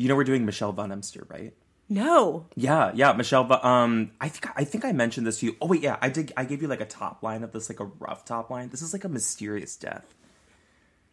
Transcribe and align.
You 0.00 0.08
know 0.08 0.16
we're 0.16 0.24
doing 0.24 0.46
Michelle 0.46 0.72
Von 0.72 0.90
Emster, 0.92 1.26
right? 1.28 1.52
No. 1.90 2.46
Yeah, 2.56 2.90
yeah, 2.94 3.12
Michelle. 3.12 3.44
Von- 3.44 3.62
Um, 3.64 4.10
I 4.20 4.28
think 4.30 4.50
I 4.56 4.64
think 4.64 4.84
I 4.86 4.92
mentioned 4.92 5.26
this 5.26 5.40
to 5.40 5.46
you. 5.46 5.56
Oh 5.60 5.66
wait, 5.66 5.82
yeah, 5.82 5.98
I 6.00 6.08
did. 6.08 6.32
I 6.38 6.44
gave 6.46 6.62
you 6.62 6.68
like 6.68 6.80
a 6.80 6.86
top 6.86 7.22
line 7.22 7.42
of 7.42 7.52
this, 7.52 7.68
like 7.68 7.80
a 7.80 7.84
rough 7.84 8.24
top 8.24 8.48
line. 8.48 8.70
This 8.70 8.80
is 8.80 8.94
like 8.94 9.04
a 9.04 9.08
mysterious 9.10 9.76
death, 9.76 10.14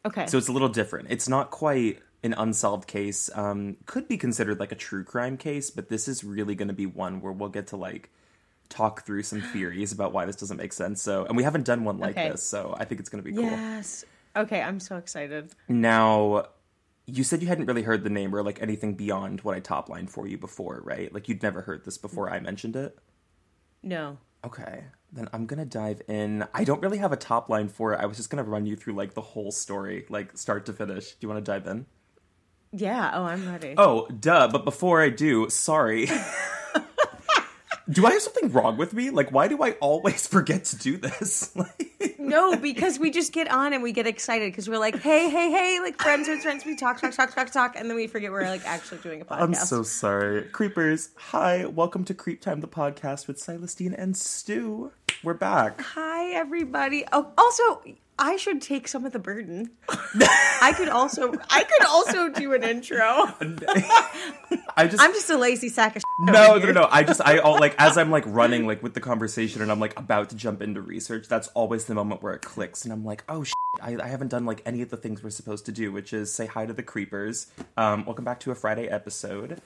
Okay. 0.05 0.25
so 0.27 0.37
it's 0.37 0.47
a 0.47 0.53
little 0.53 0.69
different. 0.69 1.07
It's 1.11 1.27
not 1.27 1.51
quite 1.51 1.99
an 2.23 2.33
unsolved 2.37 2.87
case. 2.87 3.29
Um, 3.35 3.75
could 3.87 4.07
be 4.07 4.17
considered 4.17 4.57
like 4.59 4.71
a 4.71 4.75
true 4.75 5.03
crime 5.03 5.35
case, 5.35 5.69
but 5.69 5.89
this 5.89 6.07
is 6.07 6.23
really 6.23 6.55
going 6.55 6.69
to 6.69 6.73
be 6.73 6.85
one 6.85 7.19
where 7.19 7.33
we'll 7.33 7.49
get 7.49 7.67
to 7.67 7.75
like 7.75 8.09
talk 8.69 9.05
through 9.05 9.23
some 9.23 9.41
theories 9.41 9.91
about 9.91 10.13
why 10.13 10.25
this 10.25 10.35
doesn't 10.37 10.57
make 10.57 10.71
sense. 10.73 11.01
So, 11.01 11.25
and 11.25 11.35
we 11.35 11.43
haven't 11.43 11.65
done 11.65 11.83
one 11.83 11.97
like 11.99 12.11
Okay. 12.17 12.29
this, 12.29 12.43
so 12.43 12.73
I 12.79 12.85
think 12.85 13.01
it's 13.01 13.09
going 13.09 13.21
to 13.23 13.29
be 13.29 13.35
cool. 13.35 13.43
yes. 13.49 14.05
Okay, 14.35 14.61
I'm 14.61 14.79
so 14.79 14.97
excited. 14.97 15.51
Now, 15.67 16.45
you 17.07 17.23
said 17.23 17.41
you 17.41 17.47
hadn't 17.47 17.65
really 17.65 17.83
heard 17.83 18.03
the 18.03 18.09
name 18.09 18.35
or 18.35 18.43
like 18.43 18.61
anything 18.61 18.93
beyond 18.93 19.41
what 19.41 19.55
I 19.55 19.59
top 19.61 19.89
lined 19.89 20.11
for 20.11 20.27
you 20.27 20.37
before, 20.37 20.81
right? 20.83 21.11
Like 21.13 21.27
you'd 21.29 21.41
never 21.41 21.61
heard 21.61 21.85
this 21.85 21.97
before 21.97 22.29
I 22.29 22.39
mentioned 22.41 22.75
it. 22.75 22.97
No. 23.81 24.17
Okay, 24.45 24.83
then 25.11 25.29
I'm 25.33 25.45
gonna 25.45 25.65
dive 25.65 26.01
in. 26.07 26.45
I 26.53 26.63
don't 26.63 26.81
really 26.81 26.97
have 26.99 27.11
a 27.11 27.17
top 27.17 27.49
line 27.49 27.69
for 27.69 27.93
it. 27.93 27.99
I 28.01 28.05
was 28.05 28.17
just 28.17 28.29
gonna 28.29 28.43
run 28.43 28.65
you 28.65 28.75
through 28.75 28.93
like 28.93 29.13
the 29.13 29.21
whole 29.21 29.51
story, 29.51 30.05
like 30.09 30.37
start 30.37 30.65
to 30.67 30.73
finish. 30.73 31.11
Do 31.11 31.17
you 31.21 31.29
want 31.29 31.43
to 31.43 31.51
dive 31.51 31.65
in? 31.65 31.85
Yeah. 32.73 33.11
Oh, 33.13 33.23
I'm 33.23 33.49
ready. 33.49 33.73
Oh, 33.77 34.07
duh. 34.07 34.49
But 34.51 34.65
before 34.65 35.01
I 35.01 35.09
do, 35.09 35.49
sorry. 35.49 36.07
do 37.89 38.05
I 38.05 38.11
have 38.11 38.21
something 38.21 38.51
wrong 38.51 38.77
with 38.77 38.93
me? 38.93 39.09
Like, 39.09 39.31
why 39.31 39.47
do 39.47 39.63
I 39.63 39.71
always 39.79 40.27
forget 40.35 40.65
to 40.65 40.77
do 40.77 40.97
this? 40.97 41.55
Like- 41.55 41.93
No, 42.27 42.57
because 42.57 42.99
we 42.99 43.09
just 43.09 43.31
get 43.31 43.49
on 43.49 43.71
and 43.71 43.81
we 43.81 43.93
get 43.93 44.05
excited 44.05 44.51
because 44.51 44.69
we're 44.69 44.77
like, 44.77 44.99
hey, 44.99 45.29
hey, 45.29 45.49
hey, 45.49 45.79
like 45.81 45.97
friends 46.01 46.27
with 46.27 46.41
friends, 46.41 46.65
we 46.65 46.75
talk, 46.75 46.99
talk, 46.99 47.13
talk, 47.13 47.33
talk, 47.33 47.49
talk, 47.51 47.75
and 47.77 47.89
then 47.89 47.95
we 47.95 48.05
forget 48.05 48.33
we're 48.33 48.43
like 48.43 48.65
actually 48.65 48.97
doing 48.97 49.21
a 49.21 49.25
podcast. 49.25 49.41
I'm 49.41 49.53
so 49.53 49.81
sorry. 49.81 50.43
Creepers, 50.43 51.11
hi. 51.15 51.65
Welcome 51.65 52.03
to 52.03 52.13
Creep 52.13 52.41
Time, 52.41 52.59
the 52.59 52.67
podcast 52.67 53.27
with 53.27 53.37
Celestine 53.37 53.93
and 53.97 54.17
Stu. 54.17 54.91
We're 55.23 55.35
back. 55.35 55.79
Hi, 55.79 56.31
everybody. 56.33 57.05
Oh, 57.13 57.31
also, 57.37 57.81
I 58.19 58.35
should 58.37 58.61
take 58.61 58.87
some 58.87 59.05
of 59.05 59.13
the 59.13 59.19
burden. 59.19 59.69
I 59.89 60.73
could 60.75 60.89
also, 60.89 61.33
I 61.49 61.63
could 61.63 61.87
also 61.87 62.29
do 62.29 62.53
an 62.53 62.63
intro. 62.63 63.05
I 64.75 64.87
just 64.87 65.01
I'm 65.01 65.13
just 65.13 65.29
a 65.29 65.37
lazy 65.37 65.69
sack 65.69 65.95
of. 65.95 66.03
No, 66.19 66.57
no, 66.57 66.71
no. 66.71 66.87
I 66.89 67.03
just, 67.03 67.21
I 67.23 67.37
all 67.37 67.59
like 67.59 67.75
as 67.77 67.97
I'm 67.97 68.09
like 68.09 68.23
running 68.25 68.65
like 68.65 68.81
with 68.81 68.95
the 68.95 68.99
conversation 69.01 69.61
and 69.61 69.71
I'm 69.71 69.79
like 69.79 69.97
about 69.99 70.29
to 70.29 70.35
jump 70.35 70.61
into 70.61 70.81
research. 70.81 71.27
That's 71.27 71.47
always 71.49 71.85
the 71.85 71.93
moment 71.93 72.23
where 72.23 72.33
it 72.33 72.41
clicks, 72.41 72.83
and 72.85 72.93
I'm 72.93 73.05
like, 73.05 73.23
oh 73.29 73.43
shit, 73.43 73.53
I, 73.81 73.97
I 74.01 74.07
haven't 74.07 74.29
done 74.29 74.45
like 74.45 74.61
any 74.65 74.81
of 74.81 74.89
the 74.89 74.97
things 74.97 75.23
we're 75.23 75.29
supposed 75.29 75.65
to 75.67 75.71
do, 75.71 75.91
which 75.91 76.11
is 76.11 76.33
say 76.33 76.47
hi 76.47 76.65
to 76.65 76.73
the 76.73 76.83
creepers. 76.83 77.47
Um, 77.75 78.05
welcome 78.05 78.25
back 78.25 78.39
to 78.41 78.51
a 78.51 78.55
Friday 78.55 78.87
episode. 78.87 79.61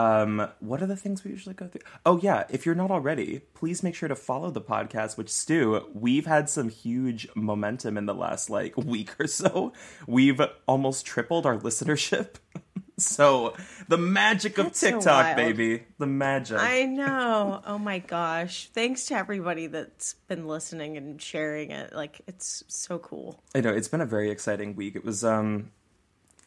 Um, 0.00 0.48
what 0.60 0.80
are 0.80 0.86
the 0.86 0.96
things 0.96 1.24
we 1.24 1.30
usually 1.30 1.54
go 1.54 1.66
through? 1.66 1.82
Oh 2.06 2.18
yeah, 2.18 2.44
if 2.48 2.64
you're 2.64 2.74
not 2.74 2.90
already, 2.90 3.40
please 3.52 3.82
make 3.82 3.94
sure 3.94 4.08
to 4.08 4.16
follow 4.16 4.50
the 4.50 4.60
podcast. 4.60 5.18
Which 5.18 5.28
Stu, 5.28 5.86
we've 5.92 6.24
had 6.26 6.48
some 6.48 6.70
huge 6.70 7.28
momentum 7.34 7.98
in 7.98 8.06
the 8.06 8.14
last 8.14 8.48
like 8.48 8.76
week 8.78 9.14
or 9.20 9.26
so. 9.26 9.74
We've 10.06 10.40
almost 10.66 11.04
tripled 11.04 11.44
our 11.44 11.58
listenership. 11.58 12.36
so 12.98 13.54
the 13.88 13.98
magic 13.98 14.56
of 14.56 14.66
That's 14.66 14.80
TikTok, 14.80 15.06
wild. 15.06 15.36
baby, 15.36 15.84
the 15.98 16.06
magic. 16.06 16.58
I 16.58 16.84
know. 16.86 17.60
Oh 17.66 17.78
my 17.78 17.98
gosh. 17.98 18.70
Thanks 18.72 19.04
to 19.06 19.16
everybody 19.16 19.66
that's 19.66 20.14
been 20.28 20.46
listening 20.46 20.96
and 20.96 21.20
sharing 21.20 21.72
it. 21.72 21.92
Like, 21.94 22.22
it's 22.26 22.64
so 22.68 22.98
cool. 22.98 23.42
I 23.54 23.60
know 23.60 23.70
it's 23.70 23.88
been 23.88 24.00
a 24.00 24.06
very 24.06 24.30
exciting 24.30 24.76
week. 24.76 24.96
It 24.96 25.04
was 25.04 25.24
um 25.24 25.72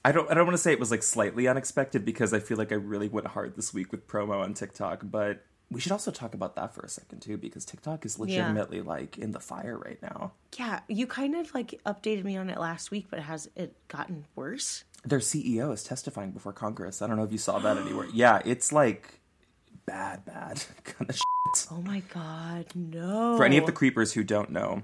I 0.06 0.12
don't 0.12 0.30
I 0.30 0.34
don't 0.34 0.46
want 0.46 0.56
to 0.56 0.62
say 0.62 0.72
it 0.74 0.80
was 0.80 0.92
like 0.92 1.04
slightly 1.04 1.48
unexpected 1.48 2.04
because 2.04 2.34
I 2.34 2.40
feel 2.40 2.58
like 2.58 2.72
I 2.72 2.76
really 2.76 3.08
went 3.08 3.28
hard 3.28 3.56
this 3.56 3.74
week 3.74 3.92
with 3.92 4.08
promo 4.08 4.42
on 4.42 4.54
TikTok, 4.54 5.02
but 5.04 5.46
we 5.72 5.80
should 5.80 5.92
also 5.92 6.12
talk 6.12 6.34
about 6.34 6.56
that 6.56 6.76
for 6.76 6.82
a 6.82 6.90
second 6.90 7.22
too 7.22 7.38
because 7.38 7.66
TikTok 7.66 8.06
is 8.06 8.20
legitimately 8.20 8.82
like 8.82 9.18
in 9.18 9.32
the 9.32 9.40
fire 9.40 9.78
right 9.78 10.02
now. 10.02 10.34
Yeah, 10.58 10.82
you 10.88 11.08
kind 11.08 11.36
of 11.36 11.54
like 11.54 11.80
updated 11.86 12.26
me 12.26 12.38
on 12.38 12.50
it 12.50 12.60
last 12.60 12.92
week, 12.92 13.08
but 13.10 13.20
has 13.22 13.50
it 13.56 13.76
gotten 13.88 14.26
worse? 14.36 14.84
Their 15.06 15.20
CEO 15.20 15.74
is 15.74 15.84
testifying 15.84 16.32
before 16.32 16.54
Congress. 16.54 17.02
I 17.02 17.08
don't 17.08 17.18
know 17.18 17.24
if 17.24 17.32
you 17.32 17.38
saw 17.38 17.60
that 17.60 17.78
anywhere. 17.78 18.08
Yeah, 18.14 18.42
it's 18.46 18.72
like 18.72 19.22
bad 19.86 20.26
bad 20.26 20.64
kind 20.84 21.10
of 21.10 21.16
shit. 21.16 21.68
Oh 21.72 21.82
my 21.82 22.02
god, 22.14 22.68
no. 22.76 23.38
For 23.38 23.46
any 23.46 23.58
of 23.58 23.66
the 23.66 23.72
creepers 23.72 24.14
who 24.14 24.24
don't 24.24 24.50
know, 24.52 24.84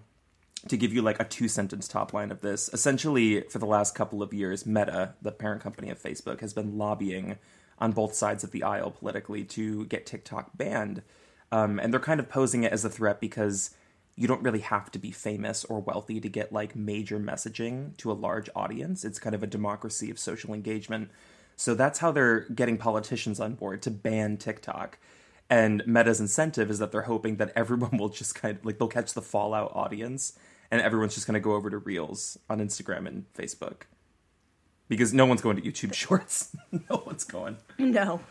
to 0.68 0.78
give 0.78 0.94
you 0.94 1.02
like 1.02 1.20
a 1.20 1.24
two 1.24 1.48
sentence 1.48 1.88
top 1.88 2.14
line 2.14 2.32
of 2.32 2.42
this, 2.42 2.70
essentially 2.74 3.42
for 3.42 3.60
the 3.60 3.66
last 3.66 3.96
couple 3.96 4.22
of 4.22 4.34
years, 4.34 4.66
Meta, 4.66 5.14
the 5.22 5.32
parent 5.32 5.62
company 5.62 5.90
of 5.90 6.02
Facebook, 6.02 6.42
has 6.42 6.54
been 6.54 6.78
lobbying 6.78 7.38
on 7.80 7.92
both 7.92 8.14
sides 8.14 8.44
of 8.44 8.52
the 8.52 8.64
aisle 8.64 8.92
politically 8.92 9.44
to 9.46 9.86
get 9.86 10.06
TikTok 10.06 10.58
banned. 10.58 11.02
Um, 11.52 11.80
and 11.80 11.94
they're 11.94 12.00
kind 12.00 12.20
of 12.20 12.30
posing 12.30 12.64
it 12.64 12.74
as 12.74 12.84
a 12.84 12.90
threat 12.90 13.22
because 13.22 13.74
you 14.16 14.28
don't 14.28 14.44
really 14.44 14.60
have 14.60 14.92
to 14.92 15.00
be 15.00 15.12
famous 15.12 15.64
or 15.66 15.80
wealthy 15.80 16.20
to 16.20 16.28
get 16.28 16.52
like 16.52 16.76
major 16.76 17.18
messaging 17.18 17.96
to 17.98 18.12
a 18.12 18.14
large 18.14 18.50
audience. 18.54 19.06
It's 19.06 19.18
kind 19.18 19.34
of 19.34 19.44
a 19.44 19.48
democracy 19.48 20.12
of 20.12 20.20
social 20.20 20.54
engagement. 20.54 21.10
So 21.56 21.74
that's 21.74 22.00
how 22.00 22.12
they're 22.12 22.42
getting 22.42 22.78
politicians 22.78 23.40
on 23.40 23.56
board 23.56 23.82
to 23.84 23.92
ban 23.92 24.38
TikTok. 24.38 24.98
And 25.50 25.86
Meta's 25.88 26.20
incentive 26.20 26.70
is 26.70 26.80
that 26.80 26.92
they're 26.92 27.04
hoping 27.04 27.38
that 27.38 27.54
everyone 27.56 27.98
will 27.98 28.10
just 28.10 28.36
kind 28.36 28.58
of 28.58 28.66
like 28.66 28.78
they'll 28.78 28.90
catch 28.90 29.14
the 29.14 29.22
fallout 29.22 29.72
audience 29.74 30.38
and 30.72 30.82
everyone's 30.82 31.16
just 31.16 31.28
going 31.28 31.36
to 31.36 31.40
go 31.40 31.54
over 31.54 31.70
to 31.70 31.78
Reels 31.78 32.38
on 32.50 32.60
Instagram 32.60 33.08
and 33.08 33.26
Facebook. 33.34 33.84
Because 34.88 35.14
no 35.14 35.26
one's 35.26 35.42
going 35.42 35.56
to 35.56 35.62
YouTube 35.62 35.94
Shorts. 35.96 36.56
no 36.72 37.04
one's 37.06 37.24
going. 37.24 37.58
No. 37.78 38.22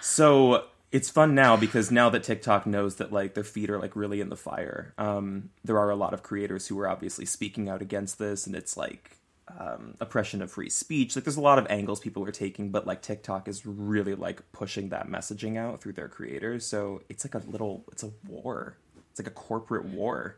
So 0.00 0.64
it's 0.90 1.08
fun 1.08 1.34
now 1.34 1.56
because 1.56 1.90
now 1.90 2.10
that 2.10 2.22
TikTok 2.22 2.66
knows 2.66 2.96
that 2.96 3.12
like 3.12 3.34
their 3.34 3.44
feet 3.44 3.70
are 3.70 3.78
like 3.78 3.96
really 3.96 4.20
in 4.20 4.28
the 4.28 4.36
fire, 4.36 4.94
um, 4.98 5.50
there 5.64 5.78
are 5.78 5.90
a 5.90 5.96
lot 5.96 6.14
of 6.14 6.22
creators 6.22 6.68
who 6.68 6.78
are 6.78 6.88
obviously 6.88 7.24
speaking 7.24 7.68
out 7.68 7.80
against 7.82 8.18
this, 8.18 8.46
and 8.46 8.54
it's 8.54 8.76
like 8.76 9.16
um, 9.58 9.94
oppression 10.00 10.42
of 10.42 10.50
free 10.50 10.70
speech. 10.70 11.16
Like 11.16 11.24
there's 11.24 11.36
a 11.36 11.42
lot 11.42 11.58
of 11.58 11.66
angles 11.70 12.00
people 12.00 12.24
are 12.24 12.32
taking, 12.32 12.70
but 12.70 12.86
like 12.86 13.02
TikTok 13.02 13.48
is 13.48 13.66
really 13.66 14.14
like 14.14 14.42
pushing 14.52 14.90
that 14.90 15.08
messaging 15.08 15.56
out 15.56 15.80
through 15.80 15.94
their 15.94 16.08
creators. 16.08 16.66
So 16.66 17.02
it's 17.08 17.24
like 17.24 17.34
a 17.34 17.46
little, 17.48 17.84
it's 17.90 18.02
a 18.02 18.10
war. 18.28 18.76
It's 19.10 19.20
like 19.20 19.26
a 19.26 19.34
corporate 19.34 19.86
war. 19.86 20.36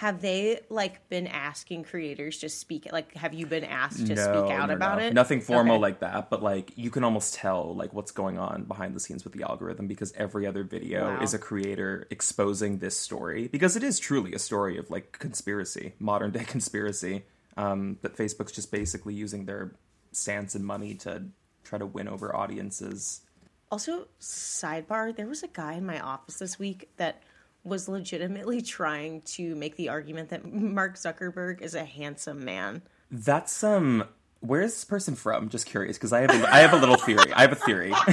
Have 0.00 0.20
they 0.20 0.60
like 0.68 1.08
been 1.08 1.26
asking 1.26 1.84
creators 1.84 2.36
to 2.40 2.50
speak? 2.50 2.92
Like, 2.92 3.14
have 3.14 3.32
you 3.32 3.46
been 3.46 3.64
asked 3.64 4.06
to 4.08 4.14
No, 4.14 4.22
speak 4.24 4.54
out 4.54 4.68
no, 4.68 4.74
about 4.74 4.98
no. 4.98 5.04
it? 5.06 5.14
Nothing 5.14 5.40
formal 5.40 5.76
Okay. 5.76 5.80
like 5.80 6.00
that, 6.00 6.28
but 6.28 6.42
like 6.42 6.72
you 6.76 6.90
can 6.90 7.02
almost 7.02 7.32
tell 7.32 7.74
like 7.74 7.94
what's 7.94 8.10
going 8.10 8.36
on 8.38 8.64
behind 8.64 8.94
the 8.94 9.00
scenes 9.00 9.24
with 9.24 9.32
the 9.32 9.42
algorithm 9.42 9.86
because 9.86 10.12
every 10.12 10.46
other 10.46 10.64
video 10.64 11.06
Wow. 11.06 11.22
is 11.22 11.32
a 11.32 11.38
creator 11.38 12.06
exposing 12.10 12.76
this 12.76 13.00
story 13.00 13.48
because 13.48 13.74
it 13.74 13.82
is 13.82 13.98
truly 13.98 14.34
a 14.34 14.38
story 14.38 14.76
of 14.76 14.90
like 14.90 15.12
conspiracy, 15.18 15.94
modern 15.98 16.30
day 16.30 16.44
conspiracy. 16.54 17.24
Um, 17.56 17.96
that 18.02 18.14
Facebook's 18.18 18.52
just 18.52 18.70
basically 18.70 19.14
using 19.14 19.46
their 19.46 19.72
stance 20.12 20.54
and 20.54 20.62
money 20.62 20.92
to 20.96 21.22
try 21.64 21.78
to 21.78 21.86
win 21.86 22.06
over 22.06 22.36
audiences. 22.36 23.22
Also, 23.70 24.08
sidebar, 24.20 25.16
there 25.16 25.26
was 25.26 25.42
a 25.42 25.48
guy 25.48 25.72
in 25.72 25.86
my 25.86 25.98
office 25.98 26.36
this 26.38 26.58
week 26.58 26.90
that 26.98 27.22
was 27.66 27.88
legitimately 27.88 28.62
trying 28.62 29.22
to 29.22 29.54
make 29.56 29.76
the 29.76 29.88
argument 29.88 30.30
that 30.30 30.50
Mark 30.50 30.94
Zuckerberg 30.94 31.60
is 31.60 31.74
a 31.74 31.84
handsome 31.84 32.44
man. 32.44 32.82
That's 33.10 33.62
um. 33.64 34.04
Where 34.40 34.60
is 34.60 34.74
this 34.74 34.84
person 34.84 35.16
from? 35.16 35.48
Just 35.48 35.66
curious, 35.66 35.96
because 35.96 36.12
I 36.12 36.20
have 36.20 36.30
a, 36.30 36.54
I 36.54 36.58
have 36.58 36.72
a 36.74 36.76
little 36.76 36.96
theory. 36.96 37.32
I 37.34 37.40
have 37.40 37.52
a 37.52 37.56
theory. 37.56 37.92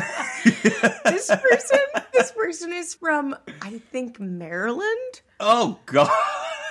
This 1.05 1.27
person, 1.29 1.79
this 2.11 2.31
person 2.31 2.73
is 2.73 2.95
from, 2.95 3.35
I 3.61 3.77
think, 3.91 4.19
Maryland. 4.19 5.21
Oh 5.39 5.79
God! 5.85 6.09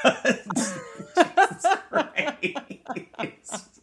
Jesus 0.05 1.67
Christ. 1.89 3.81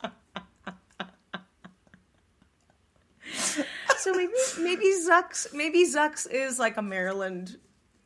So 3.98 4.14
maybe, 4.14 4.34
maybe 4.60 4.86
Zucks, 5.08 5.54
maybe 5.54 5.86
Zucks 5.86 6.30
is 6.30 6.58
like 6.60 6.78
a 6.78 6.82
Maryland. 6.82 7.58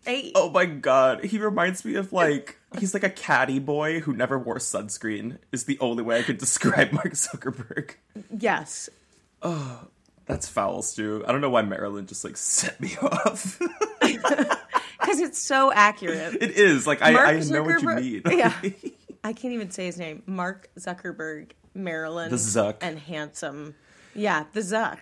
Hey, 0.06 0.32
Oh 0.36 0.50
my 0.50 0.66
God! 0.66 1.24
He 1.24 1.38
reminds 1.38 1.86
me 1.86 1.96
of 1.96 2.12
like 2.12 2.58
he's 2.80 2.94
like 2.94 3.04
a 3.04 3.10
caddy 3.10 3.60
boy 3.60 4.00
who 4.02 4.14
never 4.14 4.38
wore 4.38 4.58
sunscreen. 4.58 5.38
Is 5.52 5.64
the 5.66 5.80
only 5.80 6.04
way 6.04 6.20
I 6.20 6.24
could 6.24 6.38
describe 6.38 6.92
Mark 6.94 7.12
Zuckerberg. 7.14 7.92
yes, 8.38 8.90
Oh, 9.42 9.88
That's 10.26 10.48
foul, 10.48 10.82
Stu. 10.82 11.24
I 11.28 11.32
don't 11.32 11.42
know 11.42 11.50
why 11.50 11.62
Maryland 11.62 12.08
just 12.08 12.24
like 12.24 12.38
set 12.38 12.80
me 12.82 12.96
off. 13.02 13.60
because 14.02 15.20
it's 15.20 15.40
so 15.40 15.72
accurate. 15.72 16.36
it 16.42 16.52
is 16.52 16.88
like 16.88 17.02
I, 17.02 17.36
I 17.36 17.40
know 17.40 17.64
what 17.64 17.82
you 17.82 17.90
mean. 17.96 18.22
Yeah. 18.26 18.54
I 19.26 19.32
can't 19.34 19.54
even 19.54 19.72
say 19.72 19.86
his 19.86 19.98
name. 19.98 20.22
Mark 20.26 20.70
Zuckerberg, 20.78 21.52
Maryland, 21.74 22.32
The 22.32 22.38
Zuck. 22.38 22.76
and 22.82 23.00
handsome. 23.00 23.76
Yeah, 24.16 24.46
the 24.54 24.60
Zuck. 24.60 25.00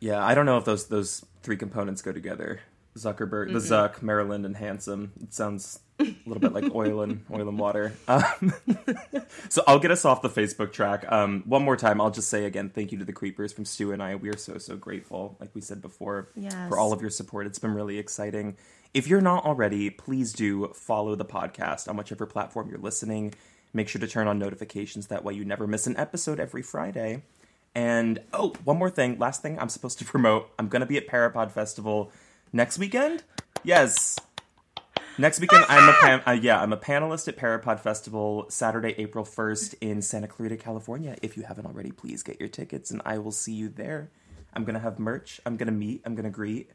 yeah, 0.00 0.24
I 0.24 0.34
don't 0.34 0.46
know 0.46 0.58
if 0.58 0.64
those 0.64 0.88
those 0.88 1.24
three 1.42 1.56
components 1.56 2.02
go 2.02 2.12
together. 2.12 2.60
Zuckerberg, 2.98 3.52
the 3.52 3.58
Zuck, 3.60 4.02
Maryland, 4.02 4.44
and 4.46 4.56
Handsome. 4.56 5.12
It 5.22 5.32
sounds 5.32 5.80
a 6.00 6.04
little 6.26 6.40
bit 6.40 6.52
like 6.52 6.70
oil 6.74 7.02
and 7.02 7.24
oil 7.32 7.48
and 7.48 7.58
water. 7.58 7.92
Um, 8.06 8.52
so 9.48 9.62
I'll 9.66 9.78
get 9.78 9.90
us 9.90 10.04
off 10.04 10.22
the 10.22 10.28
Facebook 10.28 10.72
track. 10.72 11.04
Um, 11.10 11.42
one 11.46 11.62
more 11.62 11.76
time, 11.76 12.00
I'll 12.00 12.10
just 12.10 12.28
say 12.28 12.44
again, 12.44 12.70
thank 12.70 12.92
you 12.92 12.98
to 12.98 13.04
the 13.04 13.12
Creepers 13.12 13.52
from 13.52 13.64
Stu 13.64 13.92
and 13.92 14.02
I. 14.02 14.14
We 14.16 14.28
are 14.28 14.36
so 14.36 14.58
so 14.58 14.76
grateful, 14.76 15.36
like 15.40 15.50
we 15.54 15.60
said 15.60 15.80
before, 15.82 16.28
Yes. 16.36 16.68
for 16.68 16.78
all 16.78 16.92
of 16.92 17.00
your 17.00 17.10
support. 17.10 17.46
It's 17.46 17.58
been 17.58 17.74
really 17.74 17.98
exciting. 17.98 18.56
If 18.94 19.06
you're 19.06 19.20
not 19.20 19.44
already, 19.44 19.90
please 19.90 20.32
do 20.32 20.68
follow 20.74 21.14
the 21.14 21.24
podcast 21.24 21.88
on 21.88 21.96
whichever 21.96 22.26
platform 22.26 22.70
you're 22.70 22.78
listening. 22.78 23.34
Make 23.74 23.88
sure 23.88 24.00
to 24.00 24.06
turn 24.08 24.26
on 24.26 24.38
notifications 24.38 25.08
that 25.08 25.24
way 25.24 25.34
you 25.34 25.44
never 25.44 25.66
miss 25.66 25.86
an 25.86 25.96
episode 25.98 26.40
every 26.40 26.62
Friday. 26.62 27.22
And 27.74 28.20
oh, 28.32 28.54
one 28.64 28.78
more 28.78 28.88
thing, 28.90 29.18
last 29.18 29.42
thing 29.42 29.58
I'm 29.58 29.68
supposed 29.68 29.98
to 29.98 30.04
promote. 30.06 30.48
I'm 30.58 30.68
going 30.68 30.80
to 30.80 30.86
be 30.86 30.96
at 30.96 31.06
Parapod 31.06 31.50
Festival 31.52 32.10
next 32.52 32.78
weekend. 32.78 33.24
Yes. 33.64 34.16
Next 35.20 35.40
weekend, 35.40 35.64
I'm 35.68 35.88
a 35.88 35.92
pan- 35.94 36.22
uh, 36.26 36.30
yeah, 36.30 36.62
I'm 36.62 36.72
a 36.72 36.76
panelist 36.76 37.26
at 37.26 37.36
Parapod 37.36 37.80
Festival 37.80 38.46
Saturday, 38.50 38.94
April 38.98 39.24
1st 39.24 39.74
in 39.80 40.00
Santa 40.00 40.28
Clarita, 40.28 40.56
California. 40.56 41.16
If 41.22 41.36
you 41.36 41.42
haven't 41.42 41.66
already, 41.66 41.90
please 41.90 42.22
get 42.22 42.38
your 42.38 42.48
tickets, 42.48 42.92
and 42.92 43.02
I 43.04 43.18
will 43.18 43.32
see 43.32 43.52
you 43.52 43.68
there. 43.68 44.10
I'm 44.54 44.64
gonna 44.64 44.78
have 44.78 45.00
merch. 45.00 45.40
I'm 45.44 45.56
gonna 45.56 45.72
meet. 45.72 46.02
I'm 46.04 46.14
gonna 46.14 46.30
greet. 46.30 46.70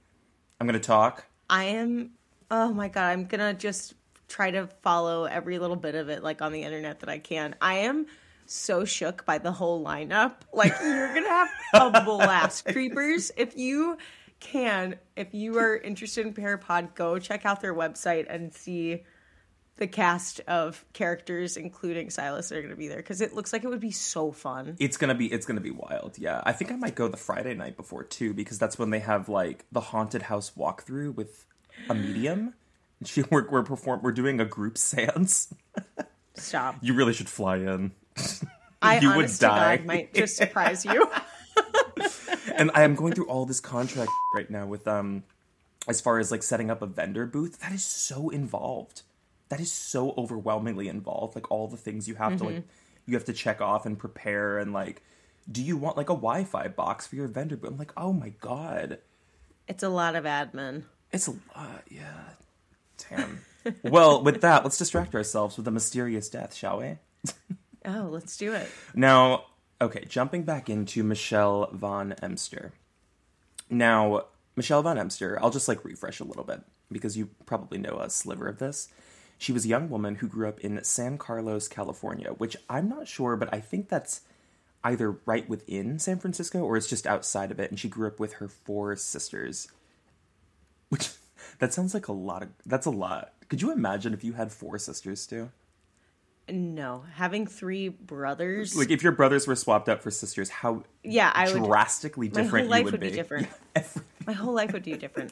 I'm 0.59 0.67
gonna 0.67 0.79
talk. 0.79 1.25
I 1.49 1.65
am. 1.65 2.11
Oh 2.51 2.73
my 2.73 2.89
god! 2.89 3.11
I'm 3.11 3.25
gonna 3.25 3.53
just 3.53 3.93
try 4.27 4.51
to 4.51 4.67
follow 4.81 5.23
every 5.23 5.57
little 5.57 5.75
bit 5.77 5.95
of 5.95 6.09
it, 6.09 6.21
like 6.21 6.41
on 6.41 6.51
the 6.51 6.63
internet 6.63 6.99
that 6.99 7.09
I 7.09 7.19
can. 7.19 7.55
I 7.61 7.75
am 7.75 8.07
so 8.45 8.83
shook 8.83 9.25
by 9.25 9.37
the 9.37 9.51
whole 9.51 9.83
lineup. 9.83 10.33
Like 10.51 10.73
you're 10.83 11.13
gonna 11.13 11.47
have 11.71 11.95
a 11.95 12.01
blast, 12.05 12.65
creepers. 12.65 13.31
If 13.37 13.57
you 13.57 13.97
can, 14.43 14.95
if 15.15 15.33
you 15.33 15.57
are 15.57 15.75
interested 15.75 16.27
in 16.27 16.33
Parapod, 16.33 16.93
go 16.93 17.17
check 17.17 17.45
out 17.45 17.61
their 17.61 17.73
website 17.73 18.25
and 18.29 18.53
see 18.53 19.03
the 19.77 19.87
cast 19.87 20.39
of 20.41 20.85
characters, 20.93 21.57
including 21.57 22.09
Silas, 22.09 22.49
that 22.49 22.57
are 22.57 22.61
gonna 22.61 22.75
be 22.75 22.87
there 22.87 22.97
because 22.97 23.21
it 23.21 23.33
looks 23.33 23.51
like 23.51 23.63
it 23.63 23.67
would 23.67 23.79
be 23.79 23.91
so 23.91 24.31
fun. 24.31 24.75
It's 24.79 24.97
gonna 24.97 25.15
be 25.15 25.31
it's 25.31 25.45
gonna 25.45 25.61
be 25.61 25.71
wild. 25.71 26.17
Yeah, 26.19 26.41
I 26.45 26.51
think 26.51 26.71
I 26.71 26.75
might 26.75 26.93
go 26.93 27.07
the 27.07 27.17
Friday 27.17 27.55
night 27.55 27.75
before 27.75 28.03
too 28.03 28.33
because 28.33 28.59
that's 28.59 28.77
when 28.77 28.91
they 28.91 28.99
have 28.99 29.29
like 29.29 29.65
the 29.71 29.81
haunted 29.81 30.23
house 30.23 30.51
walkthrough 30.57 31.15
with 31.15 31.45
a 31.89 31.95
medium. 31.95 32.53
And 32.99 33.07
She, 33.07 33.23
we're 33.31 33.49
we're 33.49 33.63
perform 33.63 34.01
we're 34.03 34.11
doing 34.11 34.39
a 34.39 34.45
group 34.45 34.77
seance. 34.77 35.53
Stop. 36.35 36.75
You 36.81 36.93
really 36.93 37.13
should 37.13 37.29
fly 37.29 37.57
in. 37.57 37.91
I 38.81 38.99
you 38.99 39.15
would 39.15 39.29
to 39.29 39.39
die. 39.39 39.77
God 39.77 39.85
might 39.85 40.13
just 40.13 40.35
surprise 40.35 40.85
you. 40.85 41.09
and 42.55 42.71
I 42.73 42.83
am 42.83 42.95
going 42.95 43.13
through 43.13 43.27
all 43.27 43.45
this 43.45 43.59
contract 43.59 44.11
right 44.35 44.49
now 44.49 44.65
with 44.65 44.87
um 44.87 45.23
as 45.87 46.01
far 46.01 46.19
as 46.19 46.31
like 46.31 46.43
setting 46.43 46.69
up 46.69 46.81
a 46.81 46.87
vendor 46.87 47.25
booth. 47.25 47.59
That 47.59 47.71
is 47.71 47.83
so 47.83 48.29
involved. 48.29 49.01
That 49.49 49.59
is 49.59 49.71
so 49.71 50.13
overwhelmingly 50.17 50.87
involved. 50.87 51.35
Like 51.35 51.51
all 51.51 51.67
the 51.67 51.77
things 51.77 52.07
you 52.07 52.15
have 52.15 52.37
to 52.37 52.43
like 52.43 52.63
you 53.05 53.15
have 53.15 53.25
to 53.25 53.33
check 53.33 53.61
off 53.61 53.85
and 53.85 53.97
prepare 53.97 54.57
and 54.59 54.73
like 54.73 55.03
do 55.51 55.61
you 55.61 55.75
want 55.75 55.97
like 55.97 56.09
a 56.09 56.13
Wi-Fi 56.15 56.69
box 56.69 57.05
for 57.05 57.15
your 57.15 57.27
vendor 57.27 57.57
booth? 57.57 57.71
I'm 57.71 57.77
like, 57.77 57.91
oh 57.97 58.13
my 58.13 58.29
god. 58.39 58.99
it's 59.67 59.83
a 59.83 59.89
lot 59.89 60.15
of 60.15 60.23
admin. 60.23 60.83
It's 61.11 61.27
a 61.27 61.31
lot, 61.31 61.83
yeah. 61.89 62.29
Damn. 63.09 63.41
well, 63.83 64.23
with 64.23 64.41
that, 64.41 64.63
let's 64.63 64.77
distract 64.77 65.13
ourselves 65.13 65.57
with 65.57 65.67
a 65.67 65.71
mysterious 65.71 66.29
death, 66.29 66.53
shall 66.55 66.79
we? 66.79 66.97
Oh, 67.85 68.07
let's 68.09 68.37
do 68.37 68.53
it. 68.53 68.69
Now, 68.95 69.43
okay, 69.83 70.05
jumping 70.07 70.43
back 70.43 70.69
into 70.69 71.03
Michelle 71.03 71.69
von 71.73 72.13
Emster. 72.21 72.71
Now, 73.69 74.25
Michelle 74.55 74.81
von 74.81 74.97
Emster, 74.97 75.37
I'll 75.41 75.49
just 75.49 75.67
like 75.67 75.83
refresh 75.83 76.19
a 76.19 76.23
little 76.23 76.43
bit 76.43 76.61
because 76.91 77.17
you 77.17 77.29
probably 77.45 77.77
know 77.77 77.99
a 77.99 78.09
sliver 78.09 78.47
of 78.47 78.59
this. 78.59 78.87
She 79.37 79.51
was 79.51 79.65
a 79.65 79.69
young 79.69 79.89
woman 79.89 80.15
who 80.15 80.27
grew 80.27 80.47
up 80.47 80.61
in 80.61 80.83
San 80.83 81.17
Carlos, 81.17 81.67
California, 81.67 82.29
which 82.29 82.55
I'm 82.69 82.87
not 82.87 83.07
sure, 83.07 83.35
but 83.35 83.53
I 83.53 83.59
think 83.59 83.89
that's 83.89 84.21
either 84.83 85.17
right 85.25 85.47
within 85.49 85.99
San 85.99 86.19
Francisco 86.19 86.59
or 86.59 86.77
it's 86.77 86.87
just 86.87 87.07
outside 87.07 87.51
of 87.51 87.59
it. 87.59 87.69
And 87.69 87.79
she 87.79 87.89
grew 87.89 88.07
up 88.07 88.19
with 88.19 88.33
her 88.33 88.47
four 88.47 88.95
sisters. 88.95 89.67
Which 90.89 91.09
that 91.59 91.73
sounds 91.73 91.93
like 91.93 92.07
a 92.07 92.13
lot 92.13 92.43
of 92.43 92.49
that's 92.65 92.85
a 92.85 92.91
lot. 92.91 93.33
Could 93.49 93.61
you 93.61 93.71
imagine 93.71 94.13
if 94.13 94.23
you 94.23 94.33
had 94.33 94.51
four 94.51 94.77
sisters 94.77 95.27
too? 95.27 95.51
No, 96.49 97.05
having 97.13 97.47
three 97.47 97.87
brothers. 97.87 98.75
Like 98.75 98.91
if 98.91 99.01
your 99.01 99.13
brothers 99.13 99.47
were 99.47 99.55
swapped 99.55 99.87
out 99.87 100.03
for 100.03 100.11
sisters, 100.11 100.49
how 100.49 100.83
yeah, 101.03 101.31
I 101.33 101.51
would. 101.51 101.63
drastically 101.63 102.27
My 102.27 102.41
different 102.41 102.65
whole 102.65 102.71
life 102.71 102.83
would, 102.85 102.93
would 102.93 103.01
be, 103.01 103.11
different. 103.11 103.47
My 104.27 104.33
whole 104.33 104.53
life 104.53 104.73
would 104.73 104.83
be 104.83 104.97
different. 104.97 105.31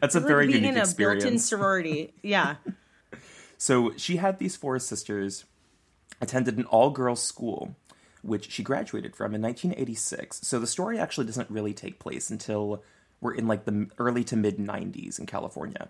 That's 0.00 0.14
a 0.14 0.20
very 0.20 0.48
be 0.48 0.54
unique 0.54 0.72
in 0.72 0.78
a 0.78 0.86
built-in 0.86 1.38
sorority. 1.38 2.12
Yeah, 2.22 2.56
So 3.56 3.94
she 3.96 4.16
had 4.16 4.38
these 4.38 4.54
four 4.54 4.78
sisters, 4.78 5.46
attended 6.20 6.58
an 6.58 6.64
all-girls 6.66 7.22
school, 7.22 7.74
which 8.22 8.50
she 8.50 8.62
graduated 8.62 9.16
from 9.16 9.34
in 9.34 9.40
1986. 9.40 10.40
So 10.42 10.58
the 10.58 10.66
story 10.66 10.98
actually 10.98 11.26
doesn't 11.26 11.50
really 11.50 11.72
take 11.72 11.98
place 11.98 12.30
until 12.30 12.82
we're 13.20 13.34
in 13.34 13.48
like 13.48 13.64
the 13.64 13.88
early 13.98 14.24
to 14.24 14.36
mid 14.36 14.58
90s 14.58 15.18
in 15.18 15.24
California. 15.24 15.88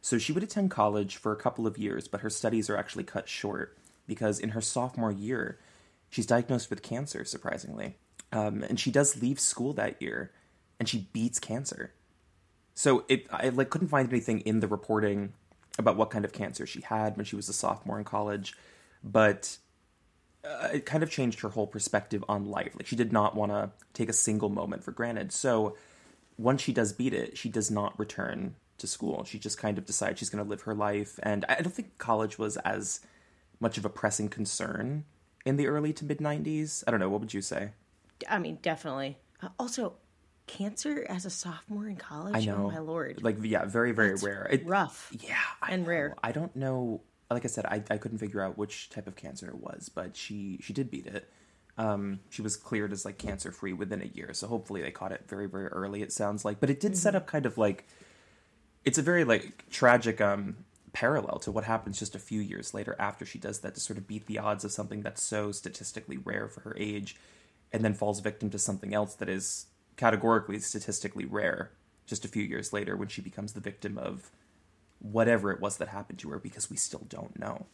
So 0.00 0.18
she 0.18 0.32
would 0.32 0.42
attend 0.42 0.70
college 0.70 1.16
for 1.16 1.32
a 1.32 1.36
couple 1.36 1.66
of 1.66 1.78
years, 1.78 2.08
but 2.08 2.20
her 2.20 2.30
studies 2.30 2.70
are 2.70 2.76
actually 2.76 3.04
cut 3.04 3.28
short 3.28 3.76
because 4.06 4.38
in 4.38 4.50
her 4.50 4.60
sophomore 4.60 5.12
year, 5.12 5.58
she's 6.08 6.26
diagnosed 6.26 6.70
with 6.70 6.82
cancer, 6.82 7.24
surprisingly. 7.24 7.96
Um, 8.32 8.62
and 8.62 8.78
she 8.78 8.90
does 8.90 9.20
leave 9.20 9.40
school 9.40 9.72
that 9.74 10.00
year, 10.00 10.32
and 10.78 10.88
she 10.88 11.08
beats 11.12 11.38
cancer. 11.38 11.92
So 12.74 13.04
it, 13.08 13.26
I 13.30 13.48
like 13.48 13.70
couldn't 13.70 13.88
find 13.88 14.08
anything 14.08 14.40
in 14.40 14.60
the 14.60 14.68
reporting 14.68 15.32
about 15.78 15.96
what 15.96 16.10
kind 16.10 16.24
of 16.24 16.32
cancer 16.32 16.66
she 16.66 16.80
had 16.80 17.16
when 17.16 17.24
she 17.24 17.36
was 17.36 17.48
a 17.48 17.52
sophomore 17.52 17.98
in 17.98 18.04
college, 18.04 18.54
but 19.02 19.58
uh, 20.44 20.68
it 20.74 20.86
kind 20.86 21.02
of 21.02 21.10
changed 21.10 21.40
her 21.40 21.48
whole 21.48 21.66
perspective 21.66 22.24
on 22.28 22.46
life. 22.46 22.74
Like 22.76 22.86
she 22.86 22.96
did 22.96 23.12
not 23.12 23.34
want 23.34 23.52
to 23.52 23.70
take 23.94 24.08
a 24.08 24.14
single 24.14 24.48
moment 24.48 24.84
for 24.84 24.92
granted. 24.92 25.32
So 25.32 25.76
once 26.36 26.62
she 26.62 26.72
does 26.72 26.92
beat 26.92 27.14
it, 27.14 27.36
she 27.36 27.48
does 27.48 27.70
not 27.70 27.98
return 27.98 28.54
to 28.78 28.86
school. 28.86 29.24
She 29.24 29.38
just 29.38 29.58
kind 29.58 29.78
of 29.78 29.84
decides 29.86 30.18
she's 30.18 30.30
going 30.30 30.42
to 30.44 30.48
live 30.48 30.62
her 30.62 30.74
life. 30.74 31.18
And 31.22 31.44
I 31.48 31.56
don't 31.60 31.72
think 31.74 31.98
college 31.98 32.38
was 32.38 32.56
as 32.58 33.00
much 33.60 33.78
of 33.78 33.84
a 33.84 33.88
pressing 33.90 34.28
concern 34.28 35.04
in 35.44 35.56
the 35.56 35.66
early 35.66 35.92
to 35.94 36.04
mid 36.04 36.18
90s. 36.18 36.84
I 36.86 36.90
don't 36.90 37.00
know. 37.00 37.08
What 37.08 37.20
would 37.20 37.34
you 37.34 37.42
say? 37.42 37.70
I 38.28 38.38
mean, 38.38 38.58
definitely. 38.62 39.18
Uh, 39.42 39.48
also, 39.58 39.94
cancer 40.46 41.06
as 41.08 41.24
a 41.26 41.30
sophomore 41.30 41.86
in 41.88 41.96
college. 41.96 42.34
I 42.34 42.44
know. 42.44 42.64
Oh 42.66 42.70
my 42.70 42.78
lord, 42.78 43.22
Like, 43.22 43.36
yeah, 43.42 43.64
very, 43.66 43.92
very 43.92 44.10
That's 44.10 44.22
rare. 44.22 44.48
It, 44.50 44.66
rough. 44.66 45.12
Yeah, 45.20 45.36
I 45.62 45.72
and 45.72 45.82
know. 45.84 45.88
rare. 45.88 46.16
I 46.22 46.32
don't 46.32 46.54
know. 46.56 47.02
Like 47.30 47.44
I 47.44 47.48
said, 47.48 47.66
I, 47.66 47.82
I 47.90 47.98
couldn't 47.98 48.18
figure 48.18 48.40
out 48.40 48.56
which 48.56 48.88
type 48.90 49.06
of 49.06 49.14
cancer 49.14 49.48
it 49.48 49.56
was, 49.56 49.90
but 49.94 50.16
she 50.16 50.58
she 50.62 50.72
did 50.72 50.90
beat 50.90 51.06
it. 51.06 51.30
Um, 51.76 52.20
she 52.30 52.40
was 52.42 52.56
cleared 52.56 52.90
as 52.90 53.04
like 53.04 53.18
cancer 53.18 53.52
free 53.52 53.74
within 53.74 54.00
a 54.00 54.06
year, 54.06 54.32
so 54.32 54.46
hopefully 54.48 54.80
they 54.80 54.90
caught 54.90 55.12
it 55.12 55.24
very 55.28 55.46
very 55.46 55.66
early. 55.66 56.00
It 56.02 56.10
sounds 56.10 56.44
like, 56.46 56.58
but 56.58 56.70
it 56.70 56.80
did 56.80 56.96
set 56.96 57.14
up 57.14 57.26
kind 57.26 57.44
of 57.44 57.58
like 57.58 57.86
it's 58.88 58.96
a 58.96 59.02
very 59.02 59.22
like 59.22 59.68
tragic 59.70 60.18
um 60.18 60.56
parallel 60.94 61.38
to 61.38 61.52
what 61.52 61.64
happens 61.64 61.98
just 61.98 62.14
a 62.14 62.18
few 62.18 62.40
years 62.40 62.72
later 62.72 62.96
after 62.98 63.26
she 63.26 63.38
does 63.38 63.58
that 63.60 63.74
to 63.74 63.80
sort 63.80 63.98
of 63.98 64.08
beat 64.08 64.24
the 64.26 64.38
odds 64.38 64.64
of 64.64 64.72
something 64.72 65.02
that's 65.02 65.22
so 65.22 65.52
statistically 65.52 66.16
rare 66.16 66.48
for 66.48 66.60
her 66.60 66.74
age, 66.78 67.14
and 67.70 67.84
then 67.84 67.92
falls 67.92 68.20
victim 68.20 68.48
to 68.48 68.58
something 68.58 68.94
else 68.94 69.14
that 69.14 69.28
is 69.28 69.66
categorically 69.96 70.58
statistically 70.58 71.26
rare 71.26 71.70
just 72.06 72.24
a 72.24 72.28
few 72.28 72.42
years 72.42 72.72
later 72.72 72.96
when 72.96 73.08
she 73.08 73.20
becomes 73.20 73.52
the 73.52 73.60
victim 73.60 73.98
of 73.98 74.30
whatever 75.00 75.52
it 75.52 75.60
was 75.60 75.76
that 75.76 75.88
happened 75.88 76.18
to 76.18 76.30
her 76.30 76.38
because 76.38 76.70
we 76.70 76.76
still 76.76 77.04
don't 77.10 77.38
know. 77.38 77.66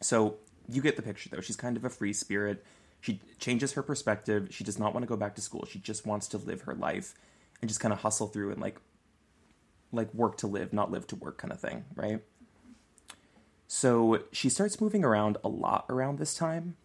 So 0.00 0.38
you 0.68 0.82
get 0.82 0.96
the 0.96 1.02
picture 1.02 1.30
though. 1.30 1.40
She's 1.40 1.56
kind 1.56 1.76
of 1.76 1.84
a 1.84 1.90
free 1.90 2.12
spirit. 2.12 2.64
She 3.00 3.20
changes 3.38 3.74
her 3.74 3.82
perspective. 3.82 4.48
She 4.50 4.64
does 4.64 4.78
not 4.78 4.92
want 4.92 5.04
to 5.04 5.08
go 5.08 5.16
back 5.16 5.36
to 5.36 5.40
school. 5.40 5.66
She 5.70 5.78
just 5.78 6.04
wants 6.04 6.26
to 6.28 6.38
live 6.38 6.62
her 6.62 6.74
life 6.74 7.14
and 7.62 7.68
just 7.68 7.80
kind 7.80 7.92
of 7.94 8.00
hustle 8.00 8.26
through 8.26 8.50
and 8.50 8.60
like 8.60 8.80
like 9.92 10.12
work 10.14 10.36
to 10.38 10.46
live, 10.46 10.72
not 10.72 10.90
live 10.90 11.06
to 11.08 11.16
work 11.16 11.38
kind 11.38 11.52
of 11.52 11.60
thing, 11.60 11.84
right? 11.94 12.20
So 13.66 14.24
she 14.32 14.48
starts 14.48 14.80
moving 14.80 15.04
around 15.04 15.38
a 15.44 15.48
lot 15.48 15.86
around 15.88 16.18
this 16.18 16.34
time. 16.34 16.76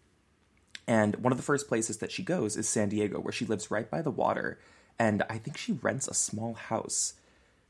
And 0.87 1.15
one 1.17 1.33
of 1.33 1.37
the 1.37 1.43
first 1.43 1.67
places 1.67 1.97
that 1.97 2.11
she 2.11 2.21
goes 2.21 2.55
is 2.55 2.69
San 2.69 2.89
Diego, 2.89 3.19
where 3.19 3.33
she 3.33 3.45
lives 3.45 3.71
right 3.71 3.89
by 3.89 4.03
the 4.03 4.11
water. 4.11 4.59
And 4.99 5.23
I 5.29 5.39
think 5.39 5.57
she 5.57 5.73
rents 5.73 6.07
a 6.07 6.13
small 6.13 6.53
house. 6.53 7.15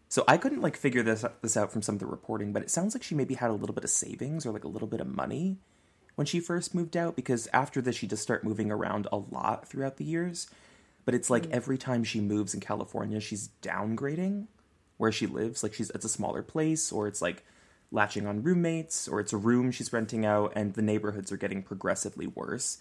So 0.10 0.24
I 0.28 0.38
couldn't 0.38 0.62
like 0.62 0.76
figure 0.76 1.02
this 1.02 1.26
this 1.42 1.58
out 1.58 1.72
from 1.72 1.82
some 1.82 1.96
of 1.96 2.00
the 2.00 2.06
reporting, 2.06 2.52
but 2.52 2.62
it 2.62 2.70
sounds 2.70 2.94
like 2.94 3.04
she 3.04 3.16
maybe 3.16 3.36
had 3.36 3.50
a 3.50 3.54
little 3.54 3.74
bit 3.74 3.84
of 3.84 3.90
savings 3.90 4.46
or 4.46 4.52
like 4.52 4.64
a 4.64 4.70
little 4.70 4.88
bit 4.88 5.02
of 5.02 5.08
money 5.08 5.58
when 6.16 6.28
she 6.28 6.40
first 6.40 6.76
moved 6.76 6.98
out 6.98 7.16
because 7.16 7.48
after 7.54 7.82
this 7.82 7.96
she 7.96 8.08
does 8.08 8.22
start 8.22 8.44
moving 8.44 8.72
around 8.72 9.08
a 9.12 9.18
lot 9.18 9.68
throughout 9.68 9.98
the 9.98 10.06
years. 10.06 10.48
But 11.06 11.16
it's 11.16 11.30
like 11.30 11.44
mm. 11.44 11.52
every 11.52 11.78
time 11.78 12.04
she 12.04 12.20
moves 12.20 12.54
in 12.54 12.60
California, 12.60 13.20
she's 13.20 13.50
downgrading 13.62 14.48
where 14.98 15.12
she 15.12 15.28
lives. 15.28 15.64
Like 15.64 15.74
she's 15.74 15.90
it's 15.92 16.06
a 16.06 16.10
smaller 16.10 16.42
place 16.42 16.92
or 16.92 17.08
it's 17.08 17.22
like 17.22 17.44
latching 17.92 18.28
on 18.28 18.44
roommates 18.44 19.08
or 19.08 19.20
it's 19.20 19.34
a 19.34 19.38
room 19.38 19.72
she's 19.72 19.94
renting 19.94 20.26
out 20.26 20.54
and 20.56 20.74
the 20.74 20.82
neighborhoods 20.82 21.32
are 21.32 21.38
getting 21.38 21.62
progressively 21.62 22.28
worse, 22.28 22.80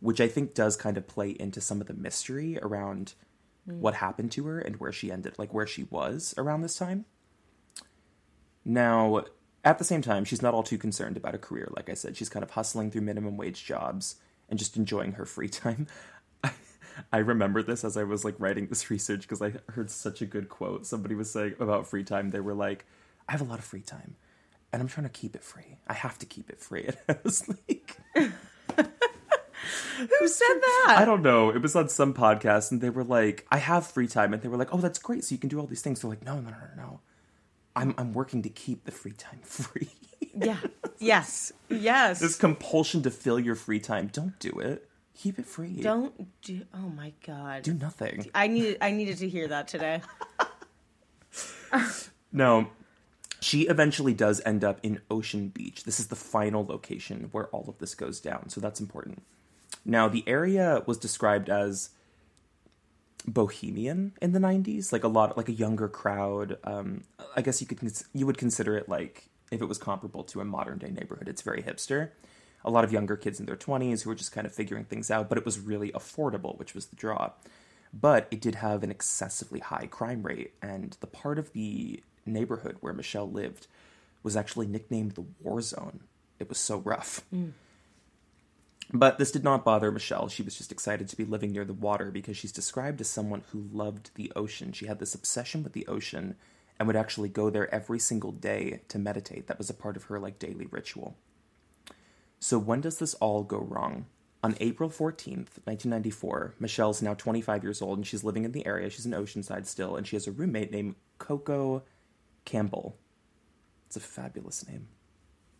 which 0.00 0.20
I 0.20 0.28
think 0.28 0.54
does 0.54 0.76
kind 0.76 0.96
of 0.96 1.06
play 1.06 1.30
into 1.30 1.60
some 1.60 1.80
of 1.80 1.86
the 1.86 1.94
mystery 1.94 2.58
around 2.62 3.14
mm. 3.68 3.78
what 3.78 3.94
happened 3.94 4.32
to 4.32 4.46
her 4.46 4.58
and 4.58 4.76
where 4.76 4.92
she 4.92 5.10
ended, 5.10 5.38
like 5.38 5.52
where 5.52 5.66
she 5.66 5.84
was 5.84 6.34
around 6.36 6.62
this 6.62 6.76
time. 6.76 7.04
Now, 8.64 9.24
at 9.64 9.78
the 9.78 9.84
same 9.84 10.02
time, 10.02 10.24
she's 10.24 10.42
not 10.42 10.54
all 10.54 10.62
too 10.62 10.78
concerned 10.78 11.16
about 11.16 11.34
a 11.34 11.38
career. 11.38 11.68
Like 11.74 11.88
I 11.88 11.94
said, 11.94 12.16
she's 12.16 12.28
kind 12.28 12.42
of 12.42 12.50
hustling 12.50 12.90
through 12.90 13.02
minimum 13.02 13.36
wage 13.36 13.64
jobs 13.64 14.16
and 14.48 14.58
just 14.58 14.76
enjoying 14.76 15.12
her 15.12 15.24
free 15.24 15.48
time. 15.48 15.86
I, 17.12 17.18
remember 17.18 17.62
this 17.62 17.84
as 17.84 17.96
I 17.96 18.04
was 18.04 18.24
like 18.24 18.34
writing 18.38 18.66
this 18.66 18.90
research 18.90 19.22
because 19.22 19.42
I 19.42 19.54
heard 19.72 19.90
such 19.90 20.22
a 20.22 20.26
good 20.26 20.48
quote. 20.48 20.86
Somebody 20.86 21.14
was 21.14 21.30
saying 21.30 21.54
about 21.60 21.86
free 21.86 22.04
time. 22.04 22.30
They 22.30 22.40
were 22.40 22.54
like, 22.54 22.84
I 23.28 23.32
have 23.32 23.40
a 23.40 23.44
lot 23.44 23.58
of 23.58 23.64
free 23.64 23.80
time 23.80 24.16
and 24.72 24.82
I'm 24.82 24.88
trying 24.88 25.06
to 25.06 25.12
keep 25.12 25.34
it 25.34 25.42
free. 25.42 25.78
I 25.88 25.94
have 25.94 26.18
to 26.18 26.26
keep 26.26 26.50
it 26.50 26.60
free. 26.60 26.86
And 26.88 26.96
I 27.08 27.16
was 27.24 27.48
like, 27.48 27.96
Who 29.98 30.28
said 30.28 30.60
that? 30.60 30.96
I 30.98 31.04
don't 31.06 31.22
know. 31.22 31.50
It 31.50 31.62
was 31.62 31.74
on 31.74 31.88
some 31.88 32.12
podcast, 32.12 32.70
and 32.70 32.82
they 32.82 32.90
were 32.90 33.02
like, 33.02 33.46
"I 33.50 33.56
have 33.56 33.86
free 33.86 34.06
time," 34.06 34.34
and 34.34 34.42
they 34.42 34.48
were 34.48 34.58
like, 34.58 34.74
"Oh, 34.74 34.78
that's 34.78 34.98
great! 34.98 35.24
So 35.24 35.34
you 35.34 35.38
can 35.38 35.48
do 35.48 35.58
all 35.58 35.66
these 35.66 35.80
things." 35.80 36.02
So 36.02 36.08
like, 36.08 36.24
no, 36.24 36.34
no, 36.34 36.50
no, 36.50 36.56
no, 36.76 36.82
no. 36.82 37.00
I'm 37.74 37.94
I'm 37.96 38.12
working 38.12 38.42
to 38.42 38.50
keep 38.50 38.84
the 38.84 38.92
free 38.92 39.12
time 39.12 39.40
free. 39.42 39.88
Yeah. 40.34 40.58
Yes. 40.98 41.52
Yes. 41.70 42.20
this 42.20 42.36
compulsion 42.36 43.02
to 43.04 43.10
fill 43.10 43.40
your 43.40 43.54
free 43.54 43.80
time, 43.80 44.08
don't 44.12 44.38
do 44.38 44.50
it. 44.60 44.88
Keep 45.16 45.38
it 45.38 45.46
free. 45.46 45.80
Don't 45.80 46.14
do. 46.42 46.62
Oh 46.74 46.88
my 46.90 47.12
god. 47.26 47.62
do 47.62 47.72
nothing. 47.74 48.30
I 48.34 48.46
needed. 48.48 48.76
I 48.80 48.90
needed 48.90 49.18
to 49.18 49.28
hear 49.28 49.48
that 49.48 49.68
today. 49.68 50.00
No. 52.32 52.68
She 53.40 53.62
eventually 53.62 54.12
does 54.14 54.40
end 54.44 54.64
up 54.64 54.78
in 54.82 55.00
Ocean 55.10 55.48
Beach. 55.48 55.84
This 55.84 56.00
is 56.00 56.08
the 56.08 56.16
final 56.16 56.64
location 56.64 57.28
where 57.32 57.46
all 57.46 57.64
of 57.68 57.78
this 57.78 57.94
goes 57.94 58.18
down, 58.20 58.48
so 58.48 58.60
that's 58.60 58.80
important. 58.80 59.22
Now, 59.84 60.08
the 60.08 60.24
area 60.26 60.82
was 60.86 60.98
described 60.98 61.48
as 61.48 61.90
bohemian 63.26 64.12
in 64.20 64.32
the 64.32 64.38
90s, 64.38 64.92
like 64.92 65.04
a 65.04 65.08
lot 65.08 65.36
like 65.36 65.48
a 65.48 65.52
younger 65.52 65.88
crowd. 65.88 66.58
Um, 66.64 67.04
I 67.36 67.42
guess 67.42 67.60
you 67.60 67.66
could 67.66 67.78
cons- 67.80 68.04
you 68.14 68.26
would 68.26 68.38
consider 68.38 68.76
it 68.76 68.88
like 68.88 69.28
if 69.50 69.60
it 69.60 69.66
was 69.66 69.78
comparable 69.78 70.24
to 70.24 70.40
a 70.40 70.44
modern 70.44 70.78
day 70.78 70.90
neighborhood, 70.90 71.28
it's 71.28 71.42
very 71.42 71.62
hipster. 71.62 72.10
A 72.66 72.70
lot 72.70 72.84
of 72.84 72.92
younger 72.92 73.16
kids 73.16 73.40
in 73.40 73.46
their 73.46 73.56
20s 73.56 74.02
who 74.02 74.10
were 74.10 74.16
just 74.16 74.32
kind 74.32 74.46
of 74.46 74.52
figuring 74.52 74.84
things 74.84 75.10
out, 75.10 75.28
but 75.28 75.38
it 75.38 75.44
was 75.44 75.60
really 75.60 75.92
affordable, 75.92 76.58
which 76.58 76.74
was 76.74 76.86
the 76.86 76.96
draw. 76.96 77.30
But 77.94 78.26
it 78.30 78.40
did 78.40 78.56
have 78.56 78.82
an 78.82 78.90
excessively 78.90 79.60
high 79.60 79.86
crime 79.86 80.22
rate, 80.22 80.52
and 80.60 80.96
the 81.00 81.06
part 81.06 81.38
of 81.38 81.52
the 81.52 82.02
neighborhood 82.26 82.76
where 82.80 82.92
Michelle 82.92 83.30
lived 83.30 83.68
was 84.22 84.36
actually 84.36 84.66
nicknamed 84.66 85.12
the 85.12 85.24
war 85.40 85.60
zone. 85.60 86.00
It 86.38 86.48
was 86.48 86.58
so 86.58 86.78
rough. 86.78 87.24
Mm. 87.32 87.52
But 88.92 89.18
this 89.18 89.32
did 89.32 89.42
not 89.44 89.64
bother 89.64 89.90
Michelle. 89.90 90.28
She 90.28 90.42
was 90.42 90.56
just 90.56 90.70
excited 90.70 91.08
to 91.08 91.16
be 91.16 91.24
living 91.24 91.52
near 91.52 91.64
the 91.64 91.72
water 91.72 92.10
because 92.10 92.36
she's 92.36 92.52
described 92.52 93.00
as 93.00 93.08
someone 93.08 93.42
who 93.50 93.68
loved 93.72 94.10
the 94.14 94.32
ocean. 94.36 94.72
She 94.72 94.86
had 94.86 94.98
this 94.98 95.14
obsession 95.14 95.62
with 95.62 95.72
the 95.72 95.86
ocean 95.86 96.36
and 96.78 96.86
would 96.86 96.96
actually 96.96 97.28
go 97.28 97.50
there 97.50 97.72
every 97.74 97.98
single 97.98 98.32
day 98.32 98.80
to 98.88 98.98
meditate. 98.98 99.46
That 99.46 99.58
was 99.58 99.70
a 99.70 99.74
part 99.74 99.96
of 99.96 100.04
her 100.04 100.20
like 100.20 100.38
daily 100.38 100.66
ritual. 100.66 101.16
So 102.38 102.58
when 102.58 102.80
does 102.80 102.98
this 102.98 103.14
all 103.14 103.42
go 103.42 103.58
wrong? 103.58 104.06
On 104.42 104.54
April 104.60 104.88
14th, 104.88 105.58
1994, 105.64 106.54
Michelle's 106.60 107.02
now 107.02 107.14
25 107.14 107.64
years 107.64 107.82
old 107.82 107.98
and 107.98 108.06
she's 108.06 108.22
living 108.22 108.44
in 108.44 108.52
the 108.52 108.66
area. 108.66 108.90
She's 108.90 109.06
in 109.06 109.12
Oceanside 109.12 109.66
still 109.66 109.96
and 109.96 110.06
she 110.06 110.14
has 110.16 110.26
a 110.26 110.32
roommate 110.32 110.70
named 110.70 110.94
Coco 111.18 111.82
Campbell. 112.44 112.96
It's 113.86 113.96
a 113.96 114.00
fabulous 114.00 114.66
name. 114.68 114.88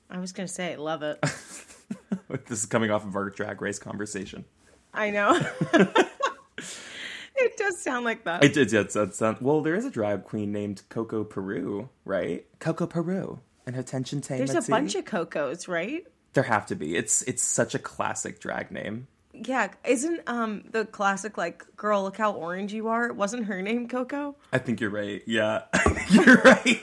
I 0.08 0.18
was 0.18 0.32
gonna 0.32 0.46
say, 0.46 0.76
love 0.76 1.02
it. 1.02 1.20
this 2.46 2.60
is 2.60 2.66
coming 2.66 2.90
off 2.90 3.04
of 3.04 3.16
our 3.16 3.30
drag 3.30 3.60
race 3.60 3.78
conversation. 3.78 4.44
I 4.94 5.10
know. 5.10 5.38
it 7.36 7.56
does 7.56 7.82
sound 7.82 8.04
like 8.04 8.24
that. 8.24 8.44
It 8.44 8.54
did. 8.54 8.70
Yeah, 8.70 8.80
it's, 8.80 8.94
it's, 8.94 9.20
um, 9.20 9.36
well, 9.40 9.62
there 9.62 9.74
is 9.74 9.84
a 9.84 9.90
drag 9.90 10.24
queen 10.24 10.52
named 10.52 10.82
Coco 10.88 11.24
Peru, 11.24 11.88
right? 12.04 12.46
Coco 12.60 12.86
Peru 12.86 13.40
and 13.66 13.74
her 13.74 13.82
tension 13.82 14.20
tame. 14.20 14.38
There's 14.38 14.54
a 14.54 14.70
bunch 14.70 14.94
of 14.94 15.04
Cocos, 15.04 15.66
right? 15.66 16.06
There 16.36 16.44
have 16.44 16.66
to 16.66 16.74
be. 16.76 16.94
It's 16.96 17.22
it's 17.22 17.42
such 17.42 17.74
a 17.74 17.78
classic 17.78 18.40
drag 18.40 18.70
name. 18.70 19.08
Yeah, 19.32 19.70
isn't 19.86 20.20
um 20.26 20.64
the 20.70 20.84
classic 20.84 21.38
like 21.38 21.64
"Girl, 21.78 22.02
look 22.02 22.18
how 22.18 22.32
orange 22.32 22.74
you 22.74 22.88
are"? 22.88 23.10
Wasn't 23.10 23.46
her 23.46 23.62
name 23.62 23.88
Coco? 23.88 24.36
I 24.52 24.58
think 24.58 24.82
you're 24.82 24.90
right. 24.90 25.22
Yeah, 25.26 25.62
you're 26.10 26.36
right. 26.42 26.82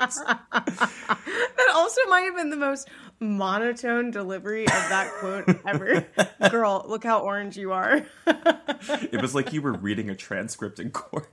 That 0.00 1.72
also 1.74 2.00
might 2.08 2.22
have 2.22 2.34
been 2.34 2.50
the 2.50 2.56
most 2.56 2.88
monotone 3.20 4.10
delivery 4.10 4.64
of 4.64 4.72
that 4.72 5.12
quote 5.20 5.44
ever. 5.66 6.04
Girl, 6.50 6.84
look 6.88 7.04
how 7.04 7.20
orange 7.20 7.56
you 7.56 7.70
are. 7.72 8.04
it 8.26 9.20
was 9.20 9.34
like 9.36 9.52
you 9.52 9.60
were 9.62 9.74
reading 9.74 10.10
a 10.10 10.16
transcript 10.16 10.80
in 10.80 10.90
court. 10.90 11.28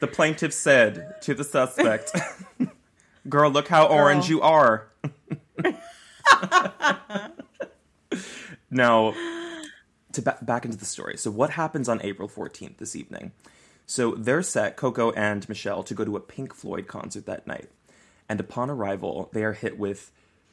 the 0.00 0.06
plaintiff 0.06 0.52
said 0.52 1.14
to 1.22 1.32
the 1.34 1.44
suspect, 1.44 2.12
"Girl, 3.28 3.50
look 3.50 3.68
how 3.68 3.86
orange 3.86 4.28
you 4.28 4.40
are." 4.42 4.88
now, 8.70 9.14
to 10.12 10.22
ba- 10.22 10.38
back 10.42 10.64
into 10.64 10.76
the 10.76 10.84
story. 10.84 11.16
So, 11.16 11.30
what 11.30 11.50
happens 11.50 11.88
on 11.88 12.00
April 12.02 12.28
14th 12.28 12.78
this 12.78 12.96
evening? 12.96 13.32
So, 13.86 14.12
they're 14.14 14.42
set, 14.42 14.76
Coco 14.76 15.10
and 15.12 15.48
Michelle, 15.48 15.82
to 15.84 15.94
go 15.94 16.04
to 16.04 16.16
a 16.16 16.20
Pink 16.20 16.54
Floyd 16.54 16.86
concert 16.86 17.26
that 17.26 17.46
night. 17.46 17.68
And 18.28 18.40
upon 18.40 18.70
arrival, 18.70 19.28
they 19.32 19.44
are 19.44 19.52
hit 19.52 19.78
with 19.78 20.10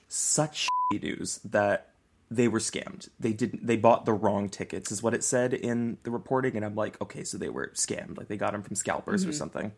such 0.08 0.68
news 0.92 1.40
that 1.44 1.92
they 2.32 2.48
were 2.48 2.60
scammed. 2.60 3.10
They 3.20 3.34
didn't. 3.34 3.66
They 3.66 3.78
bought 3.78 4.06
the 4.06 4.14
wrong 4.14 4.50
tickets, 4.50 4.92
is 4.92 5.02
what 5.02 5.14
it 5.14 5.24
said 5.24 5.54
in 5.54 5.98
the 6.04 6.12
reporting. 6.12 6.56
And 6.56 6.66
I'm 6.66 6.76
like, 6.76 7.00
okay, 7.02 7.24
so 7.24 7.38
they 7.38 7.50
were 7.50 7.72
scammed. 7.74 8.18
Like 8.18 8.28
they 8.28 8.38
got 8.38 8.52
them 8.54 8.62
from 8.64 8.76
scalpers 8.76 9.22
Mm-hmm. 9.22 9.30
or 9.30 9.34
something. 9.34 9.72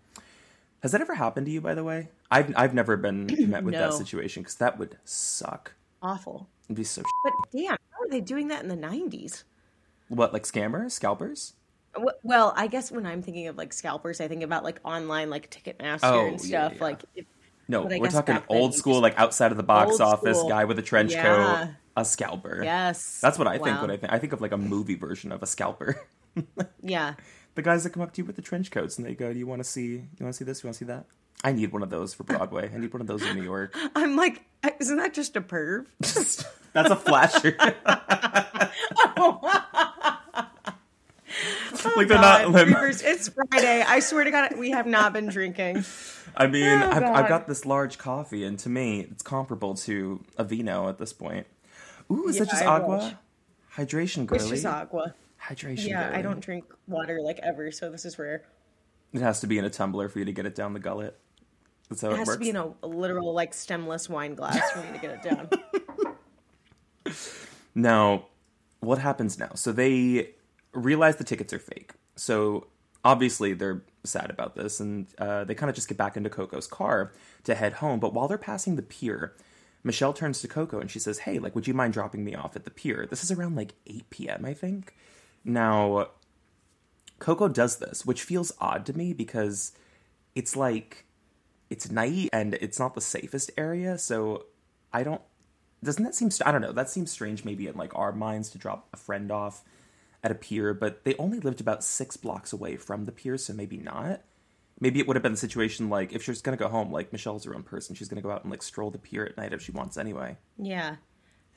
Has 0.81 0.91
that 0.93 1.01
ever 1.01 1.13
happened 1.15 1.45
to 1.45 1.51
you, 1.51 1.61
by 1.61 1.75
the 1.75 1.83
way? 1.83 2.09
I've 2.29 2.53
I've 2.57 2.73
never 2.73 2.97
been 2.97 3.27
met 3.49 3.63
with 3.63 3.73
that 3.75 3.93
situation 3.93 4.41
because 4.43 4.55
that 4.55 4.77
would 4.79 4.97
suck. 5.05 5.73
Awful. 6.01 6.47
It'd 6.65 6.75
be 6.77 6.83
so. 6.83 7.03
But 7.23 7.33
damn, 7.51 7.71
how 7.91 8.03
are 8.03 8.09
they 8.09 8.21
doing 8.21 8.47
that 8.47 8.63
in 8.63 8.69
the 8.69 8.75
90s? 8.77 9.43
What 10.09 10.33
like 10.33 10.43
scammers, 10.43 10.91
scalpers? 10.91 11.53
Well, 12.23 12.53
I 12.55 12.67
guess 12.67 12.89
when 12.91 13.05
I'm 13.05 13.21
thinking 13.21 13.47
of 13.47 13.57
like 13.57 13.73
scalpers, 13.73 14.19
I 14.21 14.27
think 14.27 14.43
about 14.43 14.63
like 14.63 14.79
online, 14.83 15.29
like 15.29 15.51
Ticketmaster 15.51 15.99
Oh, 16.03 16.27
and 16.27 16.39
stuff. 16.41 16.73
yeah. 16.75 16.81
Like, 16.81 17.03
if, 17.15 17.25
No, 17.67 17.83
we're 17.83 18.07
talking 18.09 18.39
old 18.47 18.73
school, 18.73 18.93
just- 18.95 19.03
like 19.03 19.19
outside 19.19 19.51
of 19.51 19.57
the 19.57 19.63
box 19.63 19.99
office, 19.99 20.37
school. 20.37 20.49
guy 20.49 20.63
with 20.65 20.79
a 20.79 20.81
trench 20.81 21.11
Yeah. 21.11 21.23
coat, 21.65 21.69
a 21.97 22.05
scalper. 22.05 22.61
yes, 22.63 23.19
That's 23.21 23.37
what 23.37 23.47
I 23.47 23.53
think 23.57 23.75
Wow. 23.75 23.81
when 23.81 23.91
I 23.91 23.97
think 23.97 24.11
I 24.13 24.19
think 24.19 24.31
of 24.33 24.39
like 24.41 24.53
a 24.53 24.57
movie 24.57 24.95
version 24.95 25.31
of 25.31 25.43
a 25.43 25.47
scalper. 25.47 26.01
Yeah, 26.81 27.15
the 27.55 27.61
guys 27.61 27.83
that 27.83 27.91
come 27.91 28.01
up 28.03 28.13
to 28.13 28.21
you 28.21 28.25
with 28.25 28.35
the 28.35 28.41
trench 28.41 28.71
coats 28.71 28.97
and 28.97 29.05
they 29.05 29.13
go, 29.15 29.31
"Do 29.33 29.39
you 29.39 29.47
want 29.47 29.59
to 29.61 29.63
see? 29.69 29.93
You 29.93 30.01
want 30.21 30.33
to 30.33 30.37
see 30.37 30.45
this? 30.45 30.63
You 30.63 30.67
want 30.67 30.75
to 30.75 30.79
see 30.79 30.85
that?" 30.85 31.05
I 31.43 31.51
need 31.53 31.71
one 31.71 31.81
of 31.81 31.89
those 31.89 32.13
for 32.13 32.23
Broadway. 32.23 32.69
I 32.73 32.77
need 32.77 32.93
one 32.93 33.01
of 33.01 33.07
those 33.07 33.23
in 33.23 33.35
New 33.35 33.43
York. 33.43 33.75
I'm 33.95 34.15
like, 34.15 34.43
isn't 34.79 34.97
that 34.97 35.13
just 35.13 35.35
a 35.35 35.41
perv? 35.41 35.87
That's 36.73 36.89
a 36.91 36.95
flasher. 36.95 37.55
oh, 41.83 41.93
like 41.95 42.07
they're 42.07 42.17
God, 42.17 42.51
not. 42.51 42.65
Reavers, 42.67 43.01
it's 43.03 43.29
Friday. 43.29 43.83
I 43.87 43.99
swear 43.99 44.23
to 44.23 44.31
God, 44.31 44.57
we 44.57 44.71
have 44.71 44.85
not 44.85 45.13
been 45.13 45.27
drinking. 45.27 45.83
I 46.35 46.47
mean, 46.47 46.63
Oh, 46.65 46.89
I've, 46.91 47.03
I've 47.03 47.27
got 47.29 47.47
this 47.47 47.65
large 47.65 47.97
coffee, 47.97 48.43
and 48.43 48.57
to 48.59 48.69
me, 48.69 49.01
it's 49.01 49.23
comparable 49.23 49.73
to 49.75 50.23
a 50.37 50.43
vino 50.43 50.87
at 50.89 50.97
this 50.97 51.11
point. 51.13 51.47
Ooh, 52.11 52.27
is 52.27 52.37
that 52.37 52.49
just 52.49 52.63
I 52.63 52.67
agua? 52.67 52.97
wish. 52.97 53.13
Hydration, 53.87 54.31
It's 54.31 54.43
girly. 54.43 54.49
just 54.51 54.65
agua. 54.65 55.13
Hydration, 55.55 55.87
Yeah, 55.89 56.11
I 56.13 56.21
don't 56.21 56.39
drink 56.39 56.65
water 56.87 57.19
like 57.21 57.39
ever, 57.43 57.71
so 57.71 57.89
this 57.89 58.05
is 58.05 58.17
rare. 58.19 58.43
It 59.13 59.21
has 59.21 59.39
to 59.41 59.47
be 59.47 59.57
in 59.57 59.65
a 59.65 59.69
tumbler 59.69 60.07
for 60.09 60.19
you 60.19 60.25
to 60.25 60.31
get 60.31 60.45
it 60.45 60.55
down 60.55 60.73
the 60.73 60.79
gullet. 60.79 61.17
That's 61.89 62.01
how 62.01 62.09
it, 62.11 62.13
It 62.13 62.17
has 62.17 62.27
works. 62.27 62.37
to 62.37 62.43
be 62.43 62.49
in 62.49 62.55
a, 62.55 62.71
a 62.83 62.87
literal 62.87 63.33
like 63.33 63.53
stemless 63.53 64.07
wine 64.09 64.35
glass 64.35 64.71
for 64.71 64.79
me 64.79 64.91
to 64.93 64.97
get 64.99 65.11
it 65.11 65.21
down. 65.23 65.49
Now, 67.73 68.25
what 68.81 68.97
happens 68.99 69.39
now? 69.39 69.51
So 69.55 69.71
they 69.71 70.31
realize 70.73 71.15
the 71.15 71.23
tickets 71.23 71.53
are 71.53 71.59
fake. 71.59 71.93
So 72.15 72.67
obviously 73.05 73.53
they're 73.53 73.83
sad 74.03 74.29
about 74.29 74.55
this, 74.55 74.79
and 74.79 75.07
uh, 75.17 75.45
they 75.45 75.55
kind 75.55 75.69
of 75.69 75.75
just 75.75 75.87
get 75.87 75.97
back 75.97 76.17
into 76.17 76.29
Coco's 76.29 76.67
car 76.67 77.13
to 77.45 77.55
head 77.55 77.73
home. 77.73 77.99
But 77.99 78.13
while 78.13 78.27
they're 78.27 78.37
passing 78.37 78.75
the 78.75 78.81
pier, 78.81 79.35
Michelle 79.83 80.13
turns 80.13 80.41
to 80.41 80.47
Coco 80.47 80.79
and 80.79 80.91
she 80.91 80.99
says, 80.99 81.19
"Hey, 81.19 81.39
like, 81.39 81.55
would 81.55 81.67
you 81.67 81.73
mind 81.73 81.93
dropping 81.93 82.23
me 82.25 82.35
off 82.35 82.55
at 82.55 82.65
the 82.65 82.71
pier?" 82.71 83.07
This 83.09 83.23
is 83.23 83.31
around 83.31 83.55
like 83.55 83.73
8 83.87 84.09
p.m. 84.09 84.45
I 84.45 84.53
think. 84.53 84.93
Now, 85.43 86.09
Coco 87.19 87.47
does 87.47 87.77
this, 87.77 88.05
which 88.05 88.23
feels 88.23 88.51
odd 88.59 88.85
to 88.87 88.93
me 88.93 89.13
because 89.13 89.73
it's 90.35 90.55
like 90.55 91.05
it's 91.69 91.89
night 91.89 92.29
and 92.33 92.55
it's 92.55 92.79
not 92.79 92.95
the 92.95 93.01
safest 93.01 93.51
area. 93.57 93.97
So 93.97 94.45
I 94.93 95.03
don't. 95.03 95.21
Doesn't 95.83 96.03
that 96.03 96.15
seem? 96.15 96.29
I 96.45 96.51
don't 96.51 96.61
know. 96.61 96.71
That 96.71 96.89
seems 96.89 97.11
strange, 97.11 97.43
maybe 97.43 97.67
in 97.67 97.75
like 97.75 97.95
our 97.95 98.11
minds 98.11 98.49
to 98.51 98.57
drop 98.57 98.87
a 98.93 98.97
friend 98.97 99.31
off 99.31 99.63
at 100.23 100.31
a 100.31 100.35
pier, 100.35 100.73
but 100.73 101.03
they 101.03 101.15
only 101.15 101.39
lived 101.39 101.61
about 101.61 101.83
six 101.83 102.17
blocks 102.17 102.53
away 102.53 102.75
from 102.75 103.05
the 103.05 103.11
pier, 103.11 103.37
so 103.37 103.53
maybe 103.53 103.77
not. 103.77 104.21
Maybe 104.79 104.99
it 104.99 105.07
would 105.07 105.15
have 105.15 105.23
been 105.23 105.33
the 105.33 105.37
situation 105.37 105.89
like 105.89 106.13
if 106.13 106.23
she's 106.23 106.41
gonna 106.41 106.57
go 106.57 106.67
home, 106.67 106.91
like 106.91 107.11
Michelle's 107.11 107.45
her 107.45 107.55
own 107.55 107.63
person, 107.63 107.95
she's 107.95 108.07
gonna 108.07 108.21
go 108.21 108.31
out 108.31 108.43
and 108.43 108.51
like 108.51 108.61
stroll 108.61 108.91
the 108.91 108.99
pier 108.99 109.25
at 109.25 109.37
night 109.37 109.53
if 109.53 109.61
she 109.61 109.71
wants 109.71 109.97
anyway. 109.97 110.37
yeah. 110.57 110.95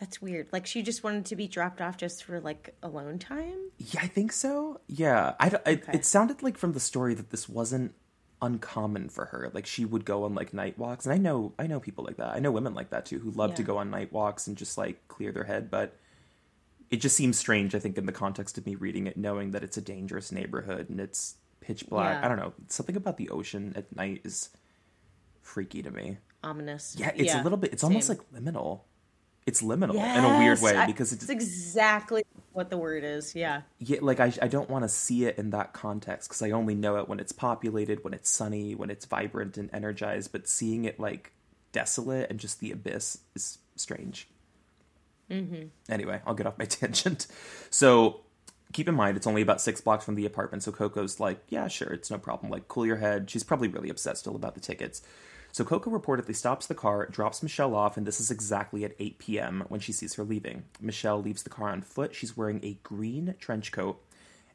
That's 0.01 0.21
weird. 0.21 0.49
Like 0.53 0.67
she 0.67 0.83
just 0.83 1.05
wanted 1.05 1.27
to 1.27 1.37
be 1.37 1.47
dropped 1.47 1.81
off 1.81 1.97
just 1.97 2.25
for 2.25 2.41
like 2.41 2.75
alone 2.83 3.19
time. 3.19 3.71
Yeah, 3.79 4.01
I 4.03 4.07
think 4.07 4.33
so. 4.33 4.81
Yeah, 4.87 5.35
I, 5.39 5.53
I 5.65 5.81
it 5.93 6.05
sounded 6.05 6.43
like 6.43 6.59
from 6.59 6.73
the 6.73 6.81
story 6.81 7.15
that 7.15 7.31
this 7.31 7.49
wasn't 7.49 7.95
uncommon 8.43 9.09
for 9.09 9.27
her. 9.27 9.51
Like 9.55 9.67
she 9.67 9.85
would 9.85 10.05
go 10.05 10.25
on 10.25 10.35
like 10.35 10.53
night 10.53 10.79
walks, 10.79 11.07
and 11.07 11.13
I 11.13 11.19
know 11.19 11.53
I 11.59 11.67
know 11.67 11.81
people 11.81 12.05
like 12.05 12.17
that. 12.17 12.35
I 12.35 12.41
know 12.41 12.51
women 12.51 12.75
like 12.75 12.91
that 12.91 13.07
too 13.07 13.19
who 13.19 13.31
love 13.31 13.55
to 13.55 13.63
go 13.63 13.79
on 13.79 13.91
night 13.91 14.13
walks 14.13 14.47
and 14.47 14.57
just 14.57 14.77
like 14.77 15.07
clear 15.09 15.33
their 15.33 15.45
head. 15.45 15.71
But 15.71 15.97
it 16.91 16.97
just 16.97 17.17
seems 17.17 17.39
strange. 17.39 17.75
I 17.75 17.79
think 17.79 17.97
in 17.97 18.07
the 18.07 18.13
context 18.13 18.59
of 18.59 18.67
me 18.67 18.75
reading 18.75 19.07
it, 19.07 19.17
knowing 19.17 19.53
that 19.53 19.63
it's 19.63 19.77
a 19.77 19.83
dangerous 19.83 20.33
neighborhood 20.33 20.91
and 20.91 21.01
it's 21.01 21.37
pitch 21.61 21.89
black. 21.89 22.21
Yeah. 22.21 22.25
I 22.25 22.29
don't 22.29 22.39
know. 22.39 22.53
Something 22.69 22.97
about 22.97 23.17
the 23.17 23.31
ocean 23.31 23.73
at 23.77 23.95
night 23.95 24.23
is 24.25 24.51
freaky 25.41 25.83
to 25.83 25.91
me. 25.91 26.19
Ominous. 26.43 26.95
Yeah, 26.99 27.13
it's 27.17 27.35
a 27.35 27.43
little 27.43 27.59
bit. 27.59 27.73
It's 27.73 27.85
almost 27.85 28.09
same. 28.09 28.19
like 28.19 28.43
liminal. 28.43 28.81
It's 29.47 29.61
liminal 29.63 29.95
in 29.97 30.25
a 30.25 30.39
weird 30.39 30.59
Yes, 30.59 30.63
way 30.63 30.77
I- 30.77 30.87
because 30.87 31.13
it's 31.13 31.25
it's 31.25 31.31
exactly 31.31 32.25
what 32.53 32.71
the 32.71 32.79
word 32.79 33.05
is. 33.05 33.35
Yeah. 33.35 33.63
yeah, 33.79 33.99
like 34.01 34.21
I, 34.21 34.33
I 34.41 34.49
don't 34.49 34.71
want 34.71 34.85
to 34.85 34.89
see 34.89 35.25
it 35.27 35.37
in 35.39 35.51
that 35.51 35.73
context 35.73 36.29
because 36.29 36.41
I 36.41 36.51
only 36.53 36.75
know 36.75 36.97
it 36.99 37.09
when 37.09 37.21
it's 37.21 37.33
populated, 37.33 38.03
when 38.05 38.15
it's 38.15 38.31
sunny, 38.31 38.75
when 38.75 38.91
it's 38.91 39.05
vibrant 39.05 39.59
and 39.59 39.69
energized. 39.73 40.33
But 40.33 40.49
seeing 40.49 40.85
it 40.85 40.99
like 41.01 41.33
desolate 41.73 42.31
and 42.31 42.39
just 42.41 42.61
the 42.61 42.71
abyss 42.71 43.19
is 43.35 43.59
strange. 43.77 44.29
Mm-hmm. 45.31 45.65
Anyway, 45.89 46.21
I'll 46.27 46.35
get 46.35 46.47
off 46.47 46.59
my 46.59 46.65
tangent. 46.67 47.27
So 47.71 48.21
keep 48.73 48.89
in 48.89 48.95
mind, 48.95 49.17
it's 49.17 49.27
only 49.27 49.43
about 49.43 49.61
six 49.61 49.81
blocks 49.81 50.05
from 50.05 50.15
the 50.15 50.25
apartment. 50.27 50.63
So 50.63 50.73
Coco's 50.73 51.21
like, 51.21 51.41
yeah, 51.49 51.69
sure, 51.69 51.89
it's 51.93 52.11
no 52.11 52.19
problem. 52.19 52.51
Like, 52.51 52.69
cool 52.69 52.87
your 52.87 52.97
head. 52.97 53.31
She's 53.31 53.45
probably 53.45 53.69
really 53.69 53.91
upset 53.91 54.17
still 54.17 54.37
about 54.37 54.55
the 54.55 54.61
tickets. 54.61 55.03
So 55.55 55.65
Coco 55.65 55.89
reportedly 55.89 56.35
stops 56.35 56.67
the 56.67 56.75
car, 56.75 57.07
drops 57.07 57.41
Michelle 57.41 57.77
off, 57.77 57.97
and 57.97 58.05
this 58.05 58.19
is 58.19 58.29
exactly 58.29 58.85
at 58.85 58.97
8 58.99 59.21
p.m. 59.21 59.65
when 59.69 59.79
she 59.79 59.93
sees 59.93 60.15
her 60.15 60.25
leaving. 60.25 60.65
Michelle 60.81 61.23
leaves 61.23 61.45
the 61.45 61.49
car 61.49 61.69
on 61.69 61.81
foot. 61.81 62.13
She's 62.13 62.37
wearing 62.37 62.59
a 62.65 62.81
green 62.83 63.37
trench 63.39 63.71
coat, 63.71 64.03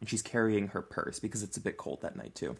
and 0.01 0.09
she's 0.09 0.21
carrying 0.21 0.67
her 0.67 0.81
purse 0.81 1.17
because 1.17 1.41
it's 1.41 1.55
a 1.55 1.61
bit 1.61 1.77
cold 1.77 2.01
that 2.01 2.17
night, 2.17 2.35
too. 2.35 2.57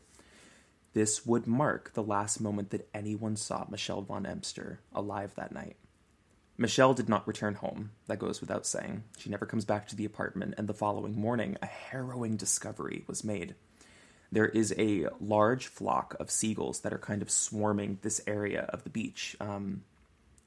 This 0.94 1.26
would 1.26 1.48
mark 1.48 1.92
the 1.96 2.02
last 2.02 2.40
moment 2.40 2.70
that 2.70 2.88
anyone 2.94 3.36
saw 3.36 3.66
Michelle 3.70 4.04
von 4.04 4.26
Emster 4.26 4.80
alive 4.96 5.34
that 5.36 5.52
night. 5.52 5.76
Michelle 6.58 6.94
did 6.94 7.10
not 7.10 7.28
return 7.28 7.56
home. 7.56 7.92
That 8.08 8.20
goes 8.20 8.40
without 8.40 8.66
saying. 8.66 9.04
She 9.18 9.30
never 9.30 9.46
comes 9.46 9.66
back 9.66 9.90
to 9.90 9.98
the 9.98 10.06
apartment, 10.06 10.54
and 10.58 10.70
the 10.70 10.74
following 10.74 11.20
morning, 11.20 11.58
a 11.62 11.66
harrowing 11.66 12.38
discovery 12.38 13.04
was 13.06 13.22
made. 13.22 13.56
There 14.32 14.48
is 14.48 14.74
a 14.78 15.08
large 15.20 15.68
flock 15.68 16.16
of 16.20 16.30
seagulls 16.30 16.82
that 16.82 16.94
are 16.94 17.00
kind 17.00 17.22
of 17.22 17.32
swarming 17.32 18.00
this 18.02 18.22
area 18.28 18.70
of 18.70 18.84
the 18.84 18.90
beach 18.90 19.36
um, 19.40 19.84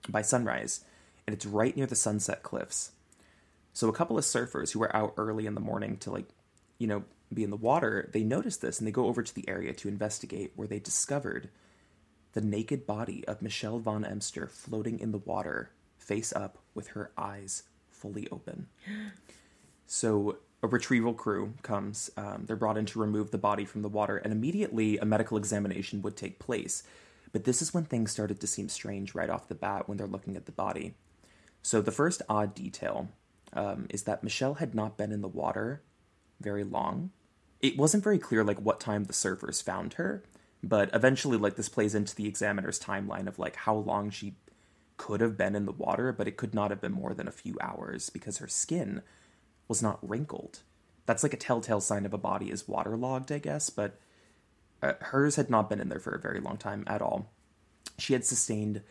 by 0.08 0.22
sunrise, 0.22 0.84
and 1.26 1.34
it's 1.34 1.46
right 1.46 1.76
near 1.76 1.86
the 1.86 1.96
sunset 1.96 2.42
cliffs. 2.42 2.92
So 3.72 3.88
a 3.88 3.92
couple 3.92 4.18
of 4.18 4.24
surfers 4.24 4.72
who 4.72 4.78
were 4.78 4.94
out 4.94 5.14
early 5.16 5.46
in 5.46 5.54
the 5.54 5.60
morning 5.60 5.96
to 5.98 6.10
like, 6.10 6.26
you 6.78 6.86
know, 6.86 7.04
be 7.32 7.42
in 7.42 7.50
the 7.50 7.56
water, 7.56 8.08
they 8.12 8.22
notice 8.22 8.58
this 8.58 8.78
and 8.78 8.86
they 8.86 8.92
go 8.92 9.06
over 9.06 9.22
to 9.22 9.34
the 9.34 9.48
area 9.48 9.72
to 9.72 9.88
investigate 9.88 10.52
where 10.54 10.68
they 10.68 10.78
discovered 10.78 11.48
the 12.34 12.40
naked 12.40 12.86
body 12.86 13.26
of 13.26 13.42
Michelle 13.42 13.78
von 13.78 14.04
Emster 14.04 14.46
floating 14.46 15.00
in 15.00 15.12
the 15.12 15.18
water, 15.18 15.70
face 15.98 16.32
up 16.32 16.58
with 16.74 16.88
her 16.88 17.10
eyes 17.16 17.64
fully 17.90 18.28
open. 18.30 18.68
So 19.84 20.38
a 20.62 20.68
retrieval 20.68 21.12
crew 21.12 21.54
comes. 21.62 22.10
Um, 22.16 22.44
they're 22.46 22.56
brought 22.56 22.78
in 22.78 22.86
to 22.86 23.00
remove 23.00 23.30
the 23.30 23.38
body 23.38 23.64
from 23.64 23.82
the 23.82 23.88
water, 23.88 24.16
and 24.16 24.32
immediately 24.32 24.96
a 24.98 25.04
medical 25.04 25.36
examination 25.36 26.02
would 26.02 26.16
take 26.16 26.38
place. 26.38 26.84
But 27.32 27.44
this 27.44 27.62
is 27.62 27.74
when 27.74 27.84
things 27.84 28.12
started 28.12 28.40
to 28.40 28.46
seem 28.46 28.68
strange 28.68 29.14
right 29.14 29.30
off 29.30 29.48
the 29.48 29.54
bat 29.54 29.88
when 29.88 29.98
they're 29.98 30.06
looking 30.06 30.36
at 30.36 30.46
the 30.46 30.52
body. 30.52 30.94
So 31.62 31.80
the 31.80 31.90
first 31.90 32.22
odd 32.28 32.54
detail 32.54 33.08
um, 33.52 33.86
is 33.90 34.04
that 34.04 34.22
Michelle 34.22 34.54
had 34.54 34.74
not 34.74 34.96
been 34.96 35.12
in 35.12 35.22
the 35.22 35.28
water 35.28 35.82
very 36.40 36.64
long. 36.64 37.10
It 37.60 37.78
wasn't 37.78 38.04
very 38.04 38.18
clear 38.18 38.44
like 38.44 38.60
what 38.60 38.80
time 38.80 39.04
the 39.04 39.12
surfers 39.12 39.62
found 39.62 39.94
her, 39.94 40.22
but 40.62 40.90
eventually 40.92 41.36
like 41.36 41.56
this 41.56 41.68
plays 41.68 41.94
into 41.94 42.14
the 42.14 42.26
examiner's 42.26 42.80
timeline 42.80 43.26
of 43.26 43.38
like 43.38 43.56
how 43.56 43.74
long 43.74 44.10
she 44.10 44.34
could 44.96 45.20
have 45.20 45.36
been 45.36 45.56
in 45.56 45.66
the 45.66 45.72
water, 45.72 46.12
but 46.12 46.28
it 46.28 46.36
could 46.36 46.54
not 46.54 46.70
have 46.70 46.80
been 46.80 46.92
more 46.92 47.14
than 47.14 47.26
a 47.28 47.32
few 47.32 47.56
hours 47.60 48.10
because 48.10 48.38
her 48.38 48.48
skin 48.48 49.02
was 49.72 49.82
not 49.82 50.06
wrinkled. 50.06 50.58
That's 51.06 51.22
like 51.22 51.32
a 51.32 51.38
telltale 51.38 51.80
sign 51.80 52.04
of 52.04 52.12
a 52.12 52.18
body 52.18 52.50
is 52.50 52.68
waterlogged, 52.68 53.32
I 53.32 53.38
guess, 53.38 53.70
but 53.70 53.98
uh, 54.82 54.92
hers 55.00 55.36
had 55.36 55.48
not 55.48 55.70
been 55.70 55.80
in 55.80 55.88
there 55.88 55.98
for 55.98 56.14
a 56.14 56.20
very 56.20 56.40
long 56.40 56.58
time 56.58 56.84
at 56.86 57.00
all. 57.00 57.32
She 57.96 58.12
had 58.12 58.22
sustained 58.22 58.82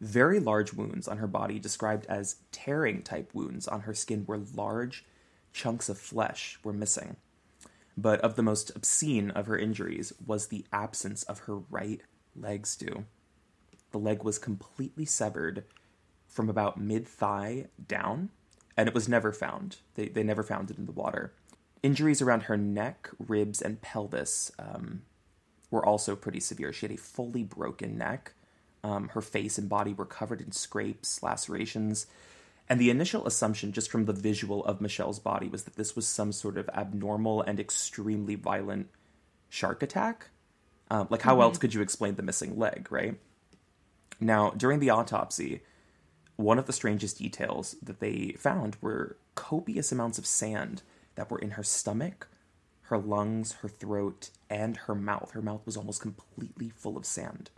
very 0.00 0.40
large 0.40 0.72
wounds 0.72 1.06
on 1.06 1.18
her 1.18 1.26
body, 1.26 1.58
described 1.58 2.06
as 2.06 2.36
tearing 2.52 3.02
type 3.02 3.34
wounds 3.34 3.68
on 3.68 3.82
her 3.82 3.92
skin, 3.92 4.22
where 4.24 4.40
large 4.54 5.04
chunks 5.52 5.90
of 5.90 5.98
flesh 5.98 6.58
were 6.64 6.72
missing. 6.72 7.16
But 7.98 8.22
of 8.22 8.36
the 8.36 8.42
most 8.42 8.74
obscene 8.74 9.30
of 9.32 9.44
her 9.44 9.58
injuries 9.58 10.14
was 10.24 10.46
the 10.46 10.64
absence 10.72 11.22
of 11.24 11.40
her 11.40 11.56
right 11.58 12.00
leg 12.34 12.66
Stu. 12.66 13.04
The 13.90 13.98
leg 13.98 14.22
was 14.22 14.38
completely 14.38 15.04
severed 15.04 15.64
from 16.26 16.48
about 16.48 16.80
mid 16.80 17.06
thigh 17.06 17.66
down, 17.86 18.30
and 18.76 18.88
it 18.88 18.94
was 18.94 19.08
never 19.08 19.32
found. 19.32 19.76
They, 19.94 20.08
they 20.08 20.22
never 20.22 20.42
found 20.42 20.70
it 20.70 20.78
in 20.78 20.86
the 20.86 20.92
water. 20.92 21.32
Injuries 21.82 22.22
around 22.22 22.44
her 22.44 22.56
neck, 22.56 23.10
ribs, 23.18 23.62
and 23.62 23.80
pelvis 23.80 24.52
um, 24.58 25.02
were 25.70 25.84
also 25.84 26.14
pretty 26.16 26.40
severe. 26.40 26.72
She 26.72 26.86
had 26.86 26.94
a 26.94 26.98
fully 26.98 27.42
broken 27.42 27.96
neck. 27.96 28.34
Um, 28.82 29.08
her 29.10 29.20
face 29.20 29.58
and 29.58 29.68
body 29.68 29.92
were 29.92 30.06
covered 30.06 30.40
in 30.40 30.52
scrapes, 30.52 31.22
lacerations. 31.22 32.06
And 32.68 32.80
the 32.80 32.90
initial 32.90 33.26
assumption, 33.26 33.72
just 33.72 33.90
from 33.90 34.04
the 34.04 34.12
visual 34.12 34.64
of 34.64 34.80
Michelle's 34.80 35.18
body, 35.18 35.48
was 35.48 35.64
that 35.64 35.76
this 35.76 35.96
was 35.96 36.06
some 36.06 36.32
sort 36.32 36.56
of 36.56 36.68
abnormal 36.70 37.42
and 37.42 37.58
extremely 37.58 38.36
violent 38.36 38.88
shark 39.48 39.82
attack. 39.82 40.28
Um, 40.90 41.08
like, 41.10 41.22
how 41.22 41.40
else 41.40 41.58
could 41.58 41.74
you 41.74 41.82
explain 41.82 42.14
the 42.14 42.22
missing 42.22 42.58
leg, 42.58 42.88
right? 42.90 43.16
Now, 44.20 44.50
during 44.50 44.80
the 44.80 44.90
autopsy, 44.90 45.62
one 46.40 46.58
of 46.58 46.66
the 46.66 46.72
strangest 46.72 47.18
details 47.18 47.76
that 47.82 48.00
they 48.00 48.34
found 48.38 48.76
were 48.80 49.16
copious 49.34 49.92
amounts 49.92 50.18
of 50.18 50.26
sand 50.26 50.82
that 51.14 51.30
were 51.30 51.38
in 51.38 51.52
her 51.52 51.62
stomach, 51.62 52.28
her 52.82 52.98
lungs, 52.98 53.52
her 53.60 53.68
throat, 53.68 54.30
and 54.48 54.76
her 54.76 54.94
mouth. 54.94 55.32
Her 55.32 55.42
mouth 55.42 55.64
was 55.66 55.76
almost 55.76 56.00
completely 56.00 56.70
full 56.70 56.96
of 56.96 57.06
sand. 57.06 57.50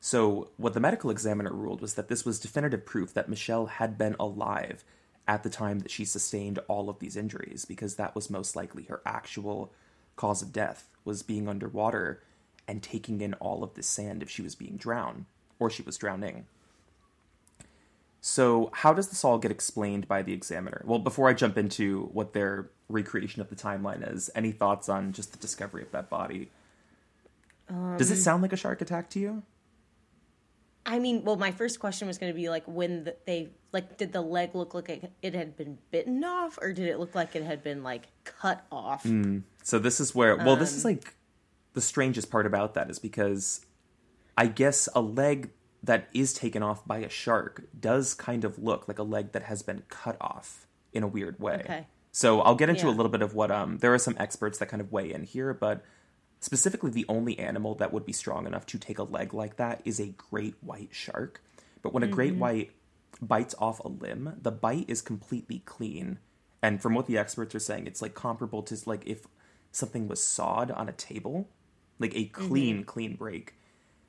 So, 0.00 0.50
what 0.58 0.74
the 0.74 0.80
medical 0.80 1.10
examiner 1.10 1.52
ruled 1.52 1.80
was 1.80 1.94
that 1.94 2.08
this 2.08 2.26
was 2.26 2.38
definitive 2.38 2.84
proof 2.84 3.14
that 3.14 3.28
Michelle 3.28 3.66
had 3.66 3.96
been 3.96 4.16
alive 4.20 4.84
at 5.26 5.42
the 5.42 5.48
time 5.48 5.78
that 5.78 5.90
she 5.90 6.04
sustained 6.04 6.58
all 6.68 6.90
of 6.90 6.98
these 6.98 7.16
injuries, 7.16 7.64
because 7.64 7.96
that 7.96 8.14
was 8.14 8.28
most 8.28 8.54
likely 8.54 8.84
her 8.84 9.00
actual 9.06 9.72
cause 10.16 10.42
of 10.42 10.52
death, 10.52 10.90
was 11.04 11.22
being 11.22 11.48
underwater 11.48 12.22
and 12.68 12.82
taking 12.82 13.22
in 13.22 13.32
all 13.34 13.64
of 13.64 13.74
this 13.74 13.86
sand 13.86 14.22
if 14.22 14.28
she 14.28 14.42
was 14.42 14.54
being 14.54 14.76
drowned, 14.76 15.24
or 15.58 15.70
she 15.70 15.82
was 15.82 15.96
drowning. 15.96 16.46
So, 18.26 18.70
how 18.72 18.94
does 18.94 19.08
this 19.08 19.22
all 19.22 19.36
get 19.36 19.50
explained 19.50 20.08
by 20.08 20.22
the 20.22 20.32
examiner? 20.32 20.80
Well, 20.86 20.98
before 20.98 21.28
I 21.28 21.34
jump 21.34 21.58
into 21.58 22.08
what 22.10 22.32
their 22.32 22.70
recreation 22.88 23.42
of 23.42 23.50
the 23.50 23.54
timeline 23.54 24.10
is, 24.14 24.30
any 24.34 24.50
thoughts 24.50 24.88
on 24.88 25.12
just 25.12 25.32
the 25.32 25.38
discovery 25.38 25.82
of 25.82 25.90
that 25.90 26.08
body? 26.08 26.48
does 27.98 28.10
it 28.10 28.14
um, 28.14 28.20
sound 28.20 28.42
like 28.42 28.54
a 28.54 28.56
shark 28.56 28.80
attack 28.80 29.10
to 29.10 29.20
you? 29.20 29.42
I 30.86 31.00
mean, 31.00 31.22
well, 31.22 31.36
my 31.36 31.50
first 31.50 31.80
question 31.80 32.08
was 32.08 32.16
going 32.16 32.32
to 32.32 32.34
be 32.34 32.48
like, 32.48 32.64
when 32.64 33.04
the, 33.04 33.16
they 33.26 33.50
like, 33.72 33.98
did 33.98 34.14
the 34.14 34.22
leg 34.22 34.54
look 34.54 34.72
like 34.72 34.88
it, 34.88 35.12
it 35.20 35.34
had 35.34 35.54
been 35.54 35.76
bitten 35.90 36.24
off, 36.24 36.58
or 36.62 36.72
did 36.72 36.88
it 36.88 36.98
look 36.98 37.14
like 37.14 37.36
it 37.36 37.42
had 37.42 37.62
been 37.62 37.82
like 37.82 38.06
cut 38.24 38.64
off? 38.72 39.02
Hmm. 39.02 39.40
So 39.62 39.78
this 39.78 40.00
is 40.00 40.14
where 40.14 40.34
well 40.36 40.56
this 40.56 40.72
is 40.72 40.82
um, 40.86 40.92
like 40.92 41.14
the 41.74 41.82
strangest 41.82 42.30
part 42.30 42.46
about 42.46 42.72
that 42.72 42.88
is 42.88 42.98
because 42.98 43.66
I 44.38 44.46
guess 44.46 44.88
a 44.94 45.02
leg 45.02 45.50
that 45.84 46.08
is 46.14 46.32
taken 46.32 46.62
off 46.62 46.86
by 46.86 46.98
a 46.98 47.08
shark 47.08 47.64
does 47.78 48.14
kind 48.14 48.44
of 48.44 48.58
look 48.58 48.88
like 48.88 48.98
a 48.98 49.02
leg 49.02 49.32
that 49.32 49.44
has 49.44 49.62
been 49.62 49.82
cut 49.88 50.16
off 50.20 50.66
in 50.92 51.02
a 51.02 51.06
weird 51.06 51.38
way. 51.38 51.62
Okay. 51.64 51.86
So 52.12 52.40
I'll 52.40 52.54
get 52.54 52.68
into 52.68 52.88
a 52.88 52.90
little 52.90 53.10
bit 53.10 53.22
of 53.22 53.34
what 53.34 53.50
um 53.50 53.78
there 53.78 53.92
are 53.92 53.98
some 53.98 54.16
experts 54.18 54.58
that 54.58 54.68
kind 54.68 54.80
of 54.80 54.92
weigh 54.92 55.12
in 55.12 55.24
here, 55.24 55.52
but 55.52 55.84
specifically 56.40 56.90
the 56.90 57.04
only 57.08 57.38
animal 57.38 57.74
that 57.74 57.92
would 57.92 58.06
be 58.06 58.12
strong 58.12 58.46
enough 58.46 58.66
to 58.66 58.78
take 58.78 58.98
a 58.98 59.02
leg 59.02 59.34
like 59.34 59.56
that 59.56 59.82
is 59.84 60.00
a 60.00 60.14
great 60.30 60.54
white 60.60 60.90
shark. 60.92 61.42
But 61.82 61.92
when 61.92 62.02
a 62.02 62.08
great 62.08 62.36
white 62.36 62.70
bites 63.20 63.54
off 63.58 63.80
a 63.80 63.88
limb, 63.88 64.38
the 64.40 64.50
bite 64.50 64.86
is 64.88 65.02
completely 65.02 65.60
clean. 65.66 66.18
And 66.62 66.80
from 66.80 66.94
what 66.94 67.06
the 67.06 67.18
experts 67.18 67.54
are 67.54 67.60
saying, 67.60 67.86
it's 67.86 68.00
like 68.00 68.14
comparable 68.14 68.62
to 68.62 68.76
like 68.86 69.02
if 69.06 69.26
something 69.70 70.08
was 70.08 70.24
sawed 70.24 70.70
on 70.70 70.88
a 70.88 70.92
table, 70.92 71.48
like 71.98 72.16
a 72.16 72.24
clean, 72.26 72.84
clean 72.84 73.16
break. 73.16 73.54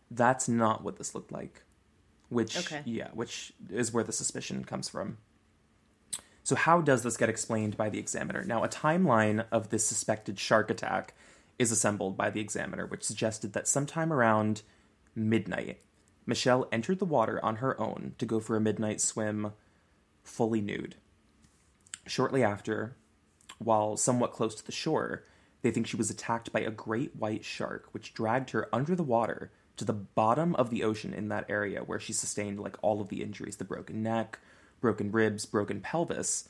That's 0.10 0.48
not 0.48 0.84
what 0.84 0.98
this 0.98 1.14
looked 1.16 1.32
like. 1.34 1.64
Which 2.30 2.58
Okay. 2.58 2.82
yeah, 2.86 3.10
which 3.14 3.54
is 3.70 3.94
where 3.94 4.04
the 4.04 4.12
suspicion 4.12 4.64
comes 4.64 4.90
from. 4.90 5.18
So 6.44 6.56
how 6.56 6.82
does 6.82 7.04
this 7.04 7.18
get 7.18 7.30
explained 7.30 7.76
by 7.76 7.90
the 7.90 8.00
examiner? 8.00 8.44
Now, 8.44 8.64
a 8.64 8.70
timeline 8.70 9.46
of 9.52 9.70
this 9.70 9.86
suspected 9.86 10.40
shark 10.40 10.70
attack 10.70 11.16
is 11.58 11.72
assembled 11.72 12.18
by 12.18 12.30
the 12.30 12.40
examiner, 12.42 12.86
which 12.86 13.04
suggested 13.04 13.54
that 13.54 13.68
sometime 13.68 14.14
around 14.14 14.62
midnight, 15.16 15.80
Michelle 16.26 16.68
entered 16.72 17.00
the 17.00 17.06
water 17.06 17.44
on 17.44 17.58
her 17.58 17.80
own 17.80 18.14
to 18.18 18.26
go 18.26 18.40
for 18.40 18.56
a 18.56 18.62
midnight 18.62 19.02
swim 19.02 19.54
fully 20.24 20.62
nude. 20.62 20.96
Shortly 22.06 22.44
after, 22.44 22.96
while 23.58 23.98
somewhat 23.98 24.34
close 24.34 24.54
to 24.56 24.66
the 24.66 24.72
shore, 24.72 25.24
they 25.62 25.72
think 25.72 25.88
she 25.88 25.98
was 25.98 26.12
attacked 26.12 26.52
by 26.52 26.60
a 26.60 26.72
great 26.72 27.16
white 27.16 27.44
shark, 27.44 27.88
which 27.92 28.14
dragged 28.14 28.52
her 28.52 28.68
under 28.74 28.96
the 28.96 29.04
water 29.04 29.52
to 29.78 29.86
the 29.86 29.94
bottom 29.94 30.56
of 30.56 30.70
the 30.70 30.84
ocean 30.84 31.14
in 31.14 31.30
that 31.30 31.46
area 31.50 31.82
where 31.82 32.00
she 32.00 32.14
sustained 32.14 32.60
like 32.60 32.78
all 32.82 33.02
of 33.02 33.10
the 33.10 33.22
injuries 33.22 33.58
the 33.58 33.64
broken 33.64 34.02
neck, 34.02 34.40
broken 34.82 35.12
ribs, 35.12 35.46
broken 35.46 35.82
pelvis. 35.82 36.50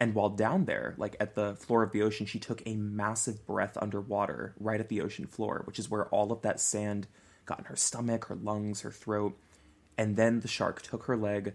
And 0.00 0.14
while 0.14 0.30
down 0.30 0.64
there, 0.64 0.94
like 0.96 1.16
at 1.18 1.34
the 1.34 1.56
floor 1.56 1.82
of 1.82 1.92
the 1.92 2.02
ocean, 2.02 2.26
she 2.26 2.38
took 2.38 2.62
a 2.64 2.74
massive 2.74 3.46
breath 3.46 3.76
underwater 3.80 4.54
right 4.58 4.80
at 4.80 4.88
the 4.88 5.00
ocean 5.00 5.26
floor, 5.26 5.62
which 5.64 5.78
is 5.78 5.90
where 5.90 6.06
all 6.06 6.30
of 6.30 6.42
that 6.42 6.60
sand 6.60 7.08
got 7.46 7.58
in 7.58 7.64
her 7.64 7.76
stomach, 7.76 8.26
her 8.26 8.36
lungs, 8.36 8.82
her 8.82 8.92
throat. 8.92 9.36
And 9.96 10.16
then 10.16 10.40
the 10.40 10.48
shark 10.48 10.82
took 10.82 11.04
her 11.04 11.16
leg, 11.16 11.54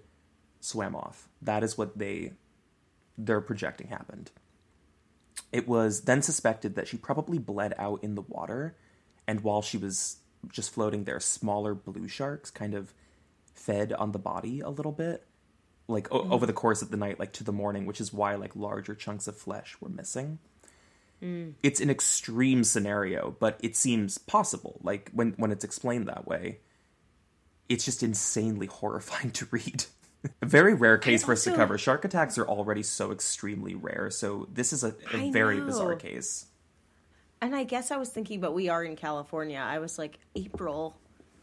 swam 0.59 0.95
off. 0.95 1.29
That 1.41 1.63
is 1.63 1.77
what 1.77 1.97
they 1.97 2.33
they're 3.17 3.41
projecting 3.41 3.87
happened. 3.87 4.31
It 5.51 5.67
was 5.67 6.01
then 6.01 6.21
suspected 6.21 6.75
that 6.75 6.87
she 6.87 6.97
probably 6.97 7.37
bled 7.37 7.73
out 7.77 8.03
in 8.03 8.15
the 8.15 8.23
water, 8.23 8.75
and 9.27 9.41
while 9.41 9.61
she 9.61 9.77
was 9.77 10.17
just 10.51 10.73
floating 10.73 11.03
there, 11.03 11.19
smaller 11.19 11.73
blue 11.73 12.07
sharks 12.07 12.51
kind 12.51 12.73
of 12.73 12.93
fed 13.53 13.93
on 13.93 14.11
the 14.11 14.19
body 14.19 14.59
a 14.59 14.69
little 14.69 14.91
bit, 14.91 15.25
like 15.87 16.11
o- 16.11 16.29
over 16.29 16.45
mm. 16.45 16.47
the 16.47 16.53
course 16.53 16.81
of 16.81 16.91
the 16.91 16.97
night, 16.97 17.19
like 17.19 17.33
to 17.33 17.43
the 17.43 17.51
morning, 17.51 17.85
which 17.85 18.01
is 18.01 18.13
why 18.13 18.35
like 18.35 18.55
larger 18.55 18.95
chunks 18.95 19.27
of 19.27 19.37
flesh 19.37 19.77
were 19.79 19.89
missing. 19.89 20.39
Mm. 21.21 21.53
It's 21.63 21.79
an 21.79 21.89
extreme 21.89 22.63
scenario, 22.63 23.35
but 23.39 23.57
it 23.61 23.75
seems 23.75 24.17
possible. 24.17 24.79
Like 24.83 25.09
when 25.13 25.33
when 25.37 25.51
it's 25.51 25.63
explained 25.63 26.07
that 26.07 26.27
way, 26.27 26.59
it's 27.69 27.85
just 27.85 28.03
insanely 28.03 28.67
horrifying 28.67 29.31
to 29.31 29.47
read. 29.51 29.85
a 30.41 30.45
very 30.45 30.73
rare 30.73 30.97
case 30.97 31.23
for 31.23 31.33
us 31.33 31.43
to 31.43 31.53
cover. 31.53 31.77
Shark 31.77 32.05
attacks 32.05 32.37
are 32.37 32.47
already 32.47 32.83
so 32.83 33.11
extremely 33.11 33.75
rare, 33.75 34.09
so 34.09 34.47
this 34.51 34.73
is 34.73 34.83
a 34.83 34.91
very 35.31 35.57
know. 35.57 35.65
bizarre 35.65 35.95
case. 35.95 36.45
And 37.43 37.53
I 37.53 37.65
guess 37.65 37.91
I 37.91 37.97
was 37.97 38.07
thinking, 38.07 38.39
but 38.39 38.53
we 38.53 38.69
are 38.69 38.83
in 38.85 38.95
California. 38.95 39.59
I 39.59 39.79
was 39.79 39.99
like, 39.99 40.17
April, 40.33 40.95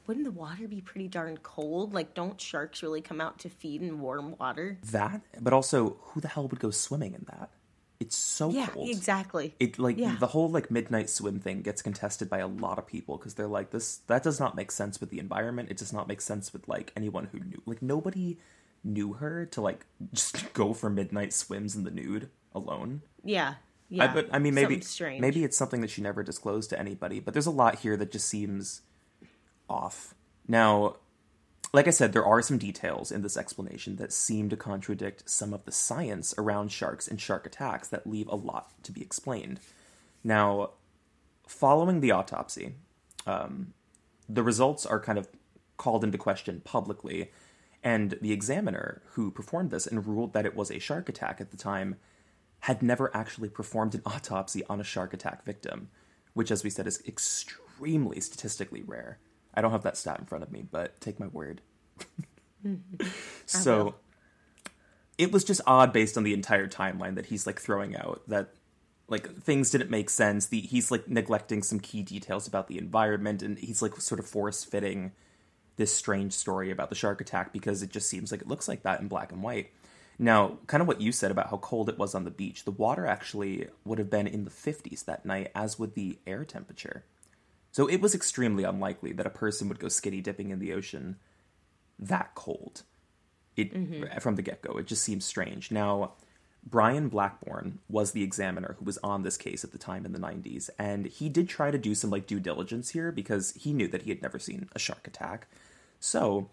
wouldn't 0.06 0.24
the 0.24 0.30
water 0.30 0.66
be 0.66 0.80
pretty 0.80 1.08
darn 1.08 1.36
cold? 1.42 1.92
Like, 1.92 2.14
don't 2.14 2.40
sharks 2.40 2.82
really 2.82 3.02
come 3.02 3.20
out 3.20 3.38
to 3.40 3.50
feed 3.50 3.82
in 3.82 4.00
warm 4.00 4.34
water? 4.38 4.78
That, 4.92 5.20
but 5.42 5.52
also, 5.52 5.98
who 6.00 6.22
the 6.22 6.28
hell 6.28 6.48
would 6.48 6.58
go 6.58 6.70
swimming 6.70 7.12
in 7.12 7.26
that? 7.28 7.50
It's 8.00 8.16
so 8.16 8.48
Yeah, 8.50 8.68
cold. 8.68 8.88
exactly. 8.88 9.54
It 9.60 9.78
like 9.78 9.98
Yeah. 9.98 10.16
the 10.18 10.28
whole 10.28 10.48
like 10.48 10.70
midnight 10.70 11.10
swim 11.10 11.38
thing 11.38 11.60
gets 11.60 11.82
contested 11.82 12.30
by 12.30 12.38
a 12.38 12.46
lot 12.46 12.78
of 12.78 12.86
people 12.86 13.18
because 13.18 13.34
they're 13.34 13.46
like 13.46 13.70
this 13.72 13.98
that 14.06 14.22
does 14.22 14.40
not 14.40 14.56
make 14.56 14.70
sense 14.72 15.00
with 15.02 15.10
the 15.10 15.18
environment. 15.18 15.70
It 15.70 15.76
does 15.76 15.92
not 15.92 16.08
make 16.08 16.22
sense 16.22 16.50
with 16.54 16.66
like 16.66 16.94
anyone 16.96 17.26
who 17.30 17.40
knew 17.40 17.60
like 17.66 17.82
nobody 17.82 18.38
knew 18.82 19.12
her 19.12 19.44
to 19.44 19.60
like 19.60 19.84
just 20.14 20.54
go 20.54 20.72
for 20.72 20.88
midnight 20.88 21.34
swims 21.34 21.76
in 21.76 21.84
the 21.84 21.90
nude 21.90 22.30
alone. 22.54 23.02
yeah, 23.22 23.56
yeah. 23.90 24.04
I, 24.04 24.06
but 24.14 24.28
I 24.32 24.38
mean, 24.38 24.54
maybe 24.54 24.80
maybe 25.18 25.44
it's 25.44 25.56
something 25.56 25.80
that 25.80 25.90
she 25.90 26.00
never 26.00 26.22
disclosed 26.22 26.70
to 26.70 26.78
anybody. 26.78 27.20
But 27.20 27.34
there's 27.34 27.46
a 27.46 27.50
lot 27.50 27.80
here 27.80 27.96
that 27.96 28.12
just 28.12 28.28
seems 28.28 28.82
off. 29.68 30.14
Now, 30.46 30.96
like 31.72 31.86
I 31.86 31.90
said, 31.90 32.12
there 32.12 32.24
are 32.24 32.40
some 32.40 32.56
details 32.56 33.10
in 33.12 33.22
this 33.22 33.36
explanation 33.36 33.96
that 33.96 34.12
seem 34.12 34.48
to 34.48 34.56
contradict 34.56 35.28
some 35.28 35.52
of 35.52 35.64
the 35.64 35.72
science 35.72 36.32
around 36.38 36.70
sharks 36.70 37.08
and 37.08 37.20
shark 37.20 37.46
attacks 37.46 37.88
that 37.88 38.06
leave 38.06 38.28
a 38.28 38.36
lot 38.36 38.72
to 38.84 38.92
be 38.92 39.02
explained. 39.02 39.60
Now, 40.22 40.70
following 41.46 42.00
the 42.00 42.12
autopsy, 42.12 42.74
um, 43.26 43.74
the 44.28 44.42
results 44.42 44.86
are 44.86 45.00
kind 45.00 45.18
of 45.18 45.28
called 45.76 46.04
into 46.04 46.18
question 46.18 46.60
publicly, 46.64 47.32
and 47.82 48.18
the 48.20 48.32
examiner 48.32 49.02
who 49.12 49.30
performed 49.30 49.70
this 49.70 49.86
and 49.86 50.06
ruled 50.06 50.32
that 50.32 50.46
it 50.46 50.54
was 50.54 50.70
a 50.70 50.78
shark 50.78 51.08
attack 51.08 51.40
at 51.40 51.50
the 51.50 51.56
time 51.56 51.96
had 52.60 52.82
never 52.82 53.14
actually 53.16 53.48
performed 53.48 53.94
an 53.94 54.02
autopsy 54.04 54.64
on 54.66 54.80
a 54.80 54.84
shark 54.84 55.14
attack 55.14 55.44
victim, 55.44 55.88
which, 56.34 56.50
as 56.50 56.62
we 56.62 56.70
said, 56.70 56.86
is 56.86 57.02
extremely 57.06 58.20
statistically 58.20 58.82
rare. 58.82 59.18
I 59.54 59.60
don't 59.60 59.72
have 59.72 59.82
that 59.82 59.96
stat 59.96 60.18
in 60.18 60.26
front 60.26 60.44
of 60.44 60.52
me, 60.52 60.64
but 60.70 61.00
take 61.00 61.18
my 61.18 61.26
word. 61.28 61.60
so 63.46 63.94
it 65.18 65.32
was 65.32 65.44
just 65.44 65.60
odd 65.66 65.92
based 65.92 66.16
on 66.16 66.22
the 66.22 66.34
entire 66.34 66.68
timeline 66.68 67.14
that 67.16 67.26
he's 67.26 67.46
like 67.46 67.60
throwing 67.60 67.96
out 67.96 68.22
that 68.28 68.54
like 69.08 69.42
things 69.42 69.70
didn't 69.70 69.90
make 69.90 70.08
sense. 70.08 70.46
The 70.46 70.60
he's 70.60 70.90
like 70.90 71.08
neglecting 71.08 71.62
some 71.62 71.80
key 71.80 72.02
details 72.02 72.46
about 72.46 72.68
the 72.68 72.78
environment 72.78 73.42
and 73.42 73.58
he's 73.58 73.82
like 73.82 74.00
sort 74.00 74.20
of 74.20 74.26
force 74.26 74.64
fitting 74.64 75.12
this 75.76 75.94
strange 75.94 76.32
story 76.32 76.70
about 76.70 76.90
the 76.90 76.94
shark 76.94 77.20
attack 77.20 77.52
because 77.52 77.82
it 77.82 77.90
just 77.90 78.08
seems 78.08 78.30
like 78.30 78.42
it 78.42 78.48
looks 78.48 78.68
like 78.68 78.82
that 78.82 79.00
in 79.00 79.08
black 79.08 79.32
and 79.32 79.42
white. 79.42 79.70
Now, 80.22 80.58
kind 80.66 80.82
of 80.82 80.86
what 80.86 81.00
you 81.00 81.12
said 81.12 81.30
about 81.30 81.48
how 81.48 81.56
cold 81.56 81.88
it 81.88 81.96
was 81.96 82.14
on 82.14 82.24
the 82.24 82.30
beach, 82.30 82.64
the 82.64 82.70
water 82.70 83.06
actually 83.06 83.68
would 83.86 83.98
have 83.98 84.10
been 84.10 84.26
in 84.26 84.44
the 84.44 84.50
50s 84.50 85.06
that 85.06 85.24
night, 85.24 85.50
as 85.54 85.78
would 85.78 85.94
the 85.94 86.18
air 86.26 86.44
temperature. 86.44 87.04
So 87.72 87.86
it 87.86 88.02
was 88.02 88.14
extremely 88.14 88.62
unlikely 88.62 89.12
that 89.12 89.26
a 89.26 89.30
person 89.30 89.66
would 89.68 89.78
go 89.78 89.88
skinny 89.88 90.20
dipping 90.20 90.50
in 90.50 90.58
the 90.58 90.74
ocean 90.74 91.16
that 91.98 92.34
cold. 92.34 92.82
It 93.56 93.72
mm-hmm. 93.72 94.18
from 94.18 94.34
the 94.34 94.42
get 94.42 94.60
go, 94.60 94.76
it 94.76 94.86
just 94.86 95.02
seems 95.02 95.24
strange. 95.24 95.70
Now, 95.70 96.12
Brian 96.66 97.08
Blackbourne 97.08 97.78
was 97.88 98.12
the 98.12 98.22
examiner 98.22 98.76
who 98.78 98.84
was 98.84 98.98
on 98.98 99.22
this 99.22 99.38
case 99.38 99.64
at 99.64 99.72
the 99.72 99.78
time 99.78 100.04
in 100.04 100.12
the 100.12 100.18
90s, 100.18 100.68
and 100.78 101.06
he 101.06 101.30
did 101.30 101.48
try 101.48 101.70
to 101.70 101.78
do 101.78 101.94
some 101.94 102.10
like 102.10 102.26
due 102.26 102.40
diligence 102.40 102.90
here 102.90 103.10
because 103.10 103.52
he 103.52 103.72
knew 103.72 103.88
that 103.88 104.02
he 104.02 104.10
had 104.10 104.20
never 104.20 104.38
seen 104.38 104.68
a 104.74 104.78
shark 104.78 105.06
attack. 105.06 105.46
So 105.98 106.50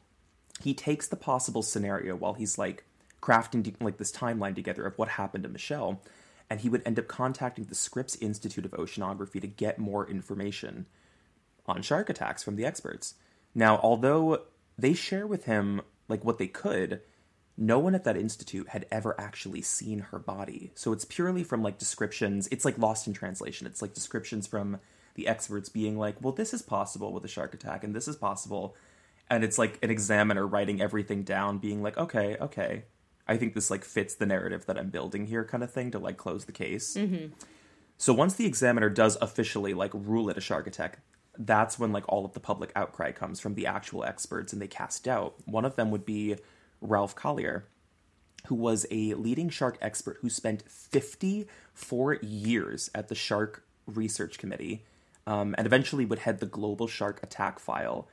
he 0.62 0.73
takes 0.73 1.10
the 1.10 1.17
possible 1.17 1.62
scenario 1.62 2.15
while 2.15 2.36
he's 2.36 2.58
like 2.58 2.86
crafting 3.28 3.76
like 3.82 3.98
this 3.98 4.12
timeline 4.12 4.56
together 4.56 4.86
of 4.86 4.98
what 4.98 5.10
happened 5.10 5.44
to 5.44 5.50
Michelle, 5.50 6.02
and 6.50 6.62
he 6.62 6.70
would 6.70 6.82
end 6.86 6.98
up 6.98 7.08
contacting 7.08 7.66
the 7.66 7.76
Scripps 7.76 8.16
Institute 8.16 8.66
of 8.66 8.72
Oceanography 8.72 9.42
to 9.42 9.48
get 9.48 9.80
more 9.80 10.10
information 10.10 10.86
on 11.66 11.82
shark 11.82 12.10
attacks 12.10 12.44
from 12.44 12.56
the 12.56 12.66
experts. 12.66 13.16
Now, 13.54 13.80
although 13.84 14.44
they 14.78 14.94
share 14.94 15.28
with 15.28 15.46
him 15.46 15.82
like 16.08 16.24
what 16.24 16.38
they 16.38 16.48
could, 16.48 17.02
no 17.58 17.80
one 17.80 17.96
at 17.96 18.06
that 18.06 18.16
institute 18.16 18.70
had 18.70 18.86
ever 18.92 19.20
actually 19.20 19.62
seen 19.62 20.00
her 20.00 20.20
body. 20.20 20.72
So 20.76 20.94
it's 20.94 21.04
purely 21.04 21.44
from 21.44 21.62
like 21.62 21.80
descriptions. 21.80 22.48
It's 22.52 22.63
like 22.63 22.78
lost 22.78 23.08
in 23.08 23.13
translation. 23.13 23.68
It's 23.68 23.82
like 23.82 23.94
descriptions 23.94 24.48
from 24.48 24.80
the 25.16 25.28
experts 25.28 25.68
being 25.68 25.98
like, 25.98 26.22
"Well, 26.22 26.34
this 26.34 26.54
is 26.54 26.62
possible 26.62 27.12
with 27.12 27.26
a 27.26 27.28
shark 27.28 27.54
attack 27.54 27.84
and 27.84 27.96
this 27.96 28.08
is 28.08 28.16
possible." 28.16 28.76
And 29.30 29.44
it's 29.44 29.58
like 29.58 29.80
an 29.84 29.90
examiner 29.90 30.48
writing 30.48 30.80
everything 30.80 31.24
down 31.24 31.58
being 31.58 31.82
like, 31.82 31.98
"Okay, 31.98 32.38
okay. 32.40 32.84
I 33.28 33.38
think 33.38 33.54
this 33.54 33.70
like 33.70 33.84
fits 33.84 34.16
the 34.16 34.26
narrative 34.26 34.66
that 34.66 34.78
I'm 34.78 34.90
building 34.90 35.28
here 35.28 35.44
kind 35.44 35.63
of 35.63 35.72
thing 35.72 35.92
to 35.92 36.00
like 36.00 36.18
close 36.18 36.46
the 36.46 36.52
case." 36.52 36.96
So 37.98 38.13
once 38.13 38.36
the 38.36 38.46
examiner 38.46 38.90
does 38.90 39.18
officially 39.22 39.74
like 39.74 39.92
rule 39.94 40.30
it 40.30 40.38
a 40.38 40.42
shark 40.42 40.68
attack, 40.68 41.00
that's 41.38 41.80
when 41.80 41.92
like 41.92 42.04
all 42.08 42.26
of 42.26 42.34
the 42.34 42.40
public 42.40 42.72
outcry 42.76 43.12
comes 43.12 43.40
from 43.40 43.56
the 43.56 43.66
actual 43.66 44.04
experts 44.04 44.54
and 44.54 44.62
they 44.62 44.68
cast 44.68 45.04
doubt. 45.04 45.36
One 45.46 45.66
of 45.66 45.76
them 45.76 45.92
would 45.92 46.06
be 46.06 46.36
Ralph 46.82 47.16
Collier, 47.16 47.66
who 48.48 48.56
was 48.56 48.86
a 48.92 49.13
leading 49.16 49.50
shark 49.50 49.78
expert 49.82 50.18
who 50.22 50.30
spent 50.30 50.70
54 50.70 52.16
years 52.16 52.90
at 52.94 53.08
the 53.08 53.16
Shark 53.16 53.63
Research 53.86 54.38
Committee 54.38 54.84
um, 55.26 55.54
and 55.58 55.68
eventually 55.68 56.06
would 56.06 56.20
head 56.20 56.40
the 56.40 56.46
Global 56.46 56.88
Shark 56.88 57.22
Attack 57.22 57.60
File. 57.60 58.08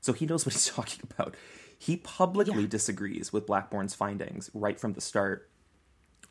So 0.00 0.12
he 0.12 0.26
knows 0.26 0.44
what 0.44 0.54
he's 0.54 0.66
talking 0.74 1.08
about. 1.10 1.34
He 1.78 1.96
publicly 1.98 2.62
Yeah. 2.62 2.68
disagrees 2.68 3.32
with 3.32 3.46
Blackbourne's 3.46 3.94
findings 3.94 4.50
right 4.54 4.78
from 4.80 4.94
the 4.94 5.00
start. 5.00 5.50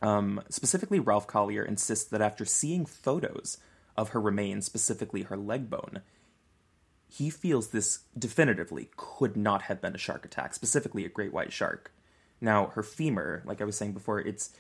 Um, 0.01 0.41
specifically, 0.49 0.99
Ralph 0.99 1.27
Collier 1.27 1.63
insists 1.63 2.10
that 2.10 2.21
after 2.21 2.45
seeing 2.45 2.86
photos 2.86 3.58
of 3.95 4.10
her 4.10 4.21
remains, 4.21 4.65
specifically 4.65 5.23
her 5.23 5.38
leg 5.38 5.69
bone, 5.69 6.01
he 7.08 7.29
feels 7.29 7.69
this 7.69 7.99
definitively 8.17 8.89
could 8.97 9.38
not 9.38 9.63
have 9.63 9.81
been 9.81 9.95
a 9.95 9.99
shark 9.99 10.25
attack, 10.25 10.53
specifically 10.53 11.05
a 11.05 11.10
great 11.10 11.31
white 11.31 11.53
shark. 11.53 11.93
Now, 12.41 12.67
her 12.67 12.84
femur, 12.84 13.41
like 13.45 13.62
I 13.62 13.65
was 13.65 13.77
saying 13.77 13.93
before, 13.93 14.19
it's 14.19 14.51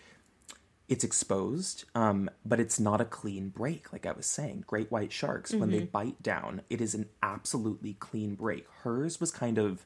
it's 0.87 1.03
exposed, 1.03 1.85
um, 1.95 2.29
but 2.45 2.59
it's 2.59 2.79
not 2.79 3.01
a 3.01 3.05
clean 3.05 3.49
break. 3.49 3.91
Like 3.91 4.05
I 4.05 4.11
was 4.11 4.27
saying, 4.27 4.65
great 4.67 4.91
white 4.91 5.11
sharks 5.11 5.51
when 5.51 5.71
they 5.71 5.79
bite 5.79 6.21
down, 6.21 6.61
it 6.69 6.79
is 6.79 6.93
an 6.93 7.09
absolutely 7.23 7.93
clean 7.95 8.35
break. 8.35 8.67
Hers 8.83 9.19
was 9.19 9.31
kind 9.31 9.57
of 9.57 9.83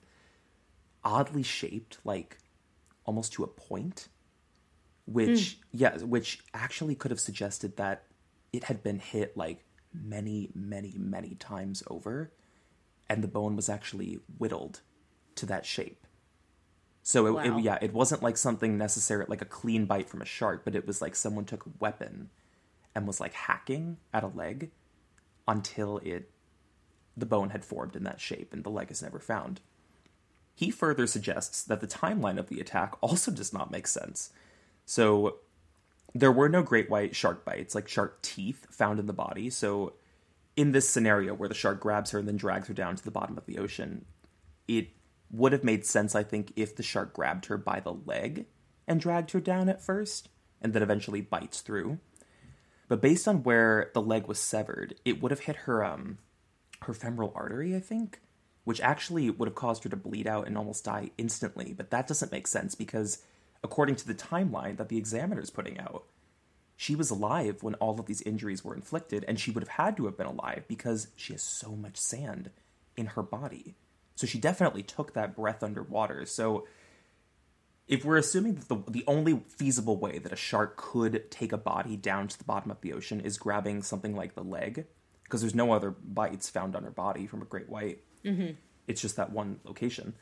oddly 1.03 1.43
shaped, 1.43 1.97
like 2.03 2.37
almost 3.05 3.33
to 3.33 3.43
a 3.43 3.47
point, 3.47 4.07
which 5.05 5.59
hmm. 5.71 5.77
yeah, 5.77 5.97
which 5.99 6.43
actually 6.53 6.95
could 6.95 7.11
have 7.11 7.19
suggested 7.19 7.77
that 7.77 8.03
it 8.53 8.65
had 8.65 8.83
been 8.83 8.99
hit 8.99 9.35
like 9.37 9.65
many, 9.93 10.49
many, 10.53 10.95
many 10.97 11.35
times 11.35 11.83
over, 11.87 12.31
and 13.09 13.23
the 13.23 13.27
bone 13.27 13.55
was 13.55 13.69
actually 13.69 14.19
whittled 14.37 14.81
to 15.35 15.45
that 15.47 15.65
shape. 15.65 16.05
So 17.01 17.37
it, 17.37 17.47
it- 17.47 17.63
yeah, 17.63 17.77
it 17.81 17.93
wasn't 17.93 18.21
like 18.21 18.37
something 18.37 18.77
necessary, 18.77 19.25
like 19.27 19.41
a 19.41 19.45
clean 19.45 19.85
bite 19.85 20.09
from 20.09 20.21
a 20.21 20.25
shark, 20.25 20.63
but 20.63 20.75
it 20.75 20.85
was 20.85 21.01
like 21.01 21.15
someone 21.15 21.45
took 21.45 21.65
a 21.65 21.71
weapon 21.79 22.29
and 22.93 23.07
was 23.07 23.19
like 23.19 23.33
hacking 23.33 23.97
at 24.13 24.23
a 24.23 24.27
leg 24.27 24.71
until 25.47 25.97
it 25.99 26.29
the 27.17 27.25
bone 27.25 27.49
had 27.49 27.65
formed 27.65 27.95
in 27.95 28.03
that 28.03 28.21
shape, 28.21 28.53
and 28.53 28.63
the 28.63 28.69
leg 28.69 28.91
is 28.91 29.01
never 29.01 29.19
found. 29.19 29.59
He 30.59 30.71
further 30.71 31.07
suggests 31.07 31.63
that 31.63 31.79
the 31.79 31.87
timeline 31.87 32.37
of 32.37 32.49
the 32.49 32.59
attack 32.59 32.93
also 32.99 33.31
does 33.31 33.53
not 33.53 33.71
make 33.71 33.87
sense. 33.87 34.31
So 34.85 35.37
there 36.13 36.33
were 36.33 36.49
no 36.49 36.63
great 36.63 36.89
white 36.89 37.15
shark 37.15 37.45
bites, 37.45 37.75
like 37.75 37.87
shark 37.87 38.21
teeth, 38.21 38.67
found 38.69 38.99
in 38.99 39.05
the 39.05 39.13
body. 39.13 39.49
So 39.49 39.93
in 40.57 40.73
this 40.73 40.89
scenario 40.89 41.33
where 41.33 41.47
the 41.47 41.55
shark 41.55 41.79
grabs 41.79 42.11
her 42.11 42.19
and 42.19 42.27
then 42.27 42.35
drags 42.35 42.67
her 42.67 42.73
down 42.73 42.97
to 42.97 43.03
the 43.05 43.09
bottom 43.09 43.37
of 43.37 43.45
the 43.45 43.57
ocean, 43.57 44.03
it 44.67 44.89
would 45.31 45.53
have 45.53 45.63
made 45.63 45.85
sense, 45.85 46.13
I 46.13 46.23
think, 46.23 46.51
if 46.57 46.75
the 46.75 46.83
shark 46.83 47.13
grabbed 47.13 47.45
her 47.45 47.57
by 47.57 47.79
the 47.79 47.93
leg 47.93 48.45
and 48.85 48.99
dragged 48.99 49.31
her 49.31 49.39
down 49.39 49.69
at 49.69 49.81
first, 49.81 50.27
and 50.61 50.73
then 50.73 50.83
eventually 50.83 51.21
bites 51.21 51.61
through. 51.61 51.99
But 52.89 52.99
based 52.99 53.29
on 53.29 53.43
where 53.43 53.91
the 53.93 54.01
leg 54.01 54.27
was 54.27 54.39
severed, 54.39 54.95
it 55.05 55.21
would 55.21 55.31
have 55.31 55.41
hit 55.41 55.55
her 55.67 55.85
um 55.85 56.17
her 56.81 56.93
femoral 56.93 57.31
artery, 57.33 57.77
I 57.77 57.79
think, 57.79 58.19
which 58.69 58.81
actually 58.81 59.31
would 59.31 59.47
have 59.47 59.55
caused 59.55 59.83
her 59.83 59.89
to 59.89 59.95
bleed 59.95 60.27
out 60.27 60.45
and 60.45 60.55
almost 60.55 60.85
die 60.85 61.09
instantly. 61.17 61.73
But 61.75 61.89
that 61.89 62.05
doesn't 62.05 62.31
make 62.31 62.45
sense 62.45 62.75
because 62.75 63.23
according 63.63 63.95
to 63.95 64.05
the 64.05 64.13
timeline 64.13 64.77
that 64.77 64.89
the 64.89 64.97
examiner 64.99 65.41
is 65.41 65.49
putting 65.49 65.79
out, 65.79 66.03
she 66.77 66.95
was 66.95 67.09
alive 67.09 67.63
when 67.63 67.73
all 67.73 67.99
of 67.99 68.05
these 68.05 68.21
injuries 68.21 68.63
were 68.63 68.75
inflicted, 68.75 69.25
and 69.27 69.39
she 69.39 69.49
would 69.49 69.63
have 69.63 69.83
had 69.83 69.97
to 69.97 70.05
have 70.05 70.15
been 70.15 70.27
alive 70.27 70.65
because 70.67 71.07
she 71.15 71.33
has 71.33 71.41
so 71.41 71.71
much 71.71 71.97
sand 71.97 72.51
in 72.95 73.07
her 73.07 73.23
body. 73.23 73.73
So 74.13 74.27
she 74.27 74.37
definitely 74.37 74.83
took 74.83 75.15
that 75.15 75.35
breath 75.35 75.63
underwater. 75.63 76.27
So 76.27 76.67
if 77.87 78.05
we're 78.05 78.17
assuming 78.17 78.53
that 78.53 78.67
the, 78.67 78.83
the 78.87 79.03
only 79.07 79.41
feasible 79.47 79.97
way 79.97 80.19
that 80.19 80.31
a 80.31 80.35
shark 80.35 80.77
could 80.77 81.31
take 81.31 81.51
a 81.51 81.57
body 81.57 81.97
down 81.97 82.27
to 82.27 82.37
the 82.37 82.43
bottom 82.43 82.69
of 82.69 82.81
the 82.81 82.93
ocean 82.93 83.19
is 83.19 83.39
grabbing 83.39 83.81
something 83.81 84.15
like 84.15 84.35
the 84.35 84.43
leg, 84.43 84.85
because 85.23 85.41
there's 85.41 85.55
no 85.55 85.71
other 85.71 85.89
bites 85.89 86.51
found 86.51 86.75
on 86.75 86.83
her 86.83 86.91
body 86.91 87.25
from 87.25 87.41
a 87.41 87.45
great 87.45 87.67
white, 87.67 88.03
mm-hmm. 88.23 88.51
it's 88.87 89.01
just 89.01 89.15
that 89.15 89.31
one 89.31 89.59
location, 89.63 90.13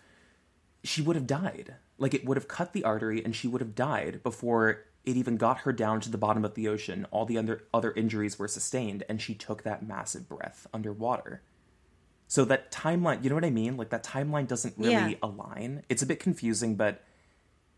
she 0.83 1.01
would 1.01 1.15
have 1.15 1.27
died. 1.27 1.75
Like 1.97 2.13
it 2.13 2.25
would 2.25 2.37
have 2.37 2.47
cut 2.47 2.73
the 2.73 2.83
artery 2.83 3.23
and 3.23 3.35
she 3.35 3.47
would 3.47 3.61
have 3.61 3.75
died 3.75 4.21
before 4.23 4.85
it 5.05 5.15
even 5.15 5.37
got 5.37 5.59
her 5.59 5.71
down 5.71 6.01
to 6.01 6.11
the 6.11 6.17
bottom 6.17 6.43
of 6.45 6.53
the 6.53 6.67
ocean. 6.67 7.05
All 7.11 7.25
the 7.25 7.37
other, 7.37 7.63
other 7.73 7.91
injuries 7.93 8.37
were 8.37 8.47
sustained 8.47 9.03
and 9.09 9.21
she 9.21 9.33
took 9.33 9.63
that 9.63 9.85
massive 9.85 10.27
breath 10.27 10.67
underwater. 10.73 11.41
So 12.27 12.43
that 12.45 12.71
timeline, 12.71 13.23
you 13.23 13.29
know 13.29 13.35
what 13.35 13.45
I 13.45 13.49
mean? 13.49 13.77
Like 13.77 13.89
that 13.89 14.03
timeline 14.03 14.47
doesn't 14.47 14.75
really 14.77 14.91
Yeah. 14.91 15.13
align. 15.23 15.83
It's 15.89 16.01
a 16.01 16.05
bit 16.05 16.19
confusing, 16.19 16.75
but 16.75 17.03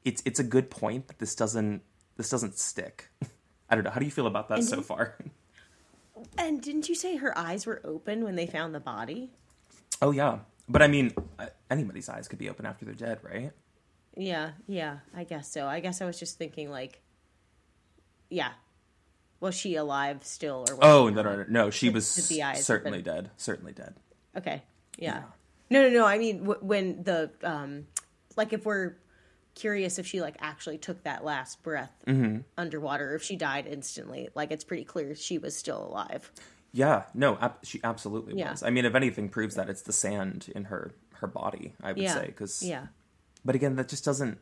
it's 0.03 0.23
it's 0.25 0.39
a 0.39 0.43
good 0.43 0.69
point 0.71 1.07
that 1.07 1.19
this 1.19 1.35
doesn't 1.35 1.83
this 2.17 2.29
doesn't 2.29 2.57
stick. 2.57 3.09
I 3.69 3.75
don't 3.75 3.83
know. 3.83 3.91
How 3.91 3.99
do 3.99 4.05
you 4.05 4.11
feel 4.11 4.27
about 4.27 4.49
that 4.49 4.59
And 4.59 4.67
so 4.67 4.81
far? 4.81 5.17
And 6.37 6.61
didn't 6.61 6.89
you 6.89 6.95
say 6.95 7.15
her 7.15 7.37
eyes 7.37 7.65
were 7.65 7.79
open 7.85 8.25
when 8.25 8.35
they 8.35 8.45
found 8.45 8.75
the 8.75 8.81
body? 8.81 9.31
Oh 10.01 10.11
yeah, 10.11 10.39
but 10.67 10.81
I 10.81 10.87
mean, 10.87 11.13
anybody's 11.69 12.09
eyes 12.09 12.27
could 12.27 12.39
be 12.39 12.49
open 12.49 12.65
after 12.65 12.85
they're 12.85 12.93
dead, 12.93 13.19
right? 13.23 13.51
Yeah, 14.15 14.51
yeah, 14.67 14.99
I 15.15 15.23
guess 15.23 15.51
so. 15.51 15.67
I 15.67 15.79
guess 15.79 16.01
I 16.01 16.05
was 16.05 16.19
just 16.19 16.37
thinking 16.37 16.69
like, 16.69 17.01
yeah, 18.29 18.51
was 19.39 19.55
she 19.55 19.75
alive 19.75 20.23
still 20.23 20.65
or? 20.69 20.75
Was 20.75 20.79
Oh 20.81 21.09
she 21.09 21.15
no 21.15 21.21
no 21.23 21.45
no! 21.47 21.69
She 21.69 21.89
was 21.89 22.13
did 22.15 22.25
the 22.25 22.43
eyes 22.43 22.65
certainly 22.65 23.01
dead. 23.01 23.31
Certainly 23.37 23.73
dead. 23.73 23.95
Okay, 24.37 24.63
yeah. 24.97 25.23
No, 25.69 25.83
no, 25.83 25.89
no. 25.89 26.05
I 26.05 26.17
mean, 26.17 26.45
when 26.45 27.03
the 27.03 27.31
um, 27.43 27.87
like 28.35 28.53
if 28.53 28.65
we're 28.65 28.95
curious 29.55 29.99
if 29.99 30.07
she 30.07 30.21
like 30.21 30.35
actually 30.39 30.77
took 30.77 31.03
that 31.03 31.23
last 31.23 31.61
breath 31.63 31.91
Mm-hmm. 32.07 32.39
underwater, 32.57 33.13
if 33.15 33.23
she 33.23 33.35
died 33.35 33.67
instantly, 33.67 34.29
like 34.35 34.51
it's 34.51 34.63
pretty 34.63 34.83
clear 34.83 35.15
she 35.15 35.37
was 35.37 35.55
still 35.55 35.85
alive. 35.85 36.31
Yeah, 36.71 37.03
no, 37.13 37.37
ab- 37.39 37.57
she 37.63 37.79
absolutely 37.83 38.35
Yeah. 38.37 38.51
was. 38.51 38.61
I 38.63 38.69
mean, 38.69 38.85
if 38.85 38.93
anything, 38.95 39.29
proves 39.29 39.55
that 39.55 39.69
it's 39.69 39.81
the 39.81 39.93
sand 39.93 40.51
in 40.55 40.65
her 40.65 40.91
her 41.15 41.27
body. 41.27 41.73
I 41.83 41.91
would 41.93 42.01
Yeah, 42.03 42.13
say 42.13 42.27
because 42.27 42.63
yeah, 42.63 42.87
but 43.43 43.55
again 43.55 43.75
that 43.75 43.89
just 43.89 44.05
doesn't 44.05 44.37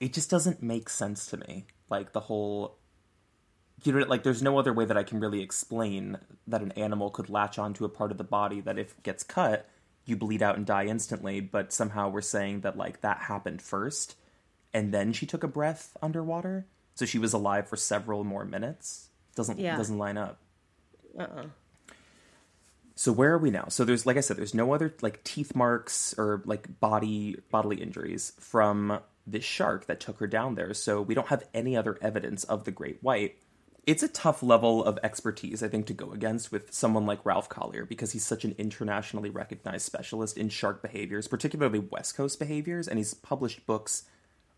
it 0.00 0.12
just 0.12 0.28
doesn't 0.28 0.62
make 0.62 0.88
sense 0.88 1.26
to 1.26 1.36
me 1.36 1.64
like 1.88 2.12
the 2.12 2.20
whole 2.20 2.76
you 3.84 3.92
know 3.92 4.04
like 4.06 4.22
there's 4.22 4.42
no 4.42 4.58
other 4.58 4.72
way 4.72 4.84
that 4.84 4.96
i 4.96 5.02
can 5.02 5.20
really 5.20 5.40
explain 5.42 6.18
that 6.46 6.60
an 6.60 6.72
animal 6.72 7.08
could 7.10 7.30
latch 7.30 7.58
onto 7.58 7.84
a 7.84 7.88
part 7.88 8.10
of 8.10 8.18
the 8.18 8.24
body 8.24 8.60
that 8.60 8.78
if 8.78 8.92
it 8.92 9.02
gets 9.02 9.22
cut 9.22 9.68
you 10.04 10.16
bleed 10.16 10.42
out 10.42 10.56
and 10.56 10.66
die 10.66 10.84
instantly 10.86 11.40
but 11.40 11.72
somehow 11.72 12.08
we're 12.08 12.20
saying 12.20 12.60
that 12.62 12.76
like 12.76 13.00
that 13.00 13.18
happened 13.22 13.62
first 13.62 14.16
and 14.74 14.92
then 14.92 15.12
she 15.12 15.24
took 15.26 15.42
a 15.44 15.48
breath 15.48 15.96
underwater 16.02 16.66
so 16.94 17.04
she 17.06 17.18
was 17.18 17.32
alive 17.32 17.68
for 17.68 17.76
several 17.76 18.24
more 18.24 18.44
minutes 18.44 19.08
doesn't 19.36 19.58
Yeah. 19.58 19.76
doesn't 19.76 19.98
line 19.98 20.18
up 20.18 20.38
uh-uh. 21.18 21.44
so 22.94 23.12
where 23.12 23.32
are 23.32 23.38
we 23.38 23.50
now? 23.50 23.66
So 23.68 23.84
there's 23.84 24.06
like 24.06 24.16
I 24.16 24.20
said, 24.20 24.36
there's 24.36 24.54
no 24.54 24.72
other 24.72 24.94
like 25.02 25.22
teeth 25.24 25.54
marks 25.54 26.14
or 26.16 26.42
like 26.44 26.80
body 26.80 27.36
bodily 27.50 27.76
injuries 27.76 28.32
from 28.38 29.00
this 29.26 29.44
shark 29.44 29.86
that 29.86 30.00
took 30.00 30.18
her 30.18 30.26
down 30.26 30.54
there. 30.54 30.74
So 30.74 31.00
we 31.00 31.14
don't 31.14 31.28
have 31.28 31.44
any 31.54 31.76
other 31.76 31.98
evidence 32.00 32.44
of 32.44 32.64
the 32.64 32.70
great 32.70 33.02
white. 33.02 33.36
It's 33.84 34.02
a 34.04 34.08
tough 34.08 34.44
level 34.44 34.84
of 34.84 34.98
expertise, 35.02 35.60
I 35.62 35.68
think, 35.68 35.86
to 35.86 35.94
go 35.94 36.12
against 36.12 36.52
with 36.52 36.72
someone 36.72 37.04
like 37.04 37.26
Ralph 37.26 37.48
Collier 37.48 37.84
because 37.84 38.12
he's 38.12 38.24
such 38.24 38.44
an 38.44 38.54
internationally 38.56 39.28
recognized 39.28 39.84
specialist 39.84 40.38
in 40.38 40.50
shark 40.50 40.82
behaviors, 40.82 41.26
particularly 41.26 41.80
West 41.80 42.16
Coast 42.16 42.38
behaviors, 42.38 42.86
and 42.86 42.98
he's 42.98 43.12
published 43.12 43.66
books 43.66 44.04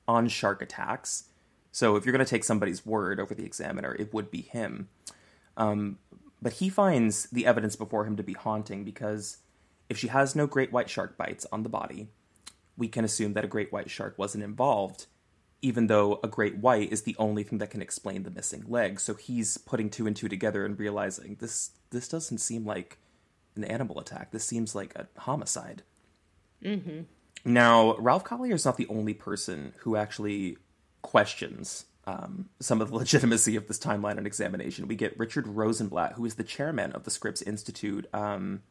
on 0.06 0.28
shark 0.28 0.60
attacks. 0.60 1.24
So 1.72 1.96
if 1.96 2.04
you're 2.04 2.12
going 2.12 2.24
to 2.24 2.30
take 2.30 2.44
somebody's 2.44 2.84
word 2.84 3.18
over 3.18 3.34
the 3.34 3.46
examiner, 3.46 3.94
it 3.94 4.12
would 4.12 4.30
be 4.30 4.42
him. 4.42 4.88
Um, 5.56 5.98
but 6.40 6.54
he 6.54 6.68
finds 6.68 7.24
the 7.30 7.46
evidence 7.46 7.76
before 7.76 8.06
him 8.06 8.16
to 8.16 8.22
be 8.22 8.34
haunting 8.34 8.84
because 8.84 9.38
if 9.88 9.98
she 9.98 10.08
has 10.08 10.34
no 10.34 10.46
great 10.46 10.72
white 10.72 10.90
shark 10.90 11.16
bites 11.16 11.46
on 11.52 11.62
the 11.62 11.68
body, 11.68 12.08
we 12.76 12.88
can 12.88 13.04
assume 13.04 13.34
that 13.34 13.44
a 13.44 13.48
great 13.48 13.72
white 13.72 13.90
shark 13.90 14.18
wasn't 14.18 14.44
involved, 14.44 15.06
even 15.62 15.86
though 15.86 16.20
a 16.22 16.28
great 16.28 16.58
white 16.58 16.92
is 16.92 17.02
the 17.02 17.16
only 17.18 17.42
thing 17.42 17.58
that 17.58 17.70
can 17.70 17.82
explain 17.82 18.22
the 18.22 18.30
missing 18.30 18.64
leg. 18.66 19.00
So 19.00 19.14
he's 19.14 19.58
putting 19.58 19.90
two 19.90 20.06
and 20.06 20.16
two 20.16 20.28
together 20.28 20.64
and 20.64 20.78
realizing 20.78 21.36
this 21.40 21.70
this 21.90 22.08
doesn't 22.08 22.38
seem 22.38 22.66
like 22.66 22.98
an 23.56 23.64
animal 23.64 24.00
attack. 24.00 24.32
This 24.32 24.44
seems 24.44 24.74
like 24.74 24.94
a 24.96 25.06
homicide. 25.20 25.82
Mm-hmm. 26.62 27.02
Now, 27.44 27.96
Ralph 27.96 28.24
Collier 28.24 28.54
is 28.54 28.64
not 28.64 28.76
the 28.76 28.88
only 28.88 29.14
person 29.14 29.74
who 29.78 29.96
actually 29.96 30.56
questions 31.02 31.84
um, 32.06 32.48
some 32.60 32.80
of 32.80 32.90
the 32.90 32.96
legitimacy 32.98 33.56
of 33.56 33.68
this 33.68 33.78
timeline 33.78 34.18
and 34.18 34.26
examination. 34.26 34.88
We 34.88 34.96
get 34.96 35.18
Richard 35.18 35.46
Rosenblatt, 35.46 36.14
who 36.14 36.24
is 36.24 36.34
the 36.34 36.44
chairman 36.44 36.92
of 36.92 37.04
the 37.04 37.10
Scripps 37.10 37.42
Institute, 37.42 38.06
um, 38.12 38.62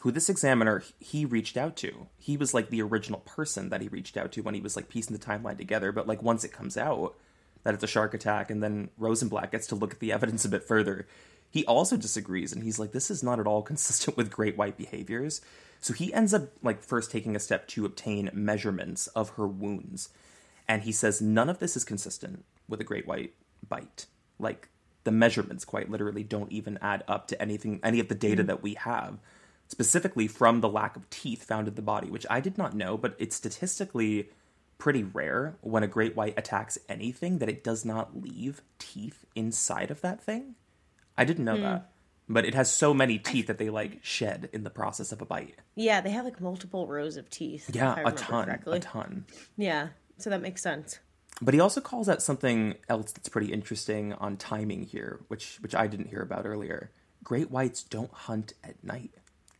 who 0.00 0.10
this 0.10 0.28
examiner 0.28 0.82
he 0.98 1.24
reached 1.24 1.56
out 1.56 1.76
to. 1.76 2.08
He 2.18 2.36
was 2.36 2.52
like 2.52 2.70
the 2.70 2.82
original 2.82 3.20
person 3.20 3.68
that 3.68 3.80
he 3.80 3.88
reached 3.88 4.16
out 4.16 4.32
to 4.32 4.42
when 4.42 4.54
he 4.54 4.60
was 4.60 4.74
like 4.76 4.88
piecing 4.88 5.16
the 5.16 5.24
timeline 5.24 5.58
together. 5.58 5.92
But 5.92 6.08
like 6.08 6.22
once 6.22 6.44
it 6.44 6.52
comes 6.52 6.76
out 6.76 7.14
that 7.62 7.74
it's 7.74 7.84
a 7.84 7.88
shark 7.88 8.12
attack, 8.12 8.50
and 8.50 8.62
then 8.62 8.90
Rosenblatt 8.98 9.52
gets 9.52 9.68
to 9.68 9.76
look 9.76 9.92
at 9.92 10.00
the 10.00 10.12
evidence 10.12 10.44
a 10.44 10.48
bit 10.48 10.64
further, 10.64 11.06
he 11.50 11.64
also 11.66 11.96
disagrees, 11.96 12.52
and 12.52 12.64
he's 12.64 12.78
like, 12.78 12.92
"This 12.92 13.10
is 13.10 13.22
not 13.22 13.38
at 13.38 13.46
all 13.46 13.62
consistent 13.72 14.16
with 14.16 14.30
great 14.30 14.56
white 14.56 14.76
behaviors." 14.76 15.40
So 15.80 15.92
he 15.92 16.12
ends 16.12 16.32
up 16.32 16.48
like 16.62 16.82
first 16.82 17.10
taking 17.10 17.36
a 17.36 17.40
step 17.40 17.66
to 17.68 17.84
obtain 17.84 18.30
measurements 18.32 19.06
of 19.08 19.30
her 19.30 19.46
wounds, 19.46 20.08
and 20.66 20.82
he 20.82 20.92
says 20.92 21.20
none 21.20 21.48
of 21.48 21.60
this 21.60 21.76
is 21.76 21.84
consistent 21.84 22.44
with 22.68 22.80
a 22.80 22.84
great 22.84 23.06
white 23.06 23.34
bite. 23.68 24.06
Like 24.38 24.68
the 25.04 25.12
measurements, 25.12 25.64
quite 25.64 25.90
literally, 25.90 26.22
don't 26.22 26.52
even 26.52 26.78
add 26.80 27.04
up 27.08 27.26
to 27.28 27.40
anything, 27.40 27.80
any 27.82 28.00
of 28.00 28.08
the 28.08 28.14
data 28.14 28.44
mm. 28.44 28.46
that 28.48 28.62
we 28.62 28.74
have, 28.74 29.18
specifically 29.68 30.28
from 30.28 30.60
the 30.60 30.68
lack 30.68 30.96
of 30.96 31.08
teeth 31.10 31.44
found 31.44 31.68
in 31.68 31.74
the 31.74 31.82
body, 31.82 32.08
which 32.10 32.26
I 32.30 32.40
did 32.40 32.58
not 32.58 32.74
know, 32.74 32.96
but 32.96 33.16
it's 33.18 33.36
statistically 33.36 34.30
pretty 34.78 35.04
rare 35.04 35.56
when 35.60 35.82
a 35.82 35.88
great 35.88 36.16
white 36.16 36.36
attacks 36.36 36.76
anything 36.88 37.38
that 37.38 37.48
it 37.48 37.62
does 37.62 37.84
not 37.84 38.20
leave 38.20 38.62
teeth 38.78 39.24
inside 39.34 39.90
of 39.90 40.00
that 40.00 40.20
thing. 40.20 40.56
I 41.16 41.24
didn't 41.24 41.44
know 41.44 41.56
hmm. 41.56 41.62
that. 41.62 41.88
But 42.28 42.44
it 42.44 42.54
has 42.54 42.70
so 42.70 42.94
many 42.94 43.18
teeth 43.18 43.48
that 43.48 43.58
they 43.58 43.68
like 43.68 43.98
shed 44.02 44.48
in 44.52 44.64
the 44.64 44.70
process 44.70 45.12
of 45.12 45.20
a 45.20 45.24
bite. 45.24 45.56
Yeah, 45.74 46.00
they 46.00 46.10
have 46.10 46.24
like 46.24 46.40
multiple 46.40 46.86
rows 46.86 47.16
of 47.16 47.28
teeth. 47.28 47.70
Yeah, 47.74 47.96
a 48.04 48.12
ton, 48.12 48.46
correctly. 48.46 48.78
a 48.78 48.80
ton. 48.80 49.26
Yeah, 49.56 49.88
so 50.18 50.30
that 50.30 50.40
makes 50.40 50.62
sense. 50.62 50.98
But 51.42 51.54
he 51.54 51.60
also 51.60 51.80
calls 51.80 52.08
out 52.08 52.22
something 52.22 52.76
else 52.88 53.10
that's 53.10 53.28
pretty 53.28 53.52
interesting 53.52 54.12
on 54.14 54.36
timing 54.36 54.84
here, 54.84 55.20
which 55.26 55.58
which 55.60 55.74
I 55.74 55.88
didn't 55.88 56.06
hear 56.06 56.22
about 56.22 56.46
earlier. 56.46 56.92
Great 57.24 57.50
whites 57.50 57.82
don't 57.82 58.12
hunt 58.12 58.54
at 58.62 58.82
night. 58.84 59.10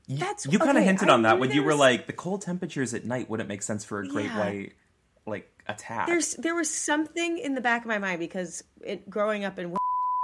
You, 0.06 0.18
That's- 0.18 0.46
you 0.46 0.58
kind 0.58 0.70
of 0.70 0.76
okay, 0.76 0.84
hinted 0.84 1.08
I 1.08 1.14
on 1.14 1.22
that 1.22 1.40
when 1.40 1.50
you 1.50 1.62
were 1.64 1.74
like 1.74 2.06
the 2.06 2.12
cold 2.12 2.42
temperatures 2.42 2.94
at 2.94 3.04
night 3.04 3.28
wouldn't 3.28 3.48
make 3.48 3.62
sense 3.62 3.84
for 3.84 4.00
a 4.00 4.06
great 4.06 4.26
Yeah. 4.26 4.38
white 4.38 4.72
like 5.26 5.62
attack. 5.66 6.06
There's 6.06 6.34
there 6.34 6.54
was 6.54 6.70
something 6.70 7.38
in 7.38 7.54
the 7.54 7.60
back 7.60 7.82
of 7.82 7.88
my 7.88 7.98
mind 7.98 8.20
because 8.20 8.62
it 8.80 9.10
growing 9.10 9.44
up 9.44 9.58
in 9.58 9.76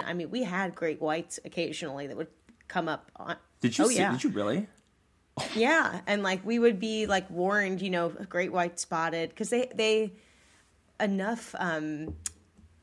I 0.05 0.15
mean 0.15 0.31
we 0.31 0.45
had 0.45 0.77
great 0.77 1.01
whites 1.01 1.41
occasionally 1.45 2.07
that 2.07 2.17
would 2.17 2.29
come 2.69 2.89
up 2.89 3.11
on 3.17 3.37
did 3.61 3.77
you 3.77 3.85
oh, 3.85 3.89
see, 3.89 3.97
yeah. 3.97 4.13
did 4.13 4.23
you 4.23 4.31
really? 4.31 4.69
yeah 5.57 6.01
and 6.07 6.23
like 6.23 6.45
we 6.45 6.59
would 6.59 6.79
be 6.79 7.07
like 7.07 7.29
warned 7.31 7.81
you 7.81 7.91
know 7.91 8.11
great 8.29 8.53
white 8.53 8.79
spotted 8.79 9.31
because 9.31 9.51
they 9.51 9.71
they 9.75 10.13
enough 11.01 11.55
um 11.59 12.15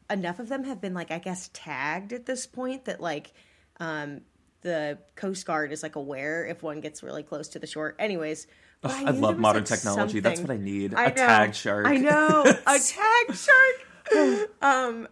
enough 0.10 0.39
of 0.39 0.49
them 0.49 0.63
have 0.63 0.80
been 0.80 0.93
like 0.93 1.12
i 1.12 1.19
guess 1.19 1.49
tagged 1.54 2.13
at 2.13 2.25
this 2.25 2.45
point 2.45 2.86
that 2.86 3.01
like 3.01 3.34
um 3.80 4.21
the 4.62 4.97
coast 5.15 5.45
guard 5.45 5.71
is 5.71 5.84
like 5.84 5.95
aware 5.95 6.45
if 6.45 6.63
one 6.63 6.80
gets 6.82 7.04
really 7.04 7.23
close 7.23 7.49
to 7.49 7.60
the 7.60 7.67
shore 7.67 7.95
anyways 7.99 8.47
I 8.84 9.06
I 9.08 9.12
love 9.12 9.39
modern 9.39 9.63
like, 9.63 9.69
technology. 9.69 10.19
That's 10.19 10.39
what 10.41 10.51
I 10.51 10.58
need. 10.58 10.93
I 10.93 11.06
a 11.06 11.10
know. 11.10 11.15
tag 11.15 11.56
shark. 11.56 11.88
I 11.88 11.95
know 11.97 12.43
a 12.67 12.80
tag 12.80 13.36
shark. 13.36 14.49
um, 14.62 15.08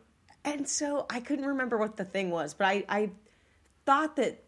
and 0.45 0.67
so 0.67 1.05
I 1.09 1.19
couldn't 1.19 1.45
remember 1.45 1.77
what 1.77 1.97
the 1.97 2.05
thing 2.05 2.29
was, 2.29 2.53
but 2.53 2.67
I 2.67 2.83
I 2.87 3.11
thought 3.85 4.17
that 4.17 4.43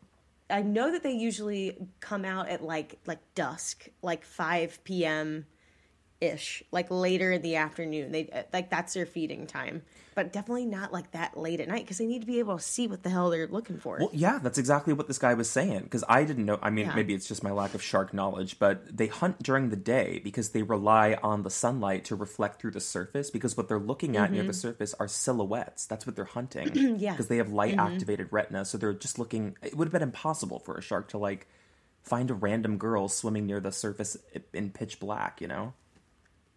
I 0.49 0.61
know 0.61 0.91
that 0.91 1.03
they 1.03 1.13
usually 1.13 1.77
come 1.99 2.25
out 2.25 2.49
at 2.49 2.63
like 2.63 2.99
like 3.05 3.19
dusk, 3.33 3.89
like 4.01 4.23
five 4.25 4.83
p.m. 4.83 5.45
ish, 6.25 6.63
like 6.71 6.87
later 6.89 7.31
in 7.31 7.41
the 7.41 7.55
afternoon. 7.55 8.11
They 8.11 8.45
like 8.51 8.69
that's 8.69 8.93
their 8.93 9.05
feeding 9.05 9.47
time, 9.47 9.83
but 10.15 10.33
definitely 10.33 10.65
not 10.65 10.91
like 10.91 11.11
that 11.11 11.37
late 11.37 11.59
at 11.59 11.67
night 11.67 11.83
because 11.83 11.97
they 11.97 12.05
need 12.05 12.21
to 12.21 12.27
be 12.27 12.39
able 12.39 12.57
to 12.57 12.63
see 12.63 12.87
what 12.87 13.03
the 13.03 13.09
hell 13.09 13.29
they're 13.29 13.47
looking 13.47 13.77
for. 13.77 13.97
Well, 13.99 14.09
yeah, 14.13 14.39
that's 14.41 14.57
exactly 14.57 14.93
what 14.93 15.07
this 15.07 15.17
guy 15.19 15.33
was 15.33 15.49
saying. 15.49 15.83
Because 15.83 16.03
I 16.09 16.23
didn't 16.23 16.45
know. 16.45 16.59
I 16.61 16.69
mean, 16.69 16.85
Yeah. 16.87 16.95
maybe 16.95 17.13
it's 17.13 17.27
just 17.27 17.43
my 17.43 17.51
lack 17.51 17.73
of 17.73 17.81
shark 17.81 18.13
knowledge, 18.13 18.59
but 18.59 18.97
they 18.97 19.07
hunt 19.07 19.41
during 19.43 19.69
the 19.69 19.75
day 19.75 20.19
because 20.23 20.49
they 20.49 20.63
rely 20.63 21.17
on 21.21 21.43
the 21.43 21.49
sunlight 21.49 22.05
to 22.05 22.15
reflect 22.15 22.59
through 22.59 22.71
the 22.71 22.79
surface. 22.81 23.29
Because 23.29 23.55
what 23.55 23.67
they're 23.67 23.79
looking 23.79 24.17
at 24.17 24.31
near 24.31 24.43
the 24.43 24.53
surface 24.53 24.93
are 24.99 25.07
silhouettes. 25.07 25.85
That's 25.85 26.05
what 26.05 26.15
they're 26.15 26.25
hunting. 26.25 26.69
Mm-hmm. 26.69 26.95
Yeah. 27.05 27.11
Mm-hmm. 27.11 27.15
Because 27.15 27.27
they 27.27 27.37
have 27.37 27.51
light 27.51 27.77
activated 27.77 28.27
retina, 28.31 28.65
so 28.65 28.77
they're 28.77 28.93
just 28.93 29.19
looking. 29.19 29.55
It 29.61 29.75
would 29.77 29.87
have 29.87 29.93
been 29.93 30.01
impossible 30.01 30.59
for 30.59 30.75
a 30.77 30.81
shark 30.81 31.07
to 31.09 31.17
like 31.17 31.47
find 32.03 32.29
a 32.29 32.33
random 32.33 32.77
girl 32.77 33.07
swimming 33.07 33.45
near 33.47 33.59
the 33.59 33.71
surface 33.71 34.15
in 34.53 34.69
pitch 34.71 34.99
black. 34.99 35.41
You 35.41 35.47
know, 35.47 35.73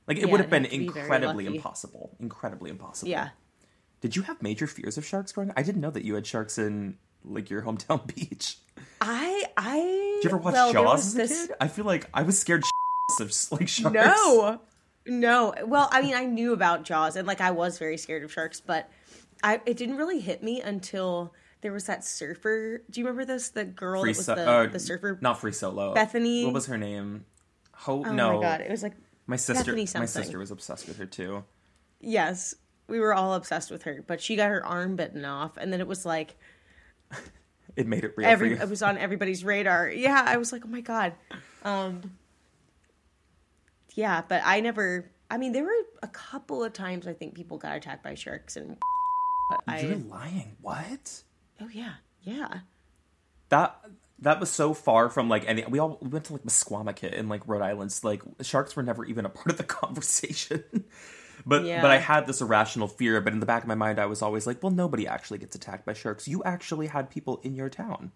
like 0.08 0.16
it 0.16 0.24
Yeah, 0.24 0.30
would 0.32 0.40
have 0.40 0.50
been 0.50 0.64
have 0.64 0.70
be 0.72 0.84
incredibly 0.86 1.46
impossible. 1.46 2.16
Incredibly 2.18 2.70
impossible. 2.70 3.10
yeah. 3.10 3.28
Did 4.00 4.16
you 4.16 4.22
have 4.22 4.40
major 4.42 4.66
fears 4.66 4.96
of 4.98 5.04
sharks 5.04 5.32
growing? 5.32 5.50
up? 5.50 5.58
I 5.58 5.62
didn't 5.62 5.80
know 5.80 5.90
that 5.90 6.04
you 6.04 6.14
had 6.14 6.26
sharks 6.26 6.56
in 6.58 6.96
like 7.24 7.50
your 7.50 7.62
hometown 7.62 8.06
beach. 8.14 8.58
I 9.00 9.44
I 9.56 10.18
Did 10.22 10.24
you 10.24 10.30
ever 10.30 10.36
watch 10.38 10.54
well, 10.54 10.72
Jaws 10.72 11.06
as 11.08 11.14
a 11.14 11.18
this- 11.18 11.46
kid? 11.48 11.56
I 11.60 11.68
feel 11.68 11.84
like 11.84 12.08
I 12.14 12.22
was 12.22 12.38
scared 12.38 12.62
of 13.20 13.32
like 13.50 13.68
sharks. 13.68 13.94
No, 13.94 14.60
no. 15.06 15.54
Well, 15.66 15.88
I 15.92 16.02
mean, 16.02 16.14
I 16.14 16.24
knew 16.26 16.52
about 16.52 16.84
Jaws, 16.84 17.16
and 17.16 17.26
like 17.26 17.40
I 17.40 17.50
was 17.50 17.78
very 17.78 17.96
scared 17.96 18.22
of 18.24 18.32
sharks, 18.32 18.60
but 18.60 18.88
I 19.42 19.60
it 19.66 19.76
didn't 19.76 19.96
really 19.96 20.20
hit 20.20 20.42
me 20.42 20.60
until 20.60 21.34
there 21.60 21.72
was 21.72 21.84
that 21.86 22.04
surfer. 22.04 22.82
Do 22.90 23.00
you 23.00 23.06
remember 23.06 23.24
this? 23.24 23.48
The 23.50 23.64
girl 23.64 24.02
free 24.02 24.12
that 24.12 24.16
was 24.18 24.26
so- 24.26 24.34
the, 24.36 24.48
uh, 24.48 24.66
the 24.66 24.78
surfer. 24.78 25.18
not 25.20 25.40
free 25.40 25.52
solo. 25.52 25.92
Bethany- 25.92 26.44
What 26.44 26.54
was 26.54 26.66
her 26.66 26.78
name? 26.78 27.24
Ho- 27.72 28.04
oh 28.06 28.12
no, 28.12 28.36
my 28.36 28.42
god, 28.42 28.60
it 28.60 28.70
was 28.70 28.82
like 28.84 28.94
my 29.28 29.36
sister. 29.36 29.72
My 29.74 30.06
sister 30.06 30.38
was 30.38 30.50
obsessed 30.50 30.88
with 30.88 30.96
her 30.98 31.06
too. 31.06 31.44
yes, 32.00 32.56
we 32.88 32.98
were 32.98 33.14
all 33.14 33.34
obsessed 33.34 33.70
with 33.70 33.82
her, 33.82 34.02
but 34.06 34.20
she 34.20 34.34
got 34.34 34.48
her 34.48 34.64
arm 34.66 34.96
bitten 34.96 35.24
off, 35.24 35.56
and 35.56 35.72
then 35.72 35.80
it 35.80 35.86
was 35.86 36.04
like 36.04 36.36
It 37.76 37.86
made 37.86 38.02
it 38.02 38.14
real 38.16 38.26
every 38.28 38.54
it 38.54 38.68
was 38.68 38.82
on 38.82 38.98
everybody's 38.98 39.44
radar. 39.44 39.88
Yeah, 39.88 40.24
I 40.26 40.36
was 40.36 40.50
like, 40.50 40.64
oh 40.64 40.68
my 40.68 40.80
god. 40.80 41.12
Um, 41.62 42.16
yeah, 43.94 44.22
but 44.26 44.42
I 44.44 44.60
never. 44.60 45.10
I 45.30 45.36
mean, 45.36 45.52
there 45.52 45.64
were 45.64 45.84
a 46.02 46.08
couple 46.08 46.64
of 46.64 46.72
times 46.72 47.06
I 47.06 47.12
think 47.12 47.34
people 47.34 47.58
got 47.58 47.76
attacked 47.76 48.02
by 48.02 48.14
sharks, 48.14 48.56
and 48.56 48.76
but 49.66 49.82
You're 49.82 49.96
lying. 49.96 50.56
What? 50.60 51.22
Oh 51.60 51.68
yeah, 51.70 51.94
yeah. 52.22 52.60
That 53.50 53.78
that 54.20 54.40
was 54.40 54.50
so 54.50 54.74
far 54.74 55.08
from 55.08 55.28
like 55.28 55.44
any. 55.46 55.64
We 55.68 55.78
all 55.78 55.98
we 56.02 56.08
went 56.08 56.26
to 56.26 56.32
like 56.32 56.42
Misquamicut 56.42 57.12
in 57.12 57.28
like 57.28 57.46
Rhode 57.46 57.62
Island. 57.62 57.92
so, 57.92 58.08
Like 58.08 58.22
sharks 58.42 58.74
were 58.76 58.82
never 58.82 59.04
even 59.04 59.24
a 59.24 59.28
part 59.38 59.48
of 59.50 59.56
the 59.58 59.64
conversation. 59.64 60.64
but 61.46 61.64
Yeah. 61.64 61.82
but 61.82 61.90
I 61.90 61.98
had 61.98 62.26
this 62.26 62.40
irrational 62.40 62.88
fear. 62.88 63.20
But 63.20 63.32
in 63.32 63.40
the 63.40 63.46
back 63.46 63.62
of 63.62 63.68
my 63.68 63.74
mind, 63.74 63.98
I 63.98 64.06
was 64.06 64.22
always 64.22 64.46
like, 64.46 64.62
well, 64.62 64.72
nobody 64.72 65.06
actually 65.06 65.38
gets 65.38 65.54
attacked 65.54 65.86
by 65.86 65.92
sharks. 65.92 66.26
You 66.28 66.42
actually 66.44 66.88
had 66.88 67.10
people 67.10 67.40
in 67.42 67.54
your 67.54 67.68
town. 67.68 68.12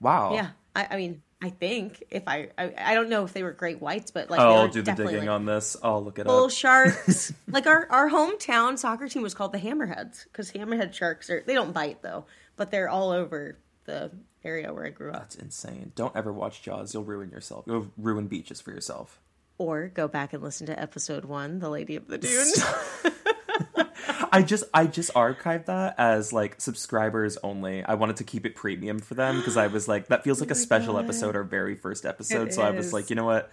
Wow. 0.00 0.34
Yeah, 0.34 0.50
I, 0.74 0.88
I 0.90 0.96
mean, 0.96 1.22
I 1.42 1.48
think 1.50 2.02
if 2.10 2.24
I, 2.26 2.48
I, 2.58 2.74
I 2.76 2.94
don't 2.94 3.08
know 3.08 3.24
if 3.24 3.32
they 3.32 3.42
were 3.42 3.52
great 3.52 3.80
whites, 3.80 4.10
but 4.10 4.28
like 4.30 4.40
Oh, 4.40 4.44
I'll 4.54 4.62
were 4.62 4.68
do 4.68 4.80
the 4.82 4.90
definitely 4.90 5.14
digging 5.14 5.28
like 5.28 5.34
on 5.34 5.46
this. 5.46 5.76
I'll 5.82 6.04
look 6.04 6.18
it 6.18 6.26
bull 6.26 6.44
up. 6.46 6.50
sharks. 6.50 7.32
like 7.48 7.66
our 7.66 7.86
our 7.90 8.08
hometown 8.10 8.78
soccer 8.78 9.08
team 9.08 9.22
was 9.22 9.32
called 9.34 9.52
the 9.52 9.58
Hammerheads 9.58 10.24
because 10.24 10.50
hammerhead 10.52 10.92
sharks 10.92 11.28
are 11.30 11.42
they 11.46 11.54
don't 11.54 11.72
bite 11.72 12.02
though, 12.02 12.26
but 12.56 12.70
they're 12.70 12.88
all 12.90 13.10
over 13.10 13.58
the 13.84 14.10
area 14.46 14.72
where 14.72 14.86
I 14.86 14.90
grew 14.90 15.10
up. 15.10 15.20
That's 15.20 15.34
insane. 15.36 15.92
Don't 15.94 16.14
ever 16.16 16.32
watch 16.32 16.62
Jaws. 16.62 16.94
You'll 16.94 17.04
ruin 17.04 17.30
yourself. 17.30 17.64
You'll 17.66 17.90
ruin 17.98 18.26
beaches 18.28 18.60
for 18.60 18.70
yourself. 18.70 19.20
Or 19.58 19.88
go 19.88 20.06
back 20.06 20.32
and 20.32 20.42
listen 20.42 20.66
to 20.66 20.80
episode 20.80 21.24
one, 21.24 21.58
The 21.58 21.68
Lady 21.70 21.96
of 21.96 22.08
the 22.08 22.18
Dunes. 22.18 22.64
I 24.32 24.42
just 24.42 24.64
I 24.74 24.86
just 24.86 25.12
archived 25.14 25.66
that 25.66 25.94
as 25.98 26.32
like 26.32 26.60
subscribers 26.60 27.38
only. 27.42 27.82
I 27.82 27.94
wanted 27.94 28.16
to 28.16 28.24
keep 28.24 28.44
it 28.44 28.54
premium 28.54 28.98
for 28.98 29.14
them 29.14 29.38
because 29.38 29.56
I 29.56 29.66
was 29.68 29.88
like 29.88 30.08
that 30.08 30.24
feels 30.24 30.40
like 30.40 30.50
a 30.52 30.54
special 30.54 30.98
episode, 30.98 31.36
our 31.36 31.42
very 31.42 31.74
first 31.74 32.04
episode. 32.04 32.48
It 32.48 32.54
so 32.54 32.62
I 32.62 32.70
was 32.70 32.92
like, 32.92 33.10
you 33.10 33.16
know 33.16 33.24
what? 33.24 33.50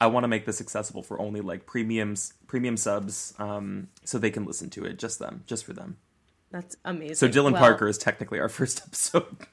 I 0.00 0.06
want 0.06 0.24
to 0.24 0.28
make 0.28 0.46
this 0.46 0.60
accessible 0.60 1.02
for 1.02 1.20
only 1.20 1.40
like 1.40 1.66
premiums, 1.66 2.32
premium 2.46 2.76
subs, 2.76 3.34
um, 3.38 3.88
so 4.04 4.18
they 4.18 4.30
can 4.30 4.44
listen 4.44 4.70
to 4.70 4.84
it. 4.84 4.98
Just 4.98 5.18
them, 5.18 5.44
just 5.46 5.64
for 5.64 5.74
them. 5.74 5.98
That's 6.50 6.76
amazing. 6.84 7.14
So 7.14 7.28
Dylan 7.28 7.52
Well, 7.52 7.60
Parker 7.60 7.88
is 7.88 7.98
technically 7.98 8.40
our 8.40 8.48
first 8.48 8.82
episode. 8.86 9.46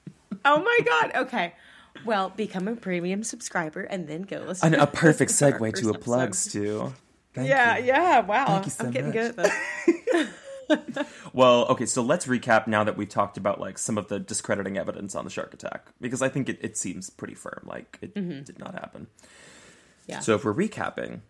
Oh 0.45 0.61
my 0.61 0.79
god. 0.85 1.23
Okay. 1.23 1.53
Well, 2.05 2.29
become 2.29 2.67
a 2.67 2.75
premium 2.75 3.23
subscriber 3.23 3.81
and 3.81 4.07
then 4.07 4.21
go 4.23 4.39
listen. 4.39 4.73
And 4.73 4.81
a 4.81 4.87
perfect 4.87 5.31
segue 5.31 5.73
to 5.81 5.89
a 5.89 5.97
plug, 5.97 6.35
Stu. 6.35 6.93
Thank 7.33 7.49
Yeah, 7.49 7.77
you. 7.77 7.87
yeah. 7.87 8.19
Wow. 8.21 8.61
So 8.61 8.85
I'm 8.85 8.91
getting 8.91 9.07
much. 9.07 9.13
good 9.13 9.39
at 9.39 9.51
this. 10.15 10.27
Well, 11.33 11.65
okay, 11.67 11.85
so 11.85 12.01
let's 12.01 12.25
recap 12.25 12.67
now 12.67 12.83
that 12.83 12.97
we've 12.97 13.09
talked 13.09 13.37
about 13.37 13.59
like 13.59 13.77
some 13.77 13.97
of 13.97 14.07
the 14.07 14.19
discrediting 14.19 14.77
evidence 14.77 15.15
on 15.15 15.23
the 15.23 15.29
shark 15.29 15.53
attack 15.53 15.89
because 16.01 16.21
I 16.21 16.29
think 16.29 16.49
it, 16.49 16.57
it 16.61 16.77
seems 16.77 17.09
pretty 17.09 17.35
firm, 17.35 17.63
like 17.65 17.97
it 18.01 18.15
mm-hmm. 18.15 18.43
did 18.43 18.59
not 18.59 18.73
happen. 18.73 19.07
Yeah. 20.07 20.19
So 20.19 20.35
if 20.35 20.43
we're 20.43 20.53
recapping, 20.53 21.21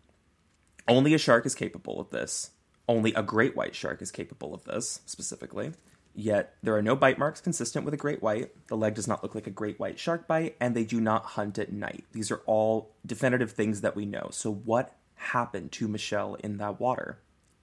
only 0.88 1.14
a 1.14 1.18
shark 1.18 1.46
is 1.46 1.56
capable 1.56 2.00
of 2.00 2.10
this. 2.10 2.52
Only 2.88 3.14
a 3.14 3.22
great 3.22 3.56
white 3.56 3.76
shark 3.76 4.02
is 4.02 4.10
capable 4.10 4.54
of 4.54 4.64
this, 4.64 5.02
specifically. 5.06 5.74
Yet 6.16 6.56
there 6.62 6.76
are 6.76 6.82
no 6.82 6.96
bite 6.96 7.18
marks 7.18 7.40
consistent 7.40 7.86
with 7.86 7.94
a 7.94 7.98
great 7.98 8.22
white. 8.22 8.52
The 8.68 8.78
leg 8.78 8.96
does 8.96 9.08
not 9.08 9.24
look 9.24 9.36
like 9.36 9.48
a 9.48 9.52
great 9.52 9.80
white 9.80 10.00
shark 10.00 10.28
bite, 10.28 10.56
and 10.60 10.76
they 10.76 10.84
do 10.84 11.00
not 11.00 11.26
hunt 11.26 11.58
at 11.58 11.72
night. 11.72 12.06
These 12.12 12.32
are 12.32 12.42
all 12.46 12.92
definitive 13.06 13.52
things 13.52 13.82
that 13.82 13.96
we 13.96 14.06
know. 14.06 14.30
So 14.32 14.52
what 14.52 14.96
happened 15.16 15.72
to 15.74 15.88
Michelle 15.88 16.36
in 16.36 16.58
that 16.58 16.80
water? 16.80 17.20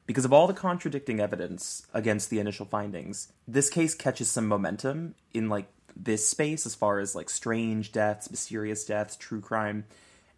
Because 0.06 0.24
of 0.24 0.32
all 0.32 0.46
the 0.46 0.54
contradicting 0.54 1.18
evidence 1.20 1.86
against 1.92 2.30
the 2.30 2.38
initial 2.38 2.64
findings, 2.64 3.32
this 3.48 3.68
case 3.68 3.94
catches 3.94 4.30
some 4.30 4.46
momentum 4.46 5.16
in 5.34 5.48
like 5.48 5.66
this 5.96 6.28
space 6.28 6.66
as 6.66 6.74
far 6.74 7.00
as 7.00 7.14
like 7.14 7.28
strange 7.28 7.90
deaths, 7.90 8.30
mysterious 8.30 8.84
deaths, 8.84 9.16
true 9.16 9.40
crime, 9.40 9.84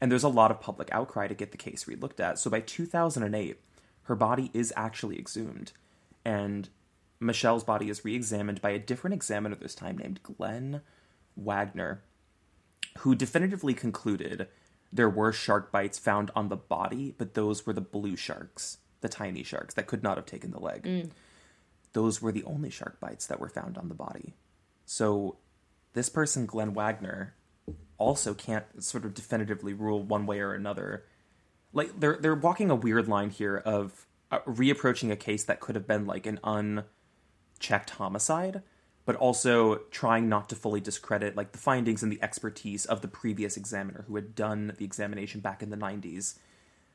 and 0.00 0.10
there's 0.10 0.22
a 0.22 0.28
lot 0.28 0.50
of 0.50 0.60
public 0.60 0.88
outcry 0.92 1.26
to 1.26 1.34
get 1.34 1.50
the 1.50 1.58
case 1.58 1.84
relooked 1.84 2.20
at. 2.20 2.38
So 2.38 2.48
by 2.48 2.60
2008, 2.60 3.60
her 4.04 4.14
body 4.14 4.50
is 4.54 4.72
actually 4.76 5.18
exhumed, 5.18 5.72
and 6.24 6.70
Michelle's 7.20 7.64
body 7.64 7.90
is 7.90 8.04
re-examined 8.04 8.60
by 8.60 8.70
a 8.70 8.78
different 8.78 9.14
examiner 9.14 9.56
this 9.56 9.74
time 9.74 9.98
named 9.98 10.22
Glenn 10.22 10.82
Wagner, 11.36 12.02
who 12.98 13.14
definitively 13.14 13.74
concluded 13.74 14.48
there 14.92 15.10
were 15.10 15.32
shark 15.32 15.70
bites 15.70 15.98
found 15.98 16.30
on 16.34 16.48
the 16.48 16.56
body, 16.56 17.14
but 17.16 17.34
those 17.34 17.66
were 17.66 17.72
the 17.72 17.80
blue 17.80 18.16
sharks, 18.16 18.78
the 19.00 19.08
tiny 19.08 19.42
sharks 19.42 19.74
that 19.74 19.86
could 19.86 20.02
not 20.02 20.16
have 20.16 20.26
taken 20.26 20.50
the 20.50 20.60
leg. 20.60 20.84
Those 21.92 22.22
were 22.22 22.32
the 22.32 22.44
only 22.44 22.70
shark 22.70 23.00
bites 23.00 23.26
that 23.26 23.40
were 23.40 23.48
found 23.48 23.76
on 23.76 23.88
the 23.88 23.94
body. 23.94 24.34
So 24.86 25.36
this 25.92 26.08
person, 26.08 26.46
Glenn 26.46 26.72
Wagner, 26.72 27.34
also 27.98 28.32
can't 28.32 28.64
sort 28.82 29.04
of 29.04 29.14
definitively 29.14 29.72
rule 29.74 30.02
one 30.02 30.24
way 30.26 30.40
or 30.40 30.54
another. 30.54 31.04
Like 31.72 31.98
they're 31.98 32.16
they're 32.16 32.34
walking 32.34 32.70
a 32.70 32.74
weird 32.74 33.08
line 33.08 33.30
here 33.30 33.56
of 33.56 34.06
uh, 34.30 34.38
reapproaching 34.46 35.10
a 35.10 35.16
case 35.16 35.44
that 35.44 35.60
could 35.60 35.74
have 35.74 35.86
been 35.86 36.06
like 36.06 36.26
an 36.26 36.38
unchecked 37.58 37.90
homicide, 37.90 38.62
but 39.04 39.16
also 39.16 39.76
trying 39.90 40.28
not 40.28 40.48
to 40.48 40.54
fully 40.54 40.80
discredit 40.80 41.36
like 41.36 41.52
the 41.52 41.58
findings 41.58 42.02
and 42.02 42.12
the 42.12 42.22
expertise 42.22 42.84
of 42.84 43.00
the 43.00 43.08
previous 43.08 43.56
examiner 43.56 44.04
who 44.06 44.16
had 44.16 44.34
done 44.34 44.72
the 44.78 44.84
examination 44.84 45.40
back 45.40 45.62
in 45.62 45.70
the 45.70 45.76
90s. 45.76 46.38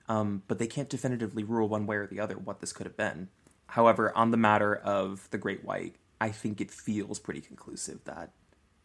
Um, 0.07 0.43
but 0.47 0.59
they 0.59 0.67
can't 0.67 0.89
definitively 0.89 1.43
rule 1.43 1.67
one 1.67 1.85
way 1.87 1.95
or 1.95 2.07
the 2.07 2.19
other 2.19 2.37
what 2.37 2.59
this 2.59 2.73
could 2.73 2.85
have 2.85 2.97
been. 2.97 3.29
However, 3.67 4.15
on 4.15 4.31
the 4.31 4.37
matter 4.37 4.75
of 4.75 5.29
the 5.31 5.37
Great 5.37 5.63
White, 5.63 5.95
I 6.19 6.29
think 6.29 6.61
it 6.61 6.71
feels 6.71 7.19
pretty 7.19 7.41
conclusive 7.41 8.03
that 8.03 8.31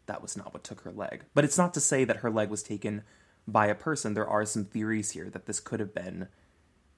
that 0.06 0.22
was 0.22 0.36
not 0.36 0.54
what 0.54 0.64
took 0.64 0.80
her 0.82 0.92
leg. 0.92 1.24
But 1.34 1.44
it's 1.44 1.58
not 1.58 1.74
to 1.74 1.80
say 1.80 2.04
that 2.04 2.18
her 2.18 2.30
leg 2.30 2.48
was 2.48 2.62
taken 2.62 3.02
by 3.46 3.66
a 3.66 3.74
person. 3.74 4.14
There 4.14 4.28
are 4.28 4.44
some 4.46 4.64
theories 4.64 5.10
here 5.10 5.28
that 5.30 5.46
this 5.46 5.60
could 5.60 5.80
have 5.80 5.94
been 5.94 6.28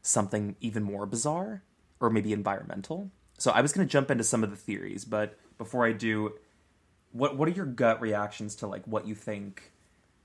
something 0.03 0.57
even 0.61 0.83
more 0.83 1.07
bizarre 1.07 1.65
or 1.99 2.11
maybe 2.11 2.33
environmental. 2.33 3.11
So 3.41 3.51
I 3.53 3.63
was 3.63 3.73
going 3.73 3.89
to 3.89 3.91
jump 3.91 4.11
into 4.11 4.23
some 4.23 4.45
of 4.45 4.51
the 4.51 4.57
theories, 4.57 5.07
but 5.07 5.39
before 5.57 5.87
I 5.87 5.93
do, 5.93 6.35
what 7.13 7.39
what 7.39 7.49
are 7.49 7.53
your 7.53 7.65
gut 7.65 7.99
reactions 8.03 8.55
to 8.57 8.67
like 8.67 8.87
what 8.87 9.07
you 9.07 9.15
think 9.15 9.73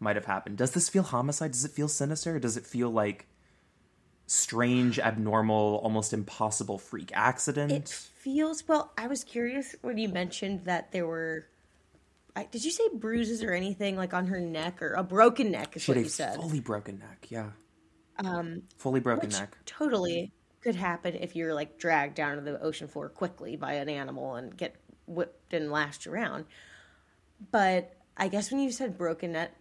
might 0.01 0.17
have 0.17 0.25
happened? 0.25 0.57
Does 0.57 0.71
this 0.71 0.89
feel 0.89 1.01
homicide? 1.01 1.53
Does 1.53 1.63
it 1.63 1.71
feel 1.71 1.87
sinister? 1.87 2.39
Does 2.39 2.57
it 2.57 2.65
feel 2.65 2.89
like 2.89 3.27
strange, 4.27 4.99
abnormal, 4.99 5.79
almost 5.81 6.11
impossible 6.11 6.77
freak 6.77 7.11
accident? 7.13 7.71
It 7.71 7.87
feels 7.87 8.67
well. 8.67 8.91
I 8.97 9.07
was 9.07 9.23
curious 9.23 9.77
when 9.81 9.97
you 9.97 10.09
mentioned 10.09 10.65
that 10.65 10.91
there 10.91 11.07
were. 11.07 11.47
I, 12.35 12.43
did 12.51 12.65
you 12.65 12.71
say 12.71 12.83
bruises 12.93 13.41
or 13.43 13.53
anything 13.53 13.95
like 13.95 14.13
on 14.13 14.27
her 14.27 14.41
neck 14.41 14.81
or 14.81 14.91
a 14.91 15.03
broken 15.03 15.51
neck? 15.51 15.77
Is 15.77 15.83
she 15.83 15.91
what 15.91 15.95
had 15.95 16.05
you 16.05 16.09
said. 16.09 16.35
fully 16.35 16.59
broken 16.59 16.99
neck. 16.99 17.27
Yeah. 17.29 17.51
Um, 18.17 18.63
fully 18.77 18.99
broken 18.99 19.29
neck. 19.29 19.57
totally 19.65 20.33
could 20.65 20.75
happen 20.75 21.15
if 21.15 21.35
you're 21.35 21.53
like 21.55 21.77
dragged 21.79 22.15
down 22.15 22.37
to 22.37 22.41
the 22.43 22.61
ocean 22.61 22.87
floor 22.89 23.09
quickly 23.09 23.57
by 23.57 23.73
an 23.75 23.89
animal 23.89 24.35
and 24.35 24.57
get 24.57 24.75
whipped 25.07 25.53
and 25.53 25.71
lashed 25.71 26.07
around. 26.07 26.45
But 27.51 27.95
I 28.17 28.27
guess 28.27 28.51
when 28.51 28.59
you 28.61 28.71
said 28.71 28.97
broken 28.97 29.33
neck, 29.33 29.53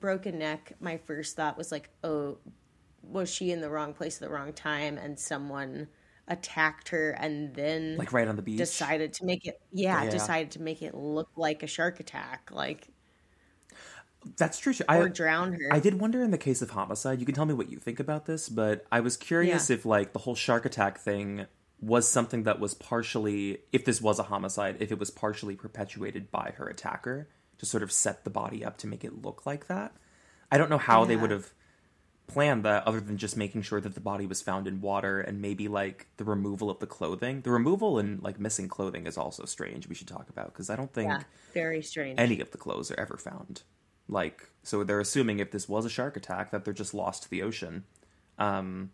broken 0.00 0.38
neck, 0.38 0.74
my 0.80 0.98
first 0.98 1.36
thought 1.36 1.56
was 1.56 1.72
like, 1.72 1.90
oh, 2.04 2.38
was 3.02 3.30
she 3.32 3.50
in 3.52 3.60
the 3.60 3.70
wrong 3.70 3.94
place 3.94 4.16
at 4.22 4.28
the 4.28 4.34
wrong 4.34 4.52
time 4.52 4.98
and 4.98 5.18
someone 5.18 5.88
attacked 6.28 6.90
her 6.90 7.10
and 7.12 7.54
then 7.54 7.98
Like 7.98 8.12
right 8.12 8.28
on 8.28 8.36
the 8.36 8.42
beach. 8.42 8.58
decided 8.58 9.12
to 9.14 9.24
make 9.24 9.46
it 9.46 9.56
yeah, 9.72 10.04
Yeah. 10.04 10.10
decided 10.10 10.52
to 10.52 10.62
make 10.62 10.82
it 10.82 10.94
look 10.94 11.30
like 11.36 11.62
a 11.62 11.66
shark 11.66 12.00
attack 12.00 12.50
like 12.52 12.88
That's 14.36 14.58
true. 14.58 14.72
or 14.88 15.04
I, 15.04 15.08
drown 15.08 15.52
her 15.54 15.68
I 15.70 15.80
did 15.80 16.00
wonder 16.00 16.22
in 16.22 16.30
the 16.30 16.38
case 16.38 16.62
of 16.62 16.70
homicide, 16.70 17.20
you 17.20 17.26
can 17.26 17.34
tell 17.34 17.46
me 17.46 17.54
what 17.54 17.70
you 17.70 17.78
think 17.78 18.00
about 18.00 18.26
this, 18.26 18.48
but 18.48 18.84
I 18.90 19.00
was 19.00 19.16
curious 19.16 19.70
Yeah. 19.70 19.74
if 19.74 19.84
like 19.86 20.12
the 20.12 20.20
whole 20.20 20.34
shark 20.34 20.64
attack 20.64 20.98
thing 20.98 21.46
was 21.80 22.08
something 22.08 22.44
that 22.44 22.60
was 22.60 22.74
partially 22.74 23.58
if 23.72 23.84
this 23.84 24.00
was 24.00 24.18
a 24.18 24.24
homicide, 24.24 24.76
if 24.80 24.92
it 24.92 24.98
was 24.98 25.10
partially 25.10 25.56
perpetuated 25.56 26.30
by 26.30 26.52
her 26.56 26.68
attacker 26.68 27.28
to 27.58 27.66
sort 27.66 27.82
of 27.82 27.90
set 27.92 28.24
the 28.24 28.30
body 28.30 28.64
up 28.64 28.76
to 28.78 28.86
make 28.86 29.04
it 29.04 29.22
look 29.22 29.44
like 29.46 29.66
that. 29.66 29.92
I 30.50 30.58
don't 30.58 30.70
know 30.70 30.78
how 30.78 31.04
they 31.04 31.16
would 31.16 31.30
have 31.30 31.52
planned 32.28 32.64
that 32.64 32.86
other 32.86 33.00
than 33.00 33.16
just 33.18 33.36
making 33.36 33.62
sure 33.62 33.80
that 33.80 33.94
the 33.94 34.00
body 34.00 34.26
was 34.26 34.40
found 34.40 34.66
in 34.66 34.80
water 34.80 35.20
and 35.20 35.40
maybe 35.42 35.68
like 35.68 36.06
the 36.16 36.24
removal 36.24 36.70
of 36.70 36.78
the 36.78 36.86
clothing. 36.86 37.40
The 37.42 37.50
removal 37.50 37.98
and 37.98 38.22
like 38.22 38.38
missing 38.38 38.68
clothing 38.68 39.06
is 39.06 39.18
also 39.18 39.44
strange. 39.44 39.88
We 39.88 39.94
should 39.94 40.08
talk 40.08 40.28
about 40.30 40.52
because 40.52 40.70
I 40.70 40.76
don't 40.76 40.92
think 40.92 41.10
yeah 41.10 41.22
very 41.52 41.82
strange 41.82 42.18
any 42.18 42.40
of 42.40 42.50
the 42.52 42.58
clothes 42.58 42.90
are 42.90 42.98
ever 43.00 43.16
found. 43.16 43.62
Like, 44.08 44.48
so 44.62 44.84
they're 44.84 45.00
assuming 45.00 45.38
if 45.38 45.50
this 45.50 45.68
was 45.68 45.84
a 45.84 45.90
shark 45.90 46.16
attack 46.16 46.50
that 46.50 46.64
they're 46.64 46.74
just 46.74 46.94
lost 46.94 47.22
to 47.24 47.30
the 47.30 47.42
ocean. 47.42 47.84
Um, 48.38 48.90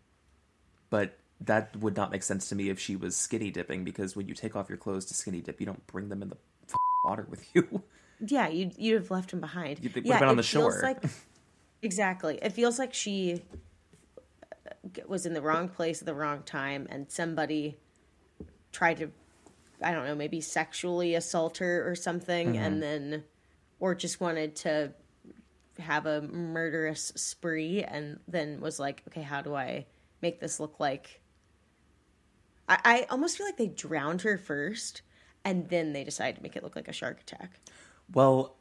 but 0.89 1.17
that 1.41 1.75
would 1.77 1.95
not 1.95 2.11
make 2.11 2.23
sense 2.23 2.49
to 2.49 2.55
me 2.55 2.69
if 2.69 2.79
she 2.79 2.95
was 2.95 3.15
skinny 3.15 3.49
dipping 3.51 3.83
because 3.83 4.15
when 4.15 4.27
you 4.27 4.33
take 4.33 4.55
off 4.55 4.69
your 4.69 4.77
clothes 4.77 5.05
to 5.05 5.13
skinny 5.13 5.41
dip, 5.41 5.59
you 5.59 5.65
don't 5.65 5.85
bring 5.87 6.09
them 6.09 6.21
in 6.21 6.29
the 6.29 6.37
f- 6.67 6.75
water 7.05 7.25
with 7.29 7.43
you. 7.55 7.83
Yeah, 8.21 8.49
you'd 8.49 8.77
you'd 8.77 8.95
have 8.95 9.11
left 9.11 9.31
him 9.31 9.39
behind. 9.39 9.79
Would've 9.79 10.05
yeah, 10.05 10.19
been 10.19 10.27
on 10.27 10.35
the 10.35 10.43
shore. 10.43 10.77
Like, 10.83 11.01
exactly. 11.81 12.37
It 12.41 12.51
feels 12.51 12.77
like 12.77 12.93
she 12.93 13.41
uh, 14.67 15.01
was 15.07 15.25
in 15.25 15.33
the 15.33 15.41
wrong 15.41 15.69
place 15.69 16.01
at 16.01 16.05
the 16.05 16.13
wrong 16.13 16.43
time, 16.43 16.85
and 16.89 17.09
somebody 17.09 17.77
tried 18.73 18.97
to, 18.97 19.11
I 19.81 19.91
don't 19.93 20.05
know, 20.05 20.15
maybe 20.15 20.41
sexually 20.41 21.15
assault 21.15 21.59
her 21.59 21.89
or 21.89 21.95
something, 21.95 22.55
Mm-hmm. 22.55 22.61
and 22.61 22.83
then, 22.83 23.23
or 23.79 23.95
just 23.95 24.19
wanted 24.19 24.57
to 24.57 24.91
have 25.79 26.05
a 26.05 26.21
murderous 26.21 27.11
spree, 27.15 27.83
and 27.83 28.19
then 28.27 28.59
was 28.59 28.79
like, 28.79 29.03
okay, 29.07 29.21
how 29.21 29.41
do 29.41 29.55
I 29.55 29.85
make 30.21 30.39
this 30.39 30.59
look 30.59 30.79
like? 30.79 31.21
I, 32.67 32.79
I 32.83 33.07
almost 33.09 33.37
feel 33.37 33.45
like 33.47 33.57
they 33.57 33.67
drowned 33.67 34.21
her 34.21 34.37
first, 34.37 35.01
and 35.43 35.69
then 35.69 35.93
they 35.93 36.03
decided 36.03 36.35
to 36.37 36.43
make 36.43 36.55
it 36.55 36.63
look 36.63 36.75
like 36.75 36.87
a 36.87 36.93
shark 36.93 37.21
attack. 37.21 37.59
well, 38.13 38.55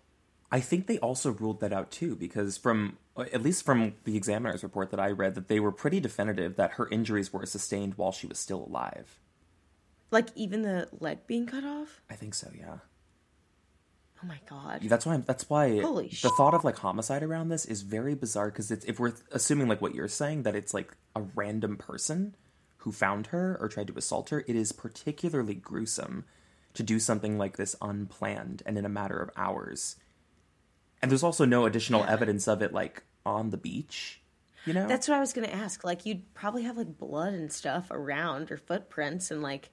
I 0.50 0.60
think 0.60 0.86
they 0.86 0.98
also 0.98 1.32
ruled 1.32 1.60
that 1.60 1.72
out 1.72 1.90
too 1.90 2.16
because 2.16 2.56
from 2.56 2.96
at 3.18 3.42
least 3.42 3.64
from 3.64 3.94
the 4.04 4.16
examiner's 4.16 4.62
report 4.62 4.90
that 4.90 5.00
I 5.00 5.10
read 5.10 5.34
that 5.34 5.48
they 5.48 5.60
were 5.60 5.72
pretty 5.72 6.00
definitive 6.00 6.56
that 6.56 6.72
her 6.72 6.88
injuries 6.88 7.32
were 7.32 7.44
sustained 7.44 7.94
while 7.96 8.12
she 8.12 8.26
was 8.26 8.38
still 8.38 8.64
alive. 8.64 9.20
Like 10.10 10.28
even 10.34 10.62
the 10.62 10.88
leg 11.00 11.26
being 11.26 11.46
cut 11.46 11.64
off? 11.64 12.00
I 12.08 12.14
think 12.14 12.34
so, 12.34 12.50
yeah. 12.58 12.78
Oh 14.22 14.26
my 14.26 14.38
god. 14.48 14.80
That's 14.82 15.06
why. 15.06 15.14
I'm, 15.14 15.22
that's 15.22 15.48
why 15.48 15.80
Holy 15.80 16.08
the 16.08 16.14
shit. 16.16 16.30
thought 16.32 16.54
of 16.54 16.64
like 16.64 16.78
homicide 16.78 17.22
around 17.22 17.48
this 17.48 17.64
is 17.64 17.82
very 17.82 18.14
bizarre. 18.14 18.50
Because 18.50 18.70
it's 18.70 18.84
if 18.84 18.98
we're 18.98 19.12
assuming 19.32 19.68
like 19.68 19.80
what 19.80 19.94
you're 19.94 20.08
saying 20.08 20.42
that 20.42 20.56
it's 20.56 20.74
like 20.74 20.96
a 21.14 21.22
random 21.34 21.76
person 21.76 22.34
who 22.78 22.92
found 22.92 23.28
her 23.28 23.56
or 23.60 23.68
tried 23.68 23.86
to 23.88 23.96
assault 23.96 24.30
her, 24.30 24.44
it 24.46 24.56
is 24.56 24.72
particularly 24.72 25.54
gruesome 25.54 26.24
to 26.74 26.82
do 26.82 26.98
something 26.98 27.38
like 27.38 27.56
this 27.56 27.76
unplanned 27.80 28.62
and 28.66 28.76
in 28.76 28.84
a 28.84 28.88
matter 28.88 29.18
of 29.18 29.30
hours. 29.36 29.96
And 31.00 31.10
there's 31.10 31.22
also 31.22 31.44
no 31.44 31.64
additional 31.66 32.04
evidence 32.04 32.48
of 32.48 32.60
it 32.62 32.72
like 32.72 33.04
on 33.24 33.50
the 33.50 33.56
beach. 33.56 34.20
You 34.66 34.74
know, 34.74 34.88
That's 34.88 35.08
what 35.08 35.16
I 35.16 35.20
was 35.20 35.32
gonna 35.32 35.46
ask. 35.46 35.84
Like 35.84 36.04
you'd 36.06 36.34
probably 36.34 36.64
have 36.64 36.76
like 36.76 36.98
blood 36.98 37.34
and 37.34 37.52
stuff 37.52 37.86
around 37.90 38.50
or 38.50 38.56
footprints 38.56 39.30
and 39.30 39.42
like 39.42 39.70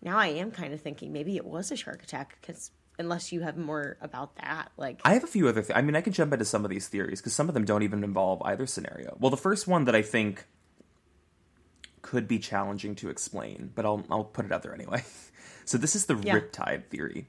now 0.00 0.18
I 0.18 0.28
am 0.28 0.50
kind 0.50 0.72
of 0.72 0.80
thinking 0.80 1.12
maybe 1.12 1.36
it 1.36 1.44
was 1.44 1.70
a 1.70 1.76
shark 1.76 2.02
attack 2.02 2.38
because 2.40 2.70
unless 2.98 3.32
you 3.32 3.40
have 3.40 3.56
more 3.56 3.96
about 4.00 4.36
that, 4.36 4.70
like 4.76 5.00
I 5.04 5.14
have 5.14 5.24
a 5.24 5.28
few 5.28 5.48
other 5.48 5.62
things. 5.62 5.76
I 5.76 5.82
mean, 5.82 5.96
I 5.96 6.00
can 6.00 6.12
jump 6.12 6.32
into 6.32 6.44
some 6.44 6.64
of 6.64 6.70
these 6.70 6.88
theories 6.88 7.20
because 7.20 7.32
some 7.34 7.48
of 7.48 7.54
them 7.54 7.64
don't 7.64 7.82
even 7.82 8.04
involve 8.04 8.42
either 8.44 8.66
scenario. 8.66 9.16
Well, 9.20 9.30
the 9.30 9.36
first 9.36 9.66
one 9.66 9.84
that 9.84 9.94
I 9.94 10.02
think 10.02 10.44
could 12.02 12.26
be 12.26 12.38
challenging 12.38 12.94
to 12.96 13.08
explain, 13.08 13.70
but 13.74 13.84
I'll 13.86 14.04
I'll 14.10 14.24
put 14.24 14.44
it 14.44 14.52
out 14.52 14.62
there 14.62 14.74
anyway. 14.74 15.02
So 15.64 15.78
this 15.78 15.94
is 15.94 16.06
the 16.06 16.16
Yeah. 16.16 16.40
riptide 16.40 16.86
theory. 16.88 17.28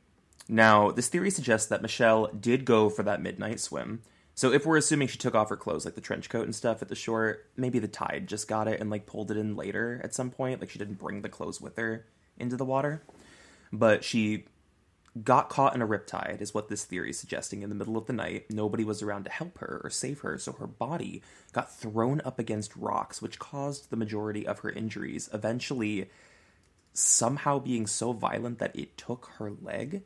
Now, 0.50 0.90
this 0.90 1.08
theory 1.08 1.30
suggests 1.30 1.68
that 1.70 1.84
Michelle 1.84 2.28
did 2.28 2.66
go 2.66 2.90
for 2.90 3.04
that 3.04 3.22
midnight 3.22 3.60
swim. 3.60 4.02
So 4.34 4.52
if 4.52 4.66
we're 4.66 4.78
assuming 4.78 5.08
she 5.10 5.20
took 5.20 5.36
off 5.36 5.50
her 5.50 5.56
clothes, 5.56 5.86
like 5.86 5.94
the 5.94 6.02
trench 6.02 6.30
coat 6.30 6.46
and 6.46 6.56
stuff 6.56 6.82
at 6.82 6.90
the 6.90 6.96
shore, 6.96 7.42
maybe 7.56 7.78
the 7.78 7.88
tide 7.88 8.26
just 8.28 8.48
got 8.48 8.68
it 8.68 8.82
and 8.82 8.90
like 8.90 9.06
pulled 9.06 9.30
it 9.30 9.38
in 9.38 9.56
later 9.56 10.02
at 10.04 10.16
some 10.16 10.32
point. 10.32 10.62
Like 10.62 10.72
she 10.72 10.80
didn't 10.80 10.98
bring 10.98 11.22
the 11.22 11.30
clothes 11.30 11.62
with 11.62 11.78
her 11.78 12.08
into 12.36 12.58
the 12.58 12.66
water, 12.66 13.04
but 13.72 14.04
she 14.04 14.46
got 15.22 15.50
caught 15.50 15.76
in 15.76 15.82
a 15.82 15.88
riptide, 15.88 16.42
is 16.42 16.54
what 16.54 16.70
this 16.70 16.86
theory 16.86 17.12
is 17.12 17.20
suggesting. 17.20 17.62
In 17.62 17.70
the 17.70 17.76
middle 17.76 17.98
of 17.98 18.08
the 18.08 18.14
night, 18.14 18.46
nobody 18.50 18.84
was 18.84 19.04
around 19.04 19.26
to 19.26 19.30
help 19.30 19.60
her 19.60 19.82
or 19.84 19.90
save 19.90 20.22
her, 20.22 20.38
so 20.38 20.54
her 20.54 20.68
body 20.68 21.22
got 21.52 21.76
thrown 21.76 22.22
up 22.26 22.40
against 22.40 22.76
rocks, 22.76 23.22
which 23.22 23.40
caused 23.40 23.90
the 23.90 23.96
majority 23.96 24.48
of 24.48 24.60
her 24.60 24.72
injuries, 24.72 25.30
eventually 25.34 26.10
somehow 26.94 27.60
being 27.60 27.88
so 27.88 28.14
violent 28.14 28.60
that 28.60 28.76
it 28.76 28.98
took 28.98 29.32
her 29.38 29.52
leg. 29.62 30.04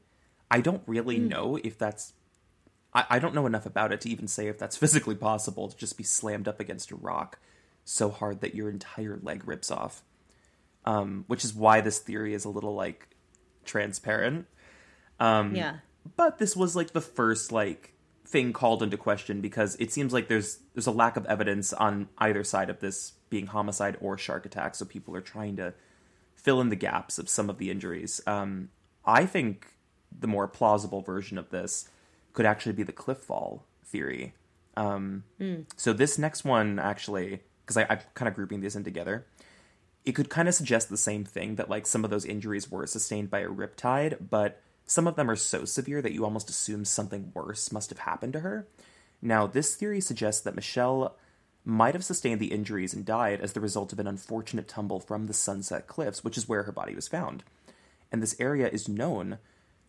I 0.50 0.62
don't 0.62 0.84
really 0.86 1.20
know 1.20 1.58
if 1.64 1.78
that's. 1.78 2.14
I, 2.94 3.06
I 3.12 3.20
don't 3.20 3.36
know 3.36 3.46
enough 3.46 3.66
about 3.66 3.92
it 3.92 4.02
to 4.02 4.10
even 4.10 4.28
say 4.28 4.48
if 4.48 4.58
that's 4.58 4.78
physically 4.78 5.16
possible 5.16 5.70
to 5.70 5.78
just 5.78 5.98
be 5.98 6.04
slammed 6.04 6.48
up 6.48 6.60
against 6.60 6.92
a 6.92 6.96
rock 6.96 7.40
so 7.86 8.10
hard 8.10 8.42
that 8.42 8.56
your 8.56 8.70
entire 8.70 9.20
leg 9.22 9.48
rips 9.48 9.72
off. 9.72 10.04
Um, 10.86 11.26
which 11.28 11.44
is 11.44 11.54
why 11.54 11.82
this 11.82 12.00
theory 12.00 12.34
is 12.34 12.46
a 12.46 12.50
little 12.50 12.74
like 12.74 13.10
transparent. 13.66 14.48
Um, 15.20 15.56
yeah. 15.56 15.78
but 16.16 16.38
this 16.38 16.56
was 16.56 16.76
like 16.76 16.92
the 16.92 17.02
first 17.02 17.52
like 17.52 17.94
thing 18.26 18.54
called 18.54 18.84
into 18.84 18.98
question 18.98 19.42
because 19.42 19.76
it 19.80 19.92
seems 19.92 20.14
like 20.14 20.28
there's 20.28 20.60
there's 20.74 20.88
a 20.88 20.92
lack 20.92 21.16
of 21.18 21.26
evidence 21.26 21.74
on 21.74 22.10
either 22.18 22.44
side 22.44 22.70
of 22.70 22.80
this 22.80 23.14
being 23.30 23.48
homicide 23.48 23.98
or 24.02 24.18
shark 24.18 24.46
attack 24.46 24.76
so 24.76 24.86
people 24.86 25.16
are 25.16 25.22
trying 25.22 25.56
to 25.56 25.74
fill 26.36 26.62
in 26.62 26.70
the 26.70 26.76
gaps 26.76 27.18
of 27.18 27.30
some 27.30 27.50
of 27.50 27.58
the 27.58 27.72
injuries. 27.72 28.22
Um, 28.28 28.70
i 29.06 29.26
think 29.26 29.78
the 30.18 30.28
more 30.28 30.48
plausible 30.48 31.02
version 31.02 31.38
of 31.38 31.50
this 31.50 31.90
could 32.34 32.46
actually 32.46 32.74
be 32.74 32.84
the 32.84 32.92
cliff 32.92 33.18
fall 33.18 33.66
theory. 33.86 34.34
Um, 34.76 35.24
so 35.76 35.94
this 35.94 36.18
next 36.18 36.46
one 36.46 36.78
actually 36.78 37.42
because 37.66 37.78
i'm 37.78 38.00
kind 38.14 38.30
of 38.30 38.36
grouping 38.36 38.60
these 38.62 38.76
in 38.76 38.84
together 38.84 39.26
it 40.08 40.16
could 40.16 40.30
kind 40.30 40.48
of 40.48 40.54
suggest 40.54 40.90
the 40.90 40.98
same 40.98 41.26
thing 41.26 41.56
that 41.56 41.70
like 41.70 41.86
some 41.86 42.06
of 42.06 42.10
those 42.10 42.24
injuries 42.24 42.72
were 42.72 42.88
sustained 42.88 43.30
by 43.30 43.40
a 43.40 43.50
riptide, 43.50 44.30
but 44.30 44.62
some 44.88 45.06
of 45.06 45.18
them 45.18 45.30
are 45.30 45.36
so 45.36 45.66
severe 45.66 46.02
that 46.02 46.14
you 46.14 46.24
almost 46.24 46.50
assume 46.50 46.86
something 46.86 47.32
worse 47.34 47.74
must 47.74 47.90
have 47.90 48.00
happened 48.00 48.34
to 48.34 48.40
her. 48.40 48.68
Now, 49.22 49.46
this 49.46 49.76
theory 49.76 50.00
suggests 50.00 50.42
that 50.42 50.56
Michelle 50.56 51.18
might 51.66 51.94
have 51.94 52.06
sustained 52.06 52.40
the 52.40 52.54
injuries 52.54 52.94
and 52.94 53.06
died 53.06 53.42
as 53.42 53.52
the 53.52 53.60
result 53.60 53.92
of 53.92 54.00
an 54.00 54.08
unfortunate 54.08 54.70
tumble 54.70 55.02
from 55.02 55.28
the 55.28 55.34
Sunset 55.34 55.88
Cliffs, 55.88 56.24
which 56.24 56.38
is 56.38 56.48
where 56.48 56.64
her 56.64 56.72
body 56.72 56.96
was 56.96 57.10
found. 57.10 57.44
And 58.10 58.24
this 58.24 58.40
area 58.40 58.70
is 58.70 58.88
known 58.88 59.40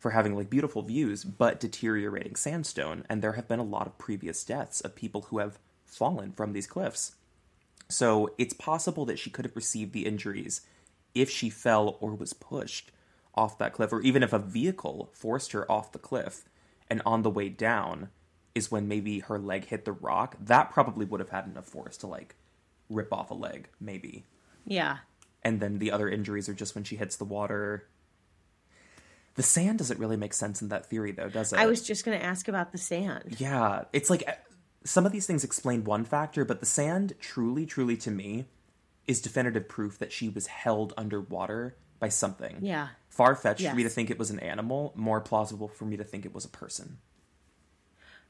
for 0.01 0.11
having 0.11 0.35
like 0.35 0.51
beautiful 0.51 0.83
views 0.83 1.23
but 1.23 1.61
deteriorating 1.61 2.35
sandstone, 2.35 3.05
and 3.09 3.23
there 3.23 3.35
have 3.35 3.47
been 3.47 3.61
a 3.61 3.65
lot 3.65 3.87
of 3.87 3.99
previous 3.99 4.43
deaths 4.43 4.81
of 4.81 4.97
people 4.97 5.23
who 5.23 5.39
have 5.39 5.61
fallen 5.87 6.33
from 6.33 6.53
these 6.53 6.67
cliffs. 6.67 7.15
So 7.89 8.35
it's 8.37 8.55
possible 8.55 9.07
that 9.07 9.19
she 9.21 9.31
could 9.31 9.45
have 9.45 9.57
received 9.57 9.93
the 9.93 10.07
injuries 10.07 10.63
if 11.15 11.31
she 11.31 11.51
fell 11.51 11.97
or 12.01 12.15
was 12.15 12.33
pushed 12.33 12.91
off 13.39 13.57
that 13.59 13.73
cliff, 13.73 13.93
or 13.93 14.01
even 14.01 14.25
if 14.25 14.33
a 14.33 14.39
vehicle 14.39 15.11
forced 15.15 15.53
her 15.53 15.71
off 15.71 15.93
the 15.93 15.99
cliff 15.99 16.45
and 16.91 17.01
on 17.07 17.23
the 17.23 17.31
way 17.31 17.49
down 17.49 18.09
is 18.55 18.71
when 18.71 18.89
maybe 18.89 19.21
her 19.21 19.39
leg 19.39 19.67
hit 19.67 19.85
the 19.85 19.93
rock. 19.93 20.37
That 20.41 20.71
probably 20.73 21.07
would 21.07 21.21
have 21.21 21.31
had 21.31 21.47
enough 21.47 21.67
force 21.67 21.97
to 21.99 22.09
like 22.09 22.35
rip 22.91 23.13
off 23.13 23.31
a 23.31 23.35
leg, 23.35 23.69
maybe. 23.81 24.27
Yeah. 24.67 24.99
And 25.43 25.61
then 25.61 25.79
the 25.79 25.93
other 25.93 26.09
injuries 26.09 26.49
are 26.49 26.55
just 26.55 26.75
when 26.75 26.83
she 26.83 26.97
hits 26.97 27.17
the 27.17 27.25
water. 27.25 27.87
The 29.37 29.45
sand 29.45 29.79
doesn't 29.79 30.01
really 30.01 30.17
make 30.17 30.35
sense 30.35 30.61
in 30.61 30.69
that 30.69 30.87
theory, 30.87 31.13
though, 31.13 31.29
does 31.29 31.53
it? 31.53 31.61
I 31.61 31.67
was 31.67 31.81
just 31.81 32.05
gonna 32.05 32.17
ask 32.17 32.49
about 32.49 32.73
the 32.73 32.79
sand. 32.79 33.37
Yeah, 33.39 33.85
it's 33.93 34.11
like 34.11 34.25
some 34.85 35.07
of 35.07 35.13
these 35.13 35.27
things 35.27 35.45
explain 35.45 35.85
one 35.85 36.05
factor, 36.05 36.45
but 36.45 36.59
the 36.59 36.67
sand 36.67 37.15
truly, 37.21 37.65
truly 37.65 37.97
to 37.99 38.11
me 38.11 38.47
is 39.07 39.21
definitive 39.21 39.69
proof 39.69 39.99
that 39.99 40.13
she 40.13 40.29
was 40.29 40.49
held 40.49 40.93
underwater 40.97 41.77
by 41.99 42.09
something. 42.09 42.59
Yeah. 42.61 42.89
Far 43.09 43.35
fetched 43.35 43.67
for 43.67 43.75
me 43.75 43.83
to 43.83 43.89
think 43.89 44.11
it 44.11 44.19
was 44.19 44.31
an 44.31 44.39
animal, 44.39 44.93
more 44.95 45.21
plausible 45.21 45.69
for 45.69 45.85
me 45.85 45.97
to 45.97 46.05
think 46.05 46.25
it 46.25 46.33
was 46.33 46.45
a 46.45 46.49
person. 46.49 46.99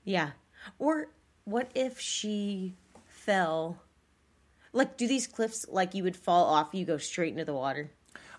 Yeah. 0.05 0.31
Or 0.79 1.09
what 1.45 1.71
if 1.75 2.01
she 2.01 2.75
fell? 3.07 3.83
Like, 4.73 4.97
do 4.97 5.07
these 5.07 5.27
cliffs 5.27 5.67
like 5.69 5.95
you 5.95 6.03
would 6.05 6.17
fall 6.17 6.47
off? 6.47 6.71
You 6.73 6.85
go 6.85 6.99
straight 6.99 7.33
into 7.33 7.45
the 7.45 7.55
water. 7.55 7.91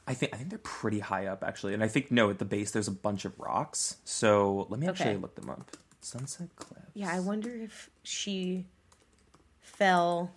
I 0.07 0.15
think 0.15 0.33
I 0.33 0.37
think 0.37 0.49
they're 0.49 0.57
pretty 0.59 0.99
high 0.99 1.27
up 1.27 1.43
actually, 1.43 1.75
and 1.75 1.83
I 1.83 1.87
think 1.87 2.09
no, 2.11 2.31
at 2.31 2.39
the 2.39 2.45
base 2.45 2.71
there's 2.71 2.87
a 2.87 2.91
bunch 2.91 3.25
of 3.25 3.39
rocks. 3.39 3.97
So 4.05 4.65
let 4.69 4.79
me 4.79 4.87
actually 4.87 5.11
Okay. 5.11 5.17
look 5.17 5.35
them 5.35 5.51
up. 5.51 5.77
Sunset 6.01 6.49
Cliff. 6.55 6.81
Yeah, 6.95 7.13
I 7.13 7.19
wonder 7.19 7.55
if 7.55 7.91
she 8.01 8.65
fell, 9.59 10.31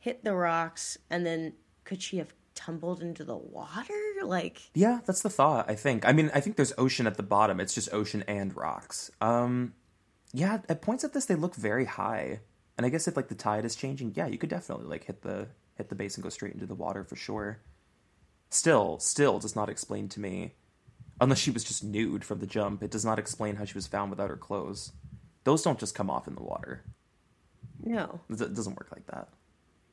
hit 0.00 0.22
the 0.24 0.34
rocks, 0.34 0.98
and 1.08 1.24
then 1.24 1.54
could 1.84 2.02
she 2.02 2.18
have 2.18 2.34
tumbled 2.54 3.02
into 3.02 3.24
the 3.24 3.36
water? 3.36 3.94
Like, 4.22 4.62
Yeah, 4.74 5.00
that's 5.04 5.22
the 5.22 5.30
thought. 5.30 5.68
I 5.70 5.74
think. 5.74 6.06
I 6.06 6.12
mean, 6.12 6.30
I 6.34 6.40
think 6.40 6.56
there's 6.56 6.72
ocean 6.78 7.06
at 7.06 7.16
the 7.16 7.22
bottom. 7.22 7.60
It's 7.60 7.74
just 7.74 7.92
ocean 7.92 8.24
and 8.26 8.56
rocks. 8.56 9.10
Um, 9.20 9.74
yeah. 10.32 10.60
At 10.68 10.82
points 10.82 11.04
at 11.04 11.12
this, 11.12 11.26
they 11.26 11.34
look 11.34 11.54
very 11.54 11.84
high, 11.84 12.40
and 12.76 12.86
I 12.86 12.88
guess 12.88 13.06
if 13.06 13.16
like 13.16 13.28
the 13.28 13.34
tide 13.34 13.64
is 13.64 13.76
changing, 13.76 14.14
yeah, 14.16 14.26
you 14.26 14.38
could 14.38 14.50
definitely 14.50 14.86
like 14.86 15.04
hit 15.04 15.22
the 15.22 15.48
hit 15.76 15.88
the 15.88 15.94
base 15.94 16.14
and 16.16 16.22
go 16.24 16.30
straight 16.30 16.54
into 16.54 16.66
the 16.66 16.74
water 16.74 17.04
for 17.04 17.16
sure. 17.16 17.60
Still, 18.50 18.98
still 19.00 19.38
does 19.40 19.56
not 19.56 19.68
explain 19.68 20.08
to 20.10 20.20
me, 20.20 20.54
unless 21.20 21.38
she 21.40 21.50
was 21.50 21.64
just 21.64 21.82
nude 21.82 22.24
from 22.24 22.38
the 22.38 22.46
jump. 22.46 22.82
It 22.82 22.90
does 22.90 23.04
not 23.04 23.18
explain 23.18 23.56
how 23.56 23.64
she 23.64 23.74
was 23.74 23.86
found 23.88 24.10
without 24.10 24.30
her 24.30 24.36
clothes. 24.36 24.92
Those 25.42 25.62
don't 25.62 25.78
just 25.80 25.94
come 25.94 26.08
off 26.08 26.28
in 26.28 26.36
the 26.36 26.42
water. 26.42 26.84
no. 27.82 28.20
It 28.30 28.40
it 28.40 28.54
doesn't 28.54 28.76
work 28.76 28.88
like 28.92 29.06
that. 29.08 29.28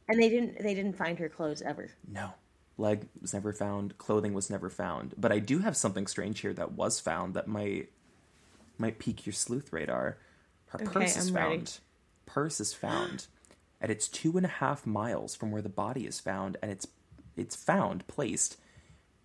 And 0.08 0.22
they 0.22 0.30
didn't. 0.30 0.62
They 0.62 0.74
didn't 0.74 0.98
find 0.98 1.18
her 1.20 1.30
clothes 1.30 1.62
ever. 1.62 1.90
No. 2.08 2.32
Leg 2.78 3.08
was 3.22 3.34
never 3.34 3.54
found. 3.54 3.98
Clothing 3.98 4.34
was 4.34 4.50
never 4.50 4.70
found. 4.70 5.14
But 5.18 5.32
I 5.32 5.40
do 5.40 5.60
have 5.60 5.78
something 5.78 6.08
strange 6.08 6.40
here 6.40 6.54
that 6.54 6.72
was 6.74 7.00
found 7.00 7.34
that 7.34 7.48
might 7.48 7.90
might 8.78 9.00
pique 9.00 9.26
your 9.26 9.34
sleuth 9.34 9.72
radar. 9.72 10.18
Her 10.68 10.82
Okay, 10.82 10.92
purse 10.92 11.18
is 11.18 11.30
I'm 11.30 11.36
ready. 11.36 11.56
found. 11.58 11.80
Purse 12.26 12.60
is 12.60 12.74
found. 12.74 13.28
and 13.80 13.92
it's 13.92 14.08
two 14.08 14.38
and 14.38 14.46
a 14.46 14.50
half 14.50 14.86
miles 14.86 15.36
from 15.36 15.52
where 15.52 15.62
the 15.62 15.70
body 15.70 16.06
is 16.06 16.20
found, 16.20 16.58
and 16.62 16.72
it's 16.72 16.88
it's 17.36 17.56
found 17.56 18.08
placed 18.08 18.58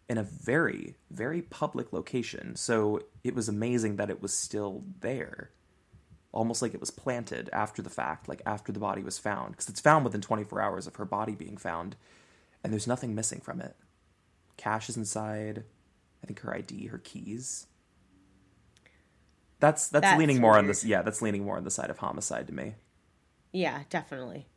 in 0.08 0.18
a 0.18 0.22
very, 0.22 0.94
very 1.10 1.42
public 1.42 1.92
location. 1.92 2.54
So 2.56 3.02
it 3.24 3.34
was 3.34 3.48
amazing 3.48 3.96
that 3.96 4.08
it 4.10 4.22
was 4.22 4.32
still 4.36 4.84
there. 5.00 5.50
Almost 6.32 6.62
like 6.62 6.74
it 6.74 6.80
was 6.80 6.90
planted 6.92 7.50
after 7.52 7.82
the 7.82 7.90
fact, 7.90 8.28
like 8.28 8.40
after 8.46 8.70
the 8.72 8.78
body 8.78 9.02
was 9.02 9.18
found. 9.18 9.52
Because 9.52 9.68
it's 9.68 9.80
found 9.80 10.04
within 10.04 10.20
24 10.20 10.60
hours 10.60 10.86
of 10.86 10.96
her 10.96 11.04
body 11.04 11.34
being 11.34 11.56
found, 11.56 11.96
and 12.66 12.72
there's 12.72 12.88
nothing 12.88 13.14
missing 13.14 13.38
from 13.40 13.60
it. 13.60 13.76
Cash 14.56 14.88
is 14.88 14.96
inside. 14.96 15.62
I 16.20 16.26
think 16.26 16.40
her 16.40 16.52
ID, 16.52 16.86
her 16.86 16.98
keys. 16.98 17.68
That's 19.60 19.86
that's, 19.86 20.02
That's 20.02 20.18
leaning 20.18 20.40
more 20.40 20.58
on 20.58 20.66
this. 20.66 20.84
Yeah, 20.84 21.02
that's 21.02 21.22
leaning 21.22 21.44
more 21.44 21.56
on 21.56 21.62
the 21.62 21.70
side 21.70 21.90
of 21.90 21.98
homicide 21.98 22.48
to 22.48 22.52
me. 22.52 22.74
Yeah, 23.52 23.84
definitely. 23.88 24.48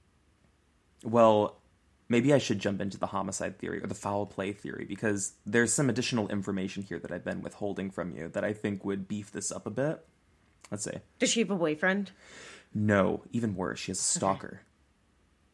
Well, 1.04 1.62
maybe 2.10 2.34
I 2.34 2.40
should 2.40 2.58
jump 2.58 2.82
into 2.82 2.98
the 2.98 3.06
homicide 3.06 3.60
theory 3.60 3.84
or 3.84 3.86
the 3.86 3.94
foul 3.94 4.26
play 4.26 4.54
theory 4.54 4.86
because 4.90 5.34
there's 5.46 5.72
some 5.72 5.88
additional 5.88 6.30
information 6.30 6.82
here 6.82 6.98
that 6.98 7.12
I've 7.12 7.24
been 7.24 7.44
withholding 7.44 7.92
from 7.92 8.16
you 8.16 8.30
that 8.30 8.44
I 8.44 8.54
think 8.54 8.84
would 8.84 9.08
beef 9.08 9.32
this 9.32 9.52
up 9.52 9.68
a 9.68 9.70
bit. 9.70 10.04
Let's 10.72 10.84
see. 10.84 10.98
Does 11.20 11.30
she 11.30 11.42
have 11.42 11.52
a 11.52 11.56
boyfriend? 11.56 12.10
No, 12.74 13.22
even 13.32 13.56
worse, 13.56 13.78
she 13.78 13.92
has 13.92 14.00
a 14.00 14.04
stalker. 14.04 14.62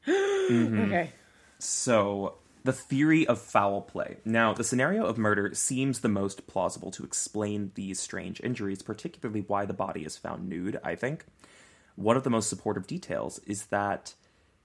Mm-hmm. 0.08 0.82
Okay. 0.84 1.12
So, 1.58 2.36
the 2.66 2.74
theory 2.74 3.28
of 3.28 3.40
foul 3.40 3.80
play. 3.80 4.18
Now, 4.26 4.52
the 4.52 4.64
scenario 4.64 5.06
of 5.06 5.20
murder 5.20 5.54
seems 5.54 6.00
the 6.00 6.10
most 6.10 6.48
plausible 6.48 6.90
to 6.92 7.04
explain 7.04 7.72
these 7.76 8.00
strange 8.00 8.42
injuries, 8.42 8.82
particularly 8.82 9.42
why 9.42 9.66
the 9.66 9.74
body 9.74 10.04
is 10.04 10.18
found 10.18 10.50
nude, 10.50 10.80
I 10.84 10.96
think. 10.96 11.26
One 11.96 12.18
of 12.18 12.24
the 12.24 12.32
most 12.32 12.50
supportive 12.50 12.88
details 12.88 13.38
is 13.46 13.68
that 13.68 14.16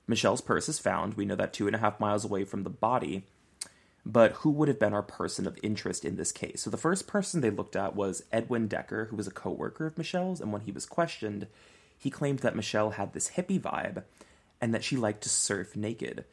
Michelle's 0.06 0.40
purse 0.40 0.66
is 0.66 0.78
found. 0.78 1.12
We 1.12 1.26
know 1.26 1.34
that 1.34 1.52
two 1.52 1.66
and 1.66 1.76
a 1.76 1.80
half 1.80 2.00
miles 2.00 2.24
away 2.24 2.44
from 2.44 2.62
the 2.62 2.70
body. 2.70 3.26
But 4.06 4.32
who 4.32 4.50
would 4.50 4.68
have 4.68 4.78
been 4.78 4.94
our 4.94 5.02
person 5.02 5.46
of 5.46 5.58
interest 5.62 6.06
in 6.06 6.16
this 6.16 6.32
case? 6.32 6.62
So 6.62 6.70
the 6.70 6.78
first 6.78 7.06
person 7.06 7.42
they 7.42 7.50
looked 7.50 7.76
at 7.76 7.94
was 7.94 8.24
Edwin 8.32 8.66
Decker, 8.66 9.08
who 9.10 9.16
was 9.16 9.26
a 9.26 9.30
co-worker 9.30 9.84
of 9.84 9.98
Michelle's, 9.98 10.40
and 10.40 10.50
when 10.54 10.62
he 10.62 10.72
was 10.72 10.86
questioned, 10.86 11.48
he 11.98 12.08
claimed 12.08 12.38
that 12.38 12.56
Michelle 12.56 12.92
had 12.92 13.12
this 13.12 13.32
hippie 13.32 13.60
vibe 13.60 14.04
and 14.58 14.72
that 14.72 14.84
she 14.84 14.96
liked 14.96 15.22
to 15.24 15.28
surf 15.28 15.76
naked. 15.76 16.24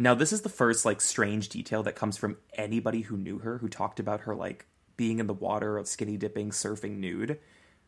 Now, 0.00 0.14
this 0.14 0.32
is 0.32 0.40
the 0.40 0.48
first 0.48 0.86
like 0.86 1.02
strange 1.02 1.50
detail 1.50 1.82
that 1.82 1.94
comes 1.94 2.16
from 2.16 2.38
anybody 2.54 3.02
who 3.02 3.18
knew 3.18 3.40
her, 3.40 3.58
who 3.58 3.68
talked 3.68 4.00
about 4.00 4.20
her 4.20 4.34
like 4.34 4.64
being 4.96 5.18
in 5.18 5.26
the 5.26 5.34
water, 5.34 5.76
of 5.76 5.86
skinny 5.86 6.16
dipping, 6.16 6.52
surfing 6.52 6.96
nude, 6.96 7.38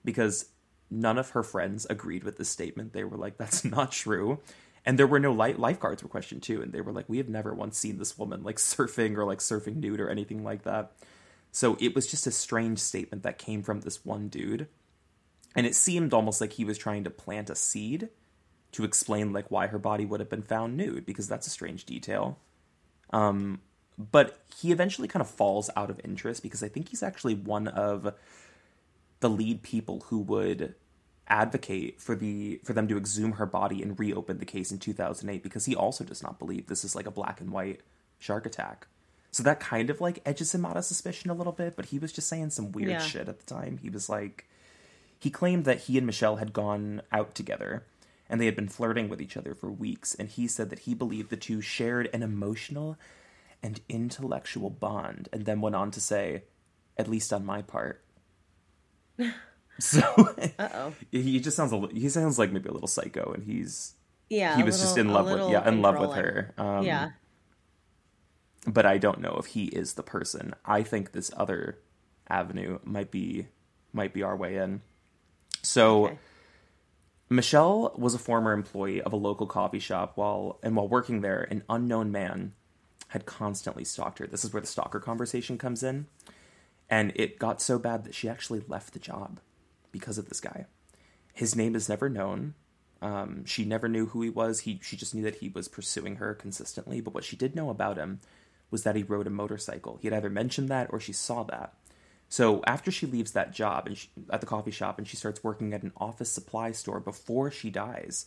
because 0.04 0.50
none 0.90 1.16
of 1.16 1.30
her 1.30 1.42
friends 1.42 1.86
agreed 1.88 2.22
with 2.22 2.36
this 2.36 2.50
statement. 2.50 2.92
They 2.92 3.04
were 3.04 3.16
like, 3.16 3.38
"That's 3.38 3.64
not 3.76 3.92
true," 3.92 4.40
and 4.84 4.98
there 4.98 5.06
were 5.06 5.20
no 5.20 5.32
light 5.32 5.58
lifeguards 5.58 6.02
were 6.02 6.08
questioned 6.10 6.42
too, 6.42 6.60
and 6.60 6.70
they 6.70 6.82
were 6.82 6.92
like, 6.92 7.08
"We 7.08 7.16
have 7.16 7.30
never 7.30 7.54
once 7.54 7.78
seen 7.78 7.96
this 7.96 8.18
woman 8.18 8.42
like 8.42 8.56
surfing 8.58 9.16
or 9.16 9.24
like 9.24 9.38
surfing 9.38 9.76
nude 9.76 9.98
or 9.98 10.10
anything 10.10 10.44
like 10.44 10.64
that." 10.64 10.92
So 11.50 11.78
it 11.80 11.94
was 11.94 12.06
just 12.06 12.26
a 12.26 12.30
strange 12.30 12.78
statement 12.78 13.22
that 13.22 13.38
came 13.38 13.62
from 13.62 13.80
this 13.80 14.04
one 14.04 14.28
dude, 14.28 14.68
and 15.56 15.64
it 15.66 15.74
seemed 15.74 16.12
almost 16.12 16.42
like 16.42 16.52
he 16.52 16.66
was 16.66 16.76
trying 16.76 17.04
to 17.04 17.10
plant 17.10 17.48
a 17.48 17.54
seed 17.54 18.10
to 18.72 18.84
explain 18.84 19.32
like 19.32 19.50
why 19.50 19.66
her 19.68 19.78
body 19.78 20.04
would 20.04 20.20
have 20.20 20.30
been 20.30 20.42
found 20.42 20.76
nude 20.76 21.04
because 21.06 21.28
that's 21.28 21.46
a 21.46 21.50
strange 21.50 21.84
detail. 21.84 22.38
Um, 23.10 23.60
but 23.98 24.38
he 24.56 24.72
eventually 24.72 25.06
kind 25.08 25.20
of 25.20 25.28
falls 25.28 25.68
out 25.76 25.90
of 25.90 26.00
interest 26.02 26.42
because 26.42 26.62
I 26.62 26.68
think 26.68 26.88
he's 26.88 27.02
actually 27.02 27.34
one 27.34 27.68
of 27.68 28.14
the 29.20 29.28
lead 29.30 29.62
people 29.62 30.00
who 30.08 30.18
would 30.20 30.74
advocate 31.28 32.00
for 32.00 32.16
the 32.16 32.60
for 32.64 32.72
them 32.72 32.88
to 32.88 32.96
exhume 32.98 33.32
her 33.32 33.46
body 33.46 33.80
and 33.82 33.98
reopen 33.98 34.38
the 34.38 34.44
case 34.44 34.72
in 34.72 34.78
2008 34.78 35.42
because 35.42 35.66
he 35.66 35.76
also 35.76 36.02
does 36.04 36.22
not 36.22 36.38
believe 36.38 36.66
this 36.66 36.84
is 36.84 36.96
like 36.96 37.06
a 37.06 37.10
black 37.12 37.40
and 37.40 37.50
white 37.50 37.80
shark 38.18 38.44
attack. 38.46 38.86
So 39.30 39.42
that 39.44 39.60
kind 39.60 39.88
of 39.88 40.00
like 40.00 40.20
edges 40.26 40.54
him 40.54 40.64
out 40.66 40.76
of 40.76 40.84
suspicion 40.84 41.30
a 41.30 41.34
little 41.34 41.52
bit, 41.52 41.76
but 41.76 41.86
he 41.86 41.98
was 41.98 42.12
just 42.12 42.28
saying 42.28 42.50
some 42.50 42.72
weird 42.72 42.90
Yeah. 42.90 42.98
shit 43.00 43.28
at 43.28 43.38
the 43.38 43.46
time. 43.46 43.78
He 43.78 43.88
was 43.90 44.08
like 44.08 44.46
he 45.18 45.30
claimed 45.30 45.64
that 45.66 45.82
he 45.82 45.96
and 45.96 46.06
Michelle 46.06 46.36
had 46.36 46.52
gone 46.52 47.02
out 47.12 47.34
together 47.34 47.84
and 48.32 48.40
they 48.40 48.46
had 48.46 48.56
been 48.56 48.66
flirting 48.68 49.10
with 49.10 49.20
each 49.20 49.36
other 49.36 49.54
for 49.54 49.70
weeks, 49.70 50.14
and 50.14 50.26
he 50.26 50.48
said 50.48 50.70
that 50.70 50.80
he 50.80 50.94
believed 50.94 51.28
the 51.28 51.36
two 51.36 51.60
shared 51.60 52.08
an 52.14 52.22
emotional 52.22 52.96
and 53.62 53.78
intellectual 53.90 54.70
bond, 54.70 55.28
and 55.34 55.44
then 55.44 55.60
went 55.60 55.76
on 55.76 55.90
to 55.90 56.00
say, 56.00 56.44
at 56.96 57.08
least 57.08 57.30
on 57.30 57.44
my 57.44 57.60
part. 57.60 58.02
so 59.78 60.00
oh. 60.58 60.94
he 61.10 61.40
just 61.40 61.58
sounds 61.58 61.74
a 61.74 61.88
he 61.92 62.08
sounds 62.08 62.38
like 62.38 62.50
maybe 62.50 62.70
a 62.70 62.72
little 62.72 62.88
psycho, 62.88 63.32
and 63.34 63.44
he's 63.44 63.92
Yeah. 64.30 64.56
he 64.56 64.62
was 64.62 64.80
just 64.80 64.96
in 64.96 65.12
love 65.12 65.26
with 65.26 65.50
yeah 65.50 65.68
in 65.68 65.82
love 65.82 65.98
with 66.00 66.12
her. 66.14 66.54
Um, 66.56 66.86
yeah. 66.86 67.10
but 68.66 68.86
I 68.86 68.96
don't 68.96 69.20
know 69.20 69.36
if 69.38 69.44
he 69.44 69.64
is 69.66 69.92
the 69.92 70.02
person. 70.02 70.54
I 70.64 70.82
think 70.82 71.12
this 71.12 71.30
other 71.36 71.78
avenue 72.30 72.78
might 72.82 73.10
be 73.10 73.48
might 73.92 74.14
be 74.14 74.22
our 74.22 74.36
way 74.36 74.56
in. 74.56 74.80
So 75.62 76.06
Okay. 76.06 76.18
Michelle 77.32 77.94
was 77.96 78.14
a 78.14 78.18
former 78.18 78.52
employee 78.52 79.00
of 79.00 79.12
a 79.12 79.16
local 79.16 79.46
coffee 79.46 79.78
shop 79.78 80.12
while 80.16 80.58
and 80.62 80.76
while 80.76 80.88
working 80.88 81.20
there, 81.20 81.46
an 81.50 81.62
unknown 81.68 82.12
man 82.12 82.52
had 83.08 83.26
constantly 83.26 83.84
stalked 83.84 84.18
her. 84.18 84.26
This 84.26 84.44
is 84.44 84.52
where 84.52 84.60
the 84.60 84.66
stalker 84.66 85.00
conversation 85.00 85.58
comes 85.58 85.82
in. 85.82 86.06
And 86.90 87.12
it 87.14 87.38
got 87.38 87.62
so 87.62 87.78
bad 87.78 88.04
that 88.04 88.14
she 88.14 88.28
actually 88.28 88.62
left 88.68 88.92
the 88.92 88.98
job 88.98 89.40
because 89.92 90.18
of 90.18 90.28
this 90.28 90.40
guy. 90.40 90.66
His 91.32 91.56
name 91.56 91.74
is 91.74 91.88
never 91.88 92.10
known. 92.10 92.54
Um, 93.00 93.44
she 93.46 93.64
never 93.64 93.88
knew 93.88 94.06
who 94.06 94.22
he 94.22 94.30
was. 94.30 94.60
He 94.60 94.78
she 94.82 94.96
just 94.96 95.14
knew 95.14 95.22
that 95.22 95.36
he 95.36 95.48
was 95.48 95.68
pursuing 95.68 96.16
her 96.16 96.34
consistently. 96.34 97.00
But 97.00 97.14
what 97.14 97.24
she 97.24 97.36
did 97.36 97.56
know 97.56 97.70
about 97.70 97.96
him 97.96 98.20
was 98.70 98.82
that 98.82 98.96
he 98.96 99.02
rode 99.02 99.26
a 99.26 99.30
motorcycle. 99.30 99.98
He 100.00 100.08
had 100.08 100.16
either 100.16 100.30
mentioned 100.30 100.68
that 100.68 100.88
or 100.90 101.00
she 101.00 101.12
saw 101.12 101.44
that. 101.44 101.74
So 102.32 102.62
after 102.66 102.90
she 102.90 103.04
leaves 103.04 103.32
that 103.32 103.52
job 103.52 103.86
and 103.86 103.98
she, 103.98 104.08
at 104.30 104.40
the 104.40 104.46
coffee 104.46 104.70
shop 104.70 104.96
and 104.96 105.06
she 105.06 105.18
starts 105.18 105.44
working 105.44 105.74
at 105.74 105.82
an 105.82 105.92
office 105.98 106.32
supply 106.32 106.72
store 106.72 106.98
before 106.98 107.50
she 107.50 107.68
dies, 107.68 108.24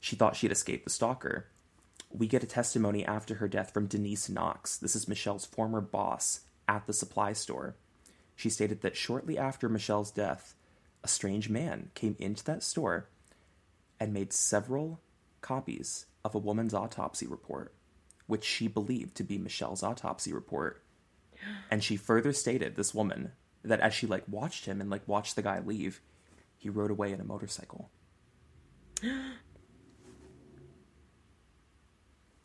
she 0.00 0.16
thought 0.16 0.36
she'd 0.36 0.50
escaped 0.50 0.84
the 0.84 0.90
stalker. 0.90 1.44
We 2.10 2.26
get 2.26 2.42
a 2.42 2.46
testimony 2.46 3.04
after 3.04 3.34
her 3.34 3.46
death 3.46 3.74
from 3.74 3.88
Denise 3.88 4.30
Knox. 4.30 4.78
This 4.78 4.96
is 4.96 5.06
Michelle's 5.06 5.44
former 5.44 5.82
boss 5.82 6.40
at 6.66 6.86
the 6.86 6.94
supply 6.94 7.34
store. 7.34 7.76
She 8.36 8.48
stated 8.48 8.80
that 8.80 8.96
shortly 8.96 9.36
after 9.36 9.68
Michelle's 9.68 10.10
death, 10.10 10.54
a 11.04 11.08
strange 11.08 11.50
man 11.50 11.90
came 11.94 12.16
into 12.18 12.42
that 12.44 12.62
store 12.62 13.10
and 14.00 14.14
made 14.14 14.32
several 14.32 14.98
copies 15.42 16.06
of 16.24 16.34
a 16.34 16.38
woman's 16.38 16.72
autopsy 16.72 17.26
report, 17.26 17.74
which 18.26 18.44
she 18.46 18.66
believed 18.66 19.14
to 19.16 19.24
be 19.24 19.36
Michelle's 19.36 19.82
autopsy 19.82 20.32
report. 20.32 20.82
And 21.70 21.82
she 21.84 21.96
further 21.96 22.32
stated, 22.32 22.76
this 22.76 22.94
woman, 22.94 23.32
that 23.62 23.80
as 23.80 23.94
she 23.94 24.06
like 24.06 24.24
watched 24.28 24.66
him 24.66 24.80
and 24.80 24.90
like 24.90 25.06
watched 25.06 25.36
the 25.36 25.42
guy 25.42 25.60
leave, 25.60 26.00
he 26.56 26.68
rode 26.68 26.90
away 26.90 27.12
in 27.12 27.20
a 27.20 27.24
motorcycle. 27.24 27.90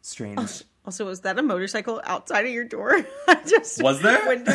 Strange. 0.01 0.63
Also, 0.85 1.05
was 1.05 1.21
that 1.21 1.39
a 1.39 1.41
motorcycle 1.41 1.99
outside 2.03 2.45
of 2.45 2.51
your 2.51 2.63
door? 2.63 2.91
I 3.27 3.41
just 3.47 3.81
Was 3.83 4.01
there? 4.01 4.27
window. 4.27 4.51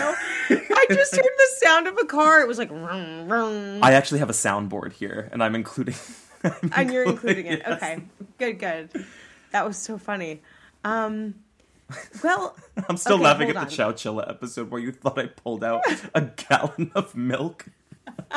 I 0.48 0.86
just 0.88 1.14
heard 1.16 1.24
the 1.24 1.48
sound 1.58 1.88
of 1.88 1.98
a 2.00 2.04
car. 2.04 2.40
It 2.40 2.46
was 2.46 2.56
like 2.56 2.68
vroom, 2.68 3.26
vroom, 3.26 3.82
I 3.82 3.94
actually 3.94 4.20
have 4.20 4.30
a 4.30 4.34
soundboard 4.34 4.92
here, 4.92 5.28
and 5.32 5.42
I'm 5.42 5.56
including. 5.56 5.96
I'm 6.44 6.70
and 6.74 6.92
you're 6.92 7.04
including 7.04 7.46
it. 7.46 7.62
yes. 7.66 7.82
Okay, 7.82 8.02
good, 8.38 8.58
good. 8.60 9.04
That 9.50 9.66
was 9.66 9.76
so 9.76 9.98
funny. 9.98 10.40
Um, 10.84 11.34
well, 12.22 12.56
I'm 12.88 12.96
still 12.96 13.14
Okay, 13.14 13.24
laughing 13.24 13.50
at 13.50 13.56
on. 13.56 13.64
the 13.66 13.70
Chowchilla 13.70 14.28
episode 14.28 14.70
where 14.70 14.80
you 14.80 14.92
thought 14.92 15.18
I 15.18 15.26
pulled 15.26 15.62
out 15.64 15.82
a 16.14 16.22
gallon 16.22 16.90
of 16.94 17.14
milk. 17.16 17.66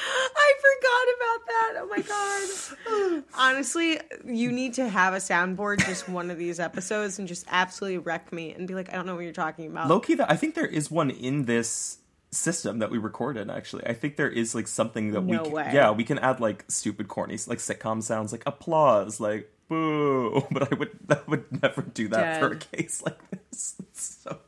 I 0.00 0.52
forgot 0.60 1.08
about 1.16 1.46
that. 1.46 1.74
Oh 1.78 1.86
my 1.90 2.02
god. 2.02 3.24
Honestly, 3.38 4.00
you 4.24 4.52
need 4.52 4.74
to 4.74 4.88
have 4.88 5.14
a 5.14 5.18
soundboard 5.18 5.84
just 5.84 6.08
one 6.08 6.30
of 6.30 6.38
these 6.38 6.60
episodes 6.60 7.18
and 7.18 7.26
just 7.26 7.44
absolutely 7.50 7.98
wreck 7.98 8.32
me 8.32 8.52
and 8.52 8.68
be 8.68 8.74
like, 8.74 8.92
I 8.92 8.96
don't 8.96 9.06
know 9.06 9.14
what 9.14 9.24
you're 9.24 9.32
talking 9.32 9.66
about. 9.66 9.88
Low 9.88 10.00
key, 10.00 10.14
that 10.14 10.30
I 10.30 10.36
think 10.36 10.54
there 10.54 10.66
is 10.66 10.90
one 10.90 11.10
in 11.10 11.46
this 11.46 11.98
system 12.30 12.78
that 12.78 12.90
we 12.90 12.98
recorded. 12.98 13.50
Actually, 13.50 13.86
I 13.86 13.94
think 13.94 14.16
there 14.16 14.28
is 14.30 14.54
like 14.54 14.68
something 14.68 15.12
that 15.12 15.22
we 15.22 15.38
can, 15.38 15.50
way. 15.50 15.70
yeah 15.72 15.90
we 15.90 16.04
can 16.04 16.18
add 16.18 16.40
like 16.40 16.64
stupid 16.68 17.08
corny 17.08 17.38
like 17.46 17.58
sitcom 17.58 18.02
sounds 18.02 18.32
like 18.32 18.42
applause 18.46 19.18
like 19.18 19.50
boo. 19.68 20.46
But 20.50 20.72
I 20.72 20.76
would 20.76 20.98
I 21.10 21.20
would 21.26 21.62
never 21.62 21.82
do 21.82 22.08
that 22.08 22.40
for 22.40 22.52
a 22.52 22.56
case 22.56 23.02
like 23.04 23.18
this. 23.30 23.76
It's 23.90 24.20
so 24.22 24.38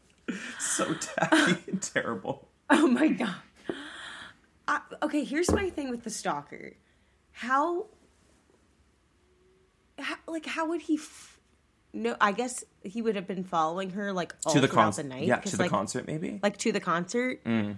so 0.58 0.94
tacky 0.94 1.56
and 1.70 1.82
terrible. 1.94 2.48
Oh 2.68 2.86
my 2.86 3.08
god. 3.08 3.34
I, 4.68 4.80
okay, 5.02 5.24
here's 5.24 5.50
my 5.50 5.68
thing 5.70 5.90
with 5.90 6.04
the 6.04 6.10
stalker. 6.10 6.74
How, 7.32 7.86
how 9.98 10.14
like 10.28 10.46
how 10.46 10.68
would 10.68 10.82
he 10.82 10.94
f- 10.94 11.40
no, 11.92 12.14
I 12.20 12.30
guess 12.30 12.62
he 12.84 13.02
would 13.02 13.16
have 13.16 13.26
been 13.26 13.42
following 13.42 13.90
her 13.90 14.12
like 14.12 14.34
all 14.46 14.52
to 14.52 14.60
the 14.60 14.68
throughout 14.68 14.84
concert, 14.84 15.02
the 15.04 15.08
night. 15.08 15.26
yeah, 15.26 15.36
to 15.36 15.56
the 15.56 15.64
like, 15.64 15.70
concert 15.70 16.06
maybe. 16.06 16.38
Like 16.42 16.56
to 16.58 16.70
the 16.70 16.80
concert. 16.80 17.42
Mm. 17.44 17.76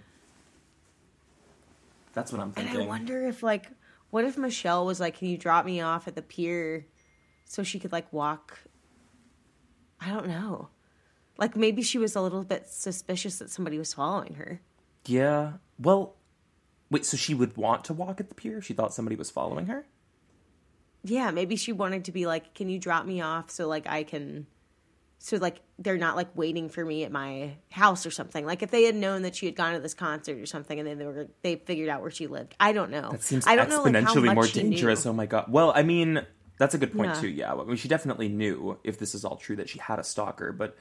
That's 2.12 2.30
what 2.30 2.42
I'm 2.42 2.52
thinking. 2.52 2.68
And 2.68 2.76
thinking. 2.76 2.88
I 2.88 2.90
wonder 2.90 3.26
if 3.26 3.42
like 3.42 3.68
what 4.10 4.24
if 4.26 4.36
Michelle 4.36 4.84
was 4.84 5.00
like, 5.00 5.16
Can 5.16 5.28
you 5.28 5.38
drop 5.38 5.64
me 5.64 5.80
off 5.80 6.06
at 6.06 6.14
the 6.14 6.22
pier 6.22 6.84
so 7.52 7.62
she 7.62 7.78
could 7.78 7.92
like 7.92 8.10
walk 8.12 8.60
I 10.00 10.08
don't 10.08 10.26
know. 10.26 10.70
Like 11.38 11.54
maybe 11.54 11.82
she 11.82 11.96
was 11.96 12.16
a 12.16 12.20
little 12.20 12.42
bit 12.42 12.66
suspicious 12.66 13.38
that 13.38 13.50
somebody 13.50 13.78
was 13.78 13.94
following 13.94 14.34
her. 14.34 14.60
Yeah. 15.06 15.52
Well, 15.78 16.16
wait. 16.90 17.04
So 17.06 17.16
she 17.16 17.34
would 17.34 17.56
want 17.56 17.84
to 17.84 17.92
walk 17.92 18.18
at 18.18 18.28
the 18.28 18.34
pier? 18.34 18.58
if 18.58 18.64
She 18.64 18.74
thought 18.74 18.92
somebody 18.92 19.14
was 19.14 19.30
following 19.30 19.66
her. 19.66 19.86
Yeah, 21.04 21.30
maybe 21.30 21.54
she 21.54 21.72
wanted 21.72 22.06
to 22.06 22.12
be 22.12 22.26
like, 22.26 22.52
Can 22.54 22.68
you 22.68 22.80
drop 22.80 23.06
me 23.06 23.20
off 23.20 23.50
so 23.50 23.68
like 23.68 23.86
I 23.86 24.02
can 24.02 24.46
so 25.18 25.36
like 25.36 25.60
they're 25.78 25.98
not 25.98 26.16
like 26.16 26.36
waiting 26.36 26.68
for 26.68 26.84
me 26.84 27.04
at 27.04 27.12
my 27.12 27.54
house 27.70 28.04
or 28.04 28.10
something. 28.10 28.44
Like 28.44 28.62
if 28.62 28.72
they 28.72 28.82
had 28.82 28.96
known 28.96 29.22
that 29.22 29.36
she 29.36 29.46
had 29.46 29.54
gone 29.54 29.74
to 29.74 29.80
this 29.80 29.94
concert 29.94 30.38
or 30.38 30.46
something 30.46 30.80
and 30.80 30.88
then 30.88 30.98
they 30.98 31.06
were 31.06 31.28
they 31.42 31.56
figured 31.56 31.88
out 31.88 32.02
where 32.02 32.10
she 32.10 32.26
lived. 32.26 32.56
I 32.58 32.72
don't 32.72 32.90
know. 32.90 33.10
That 33.12 33.22
seems 33.22 33.46
I 33.46 33.54
don't 33.54 33.68
know 33.68 33.84
like, 33.84 33.94
exponentially 33.94 34.34
more 34.34 34.46
dangerous. 34.48 35.06
Oh 35.06 35.12
my 35.12 35.26
god. 35.26 35.46
Well, 35.48 35.72
I 35.76 35.84
mean, 35.84 36.26
that's 36.62 36.74
a 36.74 36.78
good 36.78 36.92
point 36.92 37.12
Yeah. 37.14 37.20
too. 37.20 37.28
Yeah. 37.28 37.54
I 37.54 37.64
mean, 37.64 37.76
she 37.76 37.88
definitely 37.88 38.28
knew 38.28 38.78
if 38.84 38.96
this 38.96 39.16
is 39.16 39.24
all 39.24 39.34
true 39.34 39.56
that 39.56 39.68
she 39.68 39.80
had 39.80 39.98
a 39.98 40.04
stalker, 40.04 40.52
but 40.52 40.76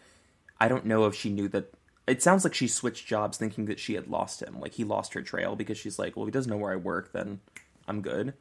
I 0.59 0.67
don't 0.67 0.85
know 0.85 1.05
if 1.07 1.15
she 1.15 1.31
knew 1.31 1.47
that. 1.49 1.73
It 2.05 2.21
sounds 2.21 2.43
like 2.43 2.53
she 2.53 2.67
switched 2.67 3.07
jobs, 3.07 3.39
thinking 3.39 3.65
that 3.65 3.79
she 3.79 3.95
had 3.95 4.07
lost 4.07 4.43
him. 4.43 4.59
Like 4.59 4.73
he 4.73 4.83
lost 4.83 5.15
her 5.15 5.23
trail 5.23 5.55
because 5.55 5.79
she's 5.79 5.97
like, 5.97 6.15
well, 6.15 6.25
he 6.25 6.31
doesn't 6.31 6.51
know 6.51 6.57
where 6.57 6.71
I 6.71 6.75
work, 6.75 7.13
then 7.13 7.39
I'm 7.87 8.01
good. 8.03 8.35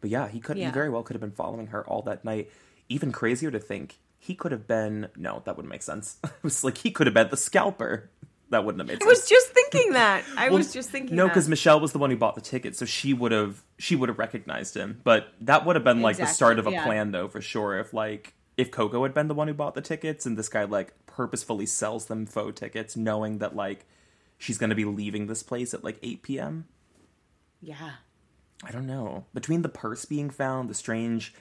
But 0.00 0.10
yeah, 0.10 0.26
he 0.26 0.40
could. 0.40 0.56
He 0.56 0.66
very 0.70 0.88
well 0.90 1.04
could 1.04 1.14
have 1.14 1.20
been 1.20 1.30
following 1.30 1.68
her 1.68 1.86
all 1.86 2.02
that 2.02 2.24
night. 2.24 2.50
Even 2.88 3.12
crazier 3.12 3.52
to 3.52 3.60
think 3.60 3.98
he 4.18 4.34
could 4.34 4.50
have 4.50 4.66
been. 4.66 5.08
No, 5.16 5.40
that 5.44 5.56
wouldn't 5.56 5.70
make 5.70 5.82
sense. 5.82 6.16
it 6.24 6.32
was 6.42 6.64
like 6.64 6.78
he 6.78 6.90
could 6.90 7.06
have 7.06 7.14
been 7.14 7.28
the 7.28 7.36
scalper. 7.36 8.10
That 8.52 8.66
wouldn't 8.66 8.80
have 8.80 8.86
made 8.86 9.02
sense. 9.02 9.04
I 9.04 9.08
was 9.08 9.28
just 9.28 9.46
thinking 9.48 9.92
that. 9.94 10.24
I 10.36 10.48
Well, 10.50 10.58
was 10.58 10.72
just 10.72 10.90
thinking 10.90 11.16
no 11.16 11.26
because 11.26 11.48
michelle 11.48 11.80
was 11.80 11.92
the 11.92 11.98
one 11.98 12.10
who 12.10 12.16
bought 12.16 12.34
the 12.34 12.40
ticket 12.42 12.76
so 12.76 12.84
she 12.84 13.14
would 13.14 13.32
have 13.32 13.62
she 13.78 13.96
would 13.96 14.08
have 14.10 14.18
recognized 14.18 14.76
him 14.76 15.00
but 15.04 15.28
that 15.40 15.64
would 15.64 15.74
have 15.74 15.84
been 15.84 16.02
like 16.02 16.18
the 16.18 16.26
start 16.26 16.58
of 16.58 16.66
a 16.66 16.70
yeah. 16.70 16.84
plan 16.84 17.10
though 17.12 17.28
for 17.28 17.40
sure 17.40 17.78
if 17.78 17.92
like 17.94 18.34
if 18.58 18.70
coco 18.70 19.02
had 19.04 19.14
been 19.14 19.28
the 19.28 19.34
one 19.34 19.48
who 19.48 19.54
bought 19.54 19.74
the 19.74 19.80
tickets 19.80 20.26
and 20.26 20.36
this 20.36 20.48
guy 20.50 20.64
like 20.64 20.92
purposefully 21.06 21.64
sells 21.66 22.06
them 22.06 22.26
faux 22.26 22.60
tickets 22.60 22.94
knowing 22.96 23.38
that 23.38 23.56
like 23.56 23.86
she's 24.38 24.58
going 24.58 24.70
to 24.70 24.76
be 24.76 24.84
leaving 24.84 25.26
this 25.26 25.42
place 25.42 25.72
at 25.72 25.82
like 25.82 25.98
8 26.02 26.22
p.m 26.22 26.66
Yeah. 27.62 27.92
i 28.62 28.70
don't 28.70 28.86
know 28.86 29.24
between 29.32 29.62
the 29.62 29.68
purse 29.70 30.04
being 30.04 30.28
found 30.28 30.68
the 30.68 30.74
strange 30.74 31.34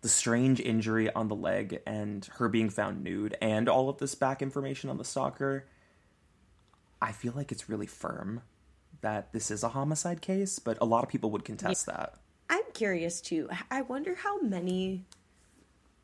the 0.00 0.08
strange 0.08 0.60
injury 0.60 1.12
on 1.12 1.28
the 1.28 1.36
leg 1.36 1.80
and 1.86 2.28
her 2.38 2.48
being 2.48 2.70
found 2.70 3.02
nude 3.04 3.36
and 3.40 3.68
all 3.68 3.88
of 3.88 3.98
this 3.98 4.14
back 4.16 4.42
information 4.42 4.90
on 4.90 4.98
the 4.98 5.04
stalker 5.04 5.66
i 7.00 7.12
feel 7.12 7.32
like 7.34 7.52
it's 7.52 7.68
really 7.68 7.86
firm 7.86 8.42
that 9.00 9.32
this 9.32 9.50
is 9.50 9.62
a 9.62 9.68
homicide 9.70 10.20
case 10.20 10.58
but 10.58 10.76
a 10.80 10.84
lot 10.84 11.04
of 11.04 11.10
people 11.10 11.30
would 11.30 11.44
contest 11.44 11.86
that 11.86 12.14
I'm 12.50 12.62
curious 12.72 13.20
too. 13.20 13.48
I 13.70 13.82
wonder 13.82 14.14
how 14.14 14.40
many 14.40 15.04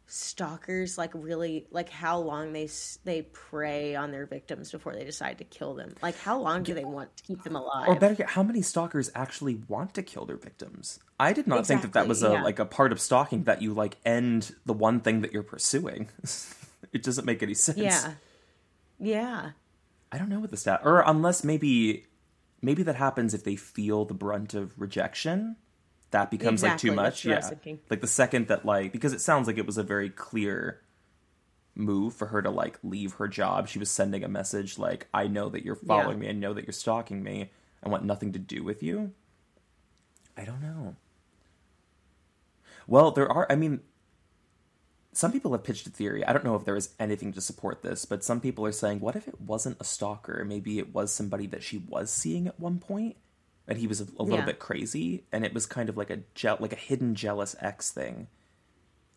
stalkers 0.07 0.99
like 0.99 1.11
really 1.15 1.67
like 1.71 1.89
how 1.89 2.19
long 2.19 2.53
they 2.53 2.69
they 3.05 3.23
prey 3.23 3.97
on 3.97 4.11
their 4.11 4.27
victims 4.27 4.71
before 4.71 4.95
they 4.95 5.03
decide 5.03 5.39
to 5.39 5.45
kill 5.45 5.75
them. 5.75 5.95
Like 6.03 6.19
how 6.19 6.39
long 6.39 6.63
do 6.63 6.75
they 6.75 6.85
want 6.85 7.17
to 7.17 7.23
keep 7.23 7.43
them 7.43 7.57
alive? 7.57 7.89
or 7.89 7.95
better 7.97 8.15
yet 8.19 8.29
how 8.29 8.43
many 8.43 8.61
stalkers 8.61 9.11
actually 9.15 9.55
want 9.69 9.95
to 9.95 10.03
kill 10.03 10.27
their 10.27 10.37
victims 10.37 10.99
i 11.19 11.33
did 11.33 11.47
not 11.47 11.67
think 11.67 11.83
that 11.83 11.95
that 11.95 12.07
was 12.07 12.23
a 12.23 12.33
yeah. 12.33 12.43
like 12.43 12.59
a 12.59 12.67
part 12.67 12.93
of 12.93 13.01
stalking 13.01 13.45
that 13.45 13.63
you 13.63 13.73
like 13.73 13.97
end 14.05 14.55
the 14.67 14.75
one 14.75 15.01
thing 15.01 15.23
that 15.23 15.33
you're 15.33 15.43
pursuing 15.43 16.09
it 16.93 17.03
doesn't 17.03 17.25
make 17.25 17.43
any 17.43 17.55
sense 17.55 17.79
yeah. 17.79 18.13
Yeah. 19.01 19.51
I 20.15 20.19
don't 20.19 20.29
know 20.29 20.39
what 20.39 20.53
the 20.53 20.57
stat, 20.57 20.83
or 20.85 21.03
unless 21.05 21.43
maybe, 21.43 22.07
maybe 22.63 22.85
that 22.85 22.95
happens 22.95 23.35
if 23.35 23.43
they 23.43 23.57
feel 23.57 24.05
the 24.05 24.15
brunt 24.15 24.55
of 24.55 24.81
rejection. 24.81 25.57
That 26.13 26.31
becomes 26.31 26.63
Exactly, 26.63 26.91
like 26.91 26.95
too 26.95 27.03
much. 27.03 27.25
what 27.27 27.33
I 27.33 27.37
was 27.39 27.51
Yeah, 27.67 27.77
like 27.91 28.01
the 28.01 28.07
second 28.07 28.47
that 28.47 28.65
like 28.65 28.93
because 28.93 29.13
it 29.13 29.21
sounds 29.21 29.49
like 29.49 29.59
it 29.59 29.67
was 29.67 29.77
a 29.77 29.83
very 29.83 30.11
clear 30.11 30.81
move 31.75 32.15
for 32.15 32.27
her 32.29 32.41
to 32.41 32.51
like 32.51 32.79
leave 32.85 33.15
her 33.15 33.27
job. 33.27 33.67
She 33.67 33.81
was 33.81 33.91
sending 33.91 34.23
a 34.23 34.29
message 34.29 34.79
like, 34.79 35.09
"I 35.13 35.27
know 35.27 35.49
that 35.49 35.65
you're 35.65 35.75
following 35.75 36.21
me. 36.21 36.29
I 36.29 36.33
know 36.33 36.55
that 36.55 36.65
you're 36.67 36.73
stalking 36.73 37.25
me. 37.25 37.51
I 37.83 37.89
want 37.89 38.05
nothing 38.05 38.33
to 38.35 38.39
do 38.39 38.63
with 38.63 38.81
you." 38.85 39.13
I 40.37 40.45
don't 40.45 40.63
know. 40.63 40.95
Well, 42.87 43.11
there 43.11 43.29
are. 43.31 43.47
I 43.51 43.57
mean, 43.57 43.81
some 45.17 45.33
people 45.33 45.53
have 45.53 45.65
pitched 45.65 45.87
a 45.87 45.91
theory. 45.91 46.25
I 46.25 46.33
don't 46.33 46.45
know 46.45 46.57
if 46.57 46.65
there 46.65 46.77
is 46.77 46.91
anything 46.99 47.33
to 47.33 47.41
support 47.41 47.83
this, 47.83 48.05
but 48.05 48.23
some 48.25 48.41
people 48.41 48.67
are 48.67 48.73
saying, 48.73 49.01
what 49.01 49.17
if 49.17 49.27
it 49.29 49.41
wasn't 49.41 49.77
a 49.81 49.85
stalker? 49.85 50.45
Maybe 50.45 50.79
it 50.79 50.93
was 50.93 51.13
somebody 51.13 51.47
that 51.49 51.63
she 51.63 51.79
was 51.79 52.11
seeing 52.11 52.47
at 52.49 52.59
one 52.61 52.79
point, 52.79 53.17
and 53.69 53.79
he 53.79 53.87
was 53.87 54.01
a, 54.01 54.05
a 54.19 54.23
little 54.23 54.41
Yeah. 54.41 54.45
bit 54.45 54.59
crazy, 54.59 55.25
and 55.33 55.45
it 55.45 55.55
was 55.55 55.67
kind 55.67 55.89
of 55.89 55.97
like 55.97 56.11
a 56.11 56.19
je- 56.35 56.57
like 56.61 56.73
a 56.73 56.77
hidden 56.77 57.15
jealous 57.15 57.55
ex 57.61 57.91
thing. 57.91 58.27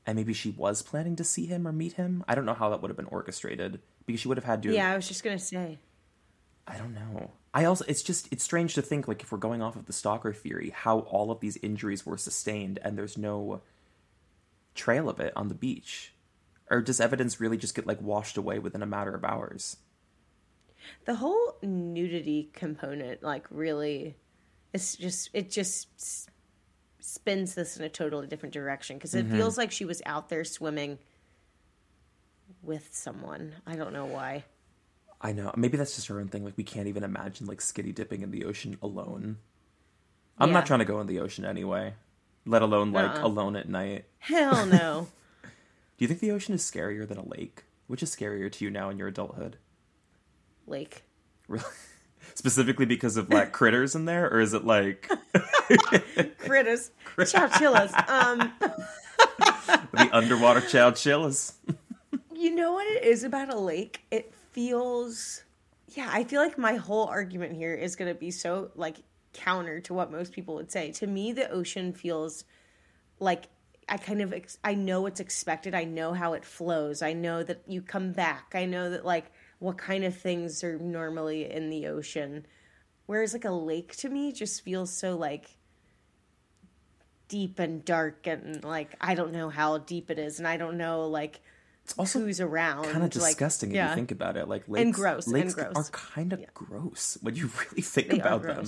And 0.05 0.15
maybe 0.15 0.31
she 0.33 0.51
was 0.51 0.81
planning 0.83 1.17
to 1.17 1.23
see 1.25 1.47
him 1.47 1.67
or 1.67 1.73
meet 1.73 1.93
him. 1.93 2.23
I 2.29 2.35
don't 2.35 2.45
know 2.45 2.53
how 2.53 2.69
that 2.69 2.81
would 2.81 2.89
have 2.89 2.95
been 2.95 3.07
orchestrated 3.07 3.81
because 4.05 4.21
she 4.21 4.29
would 4.29 4.37
have 4.37 4.45
had 4.45 4.63
to. 4.63 4.71
Yeah, 4.73 4.91
I 4.93 4.95
was 4.95 5.07
just 5.07 5.23
gonna 5.23 5.37
say. 5.39 5.79
I 6.65 6.77
don't 6.77 6.93
know. 6.93 7.31
I 7.53 7.65
also 7.65 7.83
it's 7.87 8.03
just 8.03 8.27
it's 8.31 8.43
strange 8.43 8.73
to 8.75 8.81
think 8.81 9.07
like 9.07 9.21
if 9.21 9.31
we're 9.31 9.37
going 9.37 9.61
off 9.61 9.75
of 9.75 9.85
the 9.85 9.93
stalker 9.93 10.31
theory, 10.31 10.69
how 10.75 10.99
all 10.99 11.31
of 11.31 11.39
these 11.39 11.57
injuries 11.57 12.05
were 12.05 12.17
sustained 12.17 12.79
and 12.83 12.97
there's 12.97 13.17
no 13.17 13.61
trail 14.77 15.09
of 15.09 15.19
it 15.19 15.33
on 15.35 15.49
the 15.49 15.55
beach. 15.55 16.13
Or 16.69 16.81
does 16.81 16.99
evidence 16.99 17.39
really 17.39 17.57
just 17.57 17.75
get 17.75 17.87
like 17.87 18.01
washed 18.01 18.37
away 18.37 18.59
within 18.59 18.83
a 18.83 18.85
matter 18.87 19.13
of 19.15 19.23
hours? 19.23 19.77
The 21.05 21.15
whole 21.15 21.55
nudity 21.61 22.49
component, 22.53 23.23
like, 23.23 23.45
really, 23.49 24.15
it's 24.73 24.95
just 24.95 25.29
it 25.33 25.49
just 25.49 25.87
spins 26.99 27.55
this 27.55 27.77
in 27.77 27.83
a 27.83 27.89
totally 27.89 28.27
different 28.27 28.53
direction 28.53 28.97
because 28.97 29.15
it 29.15 29.25
Mm-hmm. 29.25 29.37
feels 29.37 29.57
like 29.57 29.71
she 29.71 29.85
was 29.85 30.01
out 30.05 30.29
there 30.29 30.43
swimming 30.43 30.97
with 32.61 32.89
someone. 32.91 33.53
I 33.65 33.75
don't 33.75 33.93
know 33.93 34.05
why. 34.05 34.43
I 35.21 35.31
know. 35.31 35.51
Maybe 35.55 35.77
that's 35.77 35.95
just 35.95 36.07
her 36.07 36.19
own 36.19 36.27
thing. 36.27 36.43
Like 36.45 36.57
we 36.57 36.63
can't 36.63 36.87
even 36.87 37.03
imagine 37.03 37.47
like 37.47 37.59
skitty 37.59 37.93
dipping 37.95 38.21
in 38.21 38.31
the 38.31 38.45
ocean 38.45 38.77
alone. 38.81 39.37
I'm 40.37 40.49
Yeah. 40.49 40.53
not 40.55 40.65
trying 40.65 40.79
to 40.79 40.85
go 40.85 40.99
in 41.01 41.07
the 41.07 41.19
ocean 41.19 41.43
anyway. 41.45 41.93
Let 42.47 42.61
alone 42.61 42.91
like 42.93 43.11
Uh-uh. 43.17 43.27
alone 43.27 43.55
at 43.57 43.67
night. 43.69 44.05
Hell 44.19 44.65
no. 44.65 45.07
Do 45.43 45.49
you 46.05 46.07
think 46.07 46.21
the 46.21 46.31
ocean 46.31 46.55
is 46.55 46.63
scarier 46.63 47.07
than 47.07 47.17
a 47.17 47.27
lake? 47.27 47.63
Which 47.87 48.01
is 48.01 48.15
scarier 48.15 48.51
to 48.51 48.65
you 48.65 48.71
now 48.71 48.89
in 48.89 48.97
your 48.97 49.07
adulthood? 49.09 49.57
Lake. 50.65 51.03
Really? 51.47 51.65
Specifically 52.35 52.85
because 52.85 53.17
of 53.17 53.29
like 53.29 53.51
critters 53.51 53.95
in 53.95 54.05
there, 54.05 54.29
or 54.31 54.39
is 54.39 54.53
it 54.53 54.65
like 54.65 55.09
Critters. 56.39 56.91
Chowchillas. 57.17 57.93
Um, 58.09 58.51
the 59.93 60.09
underwater 60.11 60.61
chow 60.61 60.91
chillas? 60.91 61.53
you 62.35 62.53
know 62.53 62.73
what 62.73 62.85
it 62.87 63.03
is 63.03 63.23
about 63.23 63.53
a 63.53 63.57
lake? 63.57 64.01
It 64.11 64.33
feels. 64.51 65.43
Yeah, 65.95 66.09
I 66.11 66.25
feel 66.25 66.41
like 66.41 66.57
my 66.57 66.73
whole 66.75 67.05
argument 67.07 67.53
here 67.55 67.73
is 67.73 67.95
going 67.95 68.13
to 68.13 68.19
be 68.19 68.29
so 68.31 68.71
like 68.75 68.97
counter 69.33 69.79
to 69.81 69.93
what 69.93 70.11
most 70.11 70.31
people 70.31 70.55
would 70.55 70.71
say. 70.71 70.91
To 70.93 71.07
me, 71.07 71.31
the 71.31 71.49
ocean 71.49 71.93
feels 71.93 72.43
like 73.19 73.47
I 73.89 73.97
kind 73.97 74.21
of 74.21 74.33
ex- 74.33 74.57
I 74.63 74.73
know 74.73 75.01
what's 75.01 75.19
expected. 75.19 75.73
I 75.73 75.85
know 75.85 76.13
how 76.13 76.33
it 76.33 76.43
flows. 76.43 77.01
I 77.01 77.13
know 77.13 77.43
that 77.43 77.61
you 77.67 77.81
come 77.81 78.11
back. 78.11 78.51
I 78.53 78.65
know 78.65 78.89
that 78.89 79.05
like 79.05 79.31
what 79.59 79.77
kind 79.77 80.03
of 80.03 80.15
things 80.15 80.63
are 80.63 80.77
normally 80.77 81.49
in 81.49 81.69
the 81.69 81.87
ocean. 81.87 82.45
Whereas 83.05 83.33
like 83.33 83.45
a 83.45 83.51
lake 83.51 83.95
to 83.97 84.09
me 84.09 84.33
just 84.33 84.61
feels 84.61 84.91
so 84.91 85.15
like 85.15 85.57
deep 87.29 87.59
and 87.59 87.83
dark 87.83 88.27
and 88.27 88.63
like 88.63 88.95
I 88.99 89.15
don't 89.15 89.31
know 89.31 89.49
how 89.49 89.77
deep 89.79 90.09
it 90.09 90.19
is 90.19 90.39
and 90.39 90.47
I 90.47 90.55
don't 90.57 90.77
know 90.77 91.07
like 91.07 91.41
also 91.97 92.19
who's 92.19 92.41
around. 92.41 92.85
kind 92.85 92.97
of 92.97 93.01
like, 93.03 93.11
disgusting 93.11 93.71
yeah. 93.71 93.85
if 93.85 93.89
you 93.91 93.95
think 93.95 94.11
about 94.11 94.35
it. 94.35 94.49
Like 94.49 94.67
lakes, 94.67 94.83
and 94.83 94.93
gross, 94.93 95.25
and 95.25 95.33
lakes 95.33 95.53
gross. 95.53 95.73
are 95.75 95.83
kind 95.85 96.33
of 96.33 96.53
gross 96.53 97.17
when 97.21 97.35
you 97.35 97.49
really 97.69 97.81
think 97.81 98.09
They 98.09 98.19
about 98.19 98.43
them. 98.43 98.65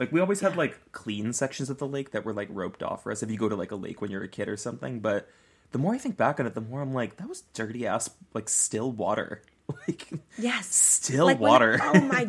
Like 0.00 0.10
we 0.10 0.18
always 0.20 0.40
had 0.40 0.56
like 0.56 0.90
clean 0.92 1.32
sections 1.32 1.70
of 1.70 1.78
the 1.78 1.86
lake 1.86 2.10
that 2.10 2.24
were 2.24 2.32
like 2.32 2.48
roped 2.50 2.82
off 2.82 3.02
for 3.04 3.12
us 3.12 3.22
if 3.22 3.30
you 3.30 3.36
go 3.38 3.48
to 3.48 3.54
like 3.54 3.70
a 3.70 3.76
lake 3.76 4.00
when 4.00 4.10
you're 4.10 4.24
a 4.24 4.28
kid 4.28 4.48
or 4.48 4.56
something. 4.56 4.98
But 5.00 5.28
the 5.72 5.78
more 5.78 5.94
I 5.94 5.98
think 5.98 6.16
back 6.16 6.40
on 6.40 6.46
it, 6.46 6.54
the 6.54 6.60
more 6.62 6.80
I'm 6.80 6.92
like, 6.94 7.18
that 7.18 7.28
was 7.28 7.42
dirty 7.54 7.86
ass 7.86 8.10
like 8.34 8.48
still 8.48 8.90
water. 8.90 9.42
Like 9.86 10.08
Yes. 10.36 10.66
still 10.66 11.26
Like 11.26 11.38
water. 11.38 11.78
oh 11.80 12.00
my 12.00 12.24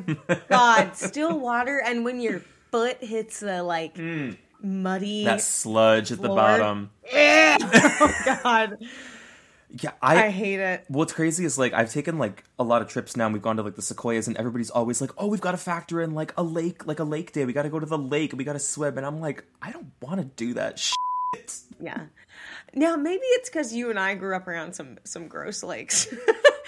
god, 0.47 0.95
still 0.95 1.39
water 1.39 1.81
and 1.83 2.05
when 2.05 2.19
your 2.21 2.41
foot 2.69 2.97
hits 3.03 3.39
the 3.39 3.63
like 3.63 3.97
muddy 3.97 5.23
Mm. 5.23 5.25
that 5.25 5.41
sludge 5.41 6.11
at 6.11 6.21
the 6.21 6.27
bottom. 6.27 6.91
oh 7.11 8.13
god. 8.43 8.77
Yeah, 9.79 9.91
I 10.01 10.25
I, 10.25 10.29
hate 10.29 10.59
it. 10.59 10.83
what's 10.89 11.13
crazy 11.13 11.45
is 11.45 11.57
like 11.57 11.73
I've 11.73 11.91
taken 11.91 12.17
like 12.17 12.43
a 12.59 12.63
lot 12.63 12.81
of 12.81 12.89
trips 12.89 13.15
now 13.15 13.25
and 13.25 13.33
we've 13.33 13.41
gone 13.41 13.55
to 13.57 13.63
like 13.63 13.75
the 13.75 13.81
sequoias 13.81 14.27
and 14.27 14.35
everybody's 14.37 14.69
always 14.69 14.99
like, 14.99 15.11
Oh, 15.17 15.27
we've 15.27 15.41
got 15.41 15.51
to 15.51 15.57
factor 15.57 16.01
in 16.01 16.11
like 16.13 16.33
a 16.37 16.43
lake, 16.43 16.85
like 16.85 16.99
a 16.99 17.03
lake 17.05 17.31
day. 17.31 17.45
We 17.45 17.53
gotta 17.53 17.69
go 17.69 17.79
to 17.79 17.85
the 17.85 17.97
lake 17.97 18.31
and 18.33 18.37
we 18.37 18.43
gotta 18.43 18.59
swim 18.59 18.97
and 18.97 19.05
I'm 19.05 19.19
like, 19.21 19.45
I 19.61 19.71
don't 19.71 19.91
wanna 20.01 20.25
do 20.25 20.53
that 20.55 20.77
shit. 20.79 20.97
Yeah. 21.79 22.05
Now 22.73 22.95
maybe 22.95 23.23
it's 23.23 23.49
because 23.49 23.73
you 23.73 23.89
and 23.89 23.97
I 23.99 24.15
grew 24.15 24.35
up 24.35 24.47
around 24.47 24.73
some 24.73 24.97
some 25.05 25.27
gross 25.27 25.63
lakes. 25.63 26.07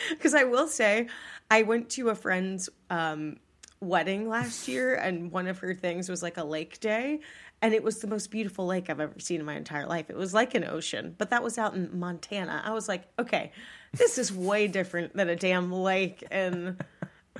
Because 0.09 0.33
I 0.33 0.43
will 0.43 0.67
say, 0.67 1.07
I 1.49 1.63
went 1.63 1.89
to 1.91 2.09
a 2.09 2.15
friend's 2.15 2.69
um, 2.89 3.37
wedding 3.79 4.27
last 4.27 4.67
year, 4.67 4.95
and 4.95 5.31
one 5.31 5.47
of 5.47 5.59
her 5.59 5.73
things 5.73 6.09
was 6.09 6.21
like 6.21 6.37
a 6.37 6.43
lake 6.43 6.79
day, 6.81 7.21
and 7.63 7.73
it 7.73 7.81
was 7.81 7.99
the 7.99 8.07
most 8.07 8.29
beautiful 8.29 8.65
lake 8.65 8.89
I've 8.89 8.99
ever 8.99 9.17
seen 9.19 9.39
in 9.39 9.45
my 9.45 9.55
entire 9.55 9.87
life. 9.87 10.09
It 10.09 10.17
was 10.17 10.33
like 10.33 10.53
an 10.53 10.65
ocean, 10.65 11.15
but 11.17 11.29
that 11.29 11.41
was 11.41 11.57
out 11.57 11.73
in 11.73 11.97
Montana. 11.97 12.61
I 12.63 12.73
was 12.73 12.89
like, 12.89 13.03
okay, 13.17 13.53
this 13.93 14.17
is 14.17 14.33
way 14.33 14.67
different 14.67 15.15
than 15.15 15.29
a 15.29 15.35
damn 15.37 15.71
lake 15.71 16.23
in, 16.29 16.77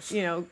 you 0.09 0.21
know, 0.21 0.47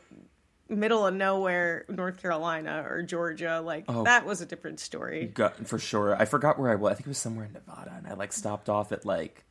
middle 0.68 1.06
of 1.06 1.14
nowhere, 1.14 1.86
North 1.88 2.20
Carolina 2.20 2.84
or 2.86 3.00
Georgia. 3.00 3.62
Like 3.64 3.86
oh. 3.88 4.04
that 4.04 4.26
was 4.26 4.42
a 4.42 4.46
different 4.46 4.78
story. 4.78 5.30
Got, 5.32 5.66
for 5.66 5.78
sure. 5.78 6.20
I 6.20 6.26
forgot 6.26 6.58
where 6.58 6.70
I 6.70 6.74
was. 6.74 6.92
I 6.92 6.94
think 6.96 7.06
it 7.06 7.10
was 7.10 7.18
somewhere 7.18 7.46
in 7.46 7.54
Nevada 7.54 7.94
and 7.96 8.06
I 8.06 8.12
like 8.12 8.34
stopped 8.34 8.68
off 8.68 8.92
at 8.92 9.06
like 9.06 9.42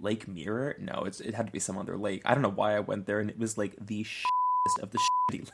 Lake 0.00 0.26
Mirror. 0.26 0.78
No, 0.80 1.04
it's 1.06 1.20
it 1.20 1.34
had 1.34 1.46
to 1.46 1.52
be 1.52 1.60
some 1.60 1.78
other 1.78 1.96
lake. 1.96 2.22
I 2.24 2.34
don't 2.34 2.42
know 2.42 2.48
why 2.50 2.74
I 2.74 2.80
went 2.80 3.06
there 3.06 3.20
and 3.20 3.30
it 3.30 3.38
was 3.38 3.56
like 3.56 3.76
the 3.80 4.04
of 4.82 4.90
the 4.90 4.98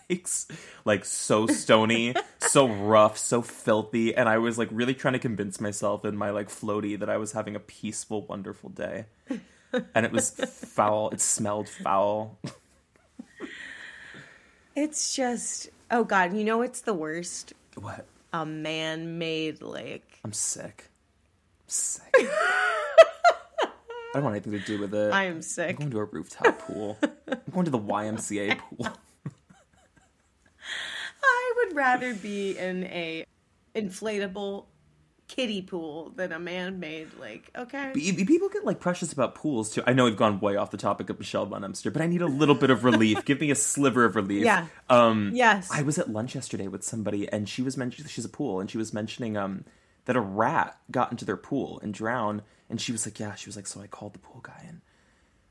lakes. 0.09 0.47
Like 0.85 1.05
so 1.05 1.49
stony, 1.49 2.15
so 2.39 2.69
rough, 2.69 3.19
so 3.19 3.43
filthy, 3.43 4.15
and 4.15 4.29
I 4.29 4.39
was 4.39 4.57
like 4.57 4.69
really 4.71 4.95
trying 4.95 5.15
to 5.15 5.19
convince 5.19 5.61
myself 5.61 6.05
in 6.05 6.17
my 6.17 6.31
like 6.31 6.49
floaty 6.49 6.97
that 6.97 7.11
I 7.11 7.17
was 7.17 7.33
having 7.33 7.57
a 7.57 7.61
peaceful, 7.61 8.23
wonderful 8.23 8.71
day. 8.71 9.07
And 9.97 10.07
it 10.07 10.13
was 10.13 10.31
foul. 10.31 11.11
It 11.11 11.21
smelled 11.21 11.69
foul. 11.69 12.39
It's 14.77 15.17
just, 15.17 15.71
oh 15.91 16.05
God, 16.05 16.35
you 16.37 16.45
know 16.45 16.63
it's 16.63 16.83
the 16.83 16.95
worst? 16.95 17.53
What? 17.75 18.07
A 18.33 18.47
man 18.47 19.19
made 19.19 19.61
lake. 19.63 20.21
I'm 20.25 20.33
sick. 20.33 20.85
I'm 21.65 21.69
sick. 21.69 22.05
I 22.15 23.69
don't 24.15 24.25
want 24.25 24.37
anything 24.37 24.53
to 24.53 24.61
do 24.61 24.81
with 24.81 24.95
it. 24.95 25.13
I 25.13 25.25
am 25.25 25.43
sick. 25.43 25.71
I'm 25.81 25.87
going 25.89 25.91
to 25.91 25.99
a 25.99 26.05
rooftop 26.05 26.59
pool. 26.61 26.97
I'm 27.03 27.39
going 27.53 27.65
to 27.65 27.71
the 27.71 27.79
YMCA 27.79 28.59
pool. 28.59 28.89
Rather 31.77 32.15
be 32.15 32.57
in 32.59 32.85
a 32.85 33.25
inflatable 33.75 34.65
kiddie 35.29 35.61
pool 35.63 36.13
than 36.17 36.33
a 36.33 36.39
man 36.39 36.79
made 36.81 37.09
lake, 37.19 37.51
okay? 37.57 37.91
People 37.95 38.49
get 38.49 38.65
like 38.65 38.81
precious 38.81 39.13
about 39.13 39.35
pools 39.35 39.71
too. 39.71 39.83
I 39.87 39.93
know 39.93 40.05
we've 40.05 40.17
gone 40.17 40.41
way 40.41 40.57
off 40.57 40.71
the 40.71 40.77
topic 40.77 41.11
of 41.11 41.19
Michelle 41.19 41.45
Von 41.47 41.65
Emster, 41.65 41.91
but 41.91 42.01
I 42.01 42.07
need 42.07 42.23
a 42.23 42.27
little 42.27 42.55
bit 42.55 42.71
of 42.71 42.85
relief. 42.85 43.25
Give 43.25 43.41
me 43.41 43.51
a 43.51 43.55
sliver 43.57 44.05
of 44.05 44.17
relief. 44.17 44.45
Yeah. 44.45 44.67
Um, 44.89 45.33
Yes. 45.35 45.69
I 45.71 45.83
was 45.83 45.99
at 45.99 46.09
lunch 46.11 46.35
yesterday 46.35 46.69
with 46.69 46.83
somebody, 46.83 47.31
and 47.31 47.49
she 47.49 47.61
was 47.61 47.77
mentioning 47.77 48.09
she's 48.09 48.25
a 48.25 48.29
pool, 48.31 48.61
and 48.61 48.71
she 48.71 48.79
was 48.79 48.95
mentioning 48.95 49.37
um 49.37 49.65
that 50.07 50.17
a 50.17 50.21
rat 50.21 50.79
got 50.91 51.11
into 51.11 51.25
their 51.25 51.37
pool 51.37 51.81
and 51.83 51.93
drowned, 51.93 52.43
and 52.71 52.81
she 52.81 52.93
was 52.93 53.05
like, 53.07 53.19
yeah, 53.21 53.35
she 53.35 53.49
was 53.49 53.57
like, 53.57 53.67
so 53.67 53.81
I 53.81 53.87
called 53.89 54.15
the 54.15 54.19
pool 54.21 54.41
guy 54.43 54.65
and. 54.67 54.81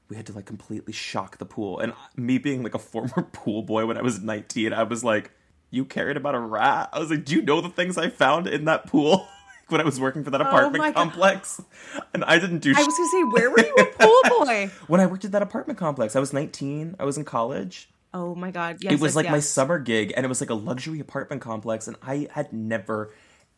We 0.07 0.15
had 0.15 0.27
to 0.27 0.33
like 0.33 0.45
completely 0.45 0.93
shock 0.93 1.39
the 1.39 1.47
pool, 1.47 1.79
and 1.79 1.91
me 2.15 2.37
being 2.37 2.61
like 2.61 2.75
a 2.75 2.79
former 2.79 3.23
pool 3.33 3.63
boy 3.63 3.87
when 3.87 3.97
I 3.97 4.03
was 4.03 4.21
nineteen, 4.21 4.71
I 4.71 4.83
was 4.83 5.03
like, 5.03 5.31
"You 5.75 5.85
cared 5.85 6.17
about 6.17 6.35
a 6.35 6.39
rat?" 6.39 6.89
I 6.93 6.99
was 6.99 7.09
like, 7.09 7.25
"Do 7.25 7.35
you 7.35 7.41
know 7.41 7.61
the 7.61 7.69
things 7.69 7.97
I 7.97 8.09
found 8.09 8.47
in 8.47 8.65
that 8.65 8.87
pool 8.87 9.27
when 9.67 9.81
I 9.81 9.83
was 9.83 9.99
working 9.99 10.23
for 10.23 10.31
that 10.31 10.41
oh 10.41 10.45
apartment 10.45 10.75
Oh 10.75 10.87
my 10.87 10.91
God. 10.91 10.95
complex?" 10.95 11.61
And 12.13 12.23
I 12.23 12.39
didn't 12.39 12.59
do. 12.59 12.71
I 12.71 12.75
shit. 12.75 12.85
was 12.87 12.95
gonna 12.97 13.09
say, 13.09 13.23
where 13.23 13.49
were 13.51 13.59
you 13.59 13.75
a 13.75 13.85
pool 13.85 14.21
boy? 14.45 14.71
when 14.87 15.01
I 15.01 15.05
worked 15.05 15.25
at 15.25 15.31
that 15.33 15.41
apartment 15.41 15.77
complex. 15.77 16.15
I 16.15 16.19
was 16.19 16.31
19. 16.33 16.95
I 16.99 17.03
was 17.05 17.17
in 17.17 17.25
college. 17.25 17.89
Oh 18.13 18.33
my 18.35 18.51
God. 18.51 18.77
Yes. 18.79 18.93
it 18.93 18.99
was 19.01 19.09
yes, 19.11 19.15
like 19.17 19.29
my 19.29 19.39
summer 19.39 19.77
gig, 19.79 20.13
and 20.15 20.25
it 20.25 20.29
was 20.29 20.39
like 20.41 20.49
a 20.49 20.53
luxury 20.55 20.99
apartment 21.01 21.41
complex. 21.41 21.87
And 21.87 21.97
I 22.01 22.29
had 22.31 22.53
never, 22.53 23.13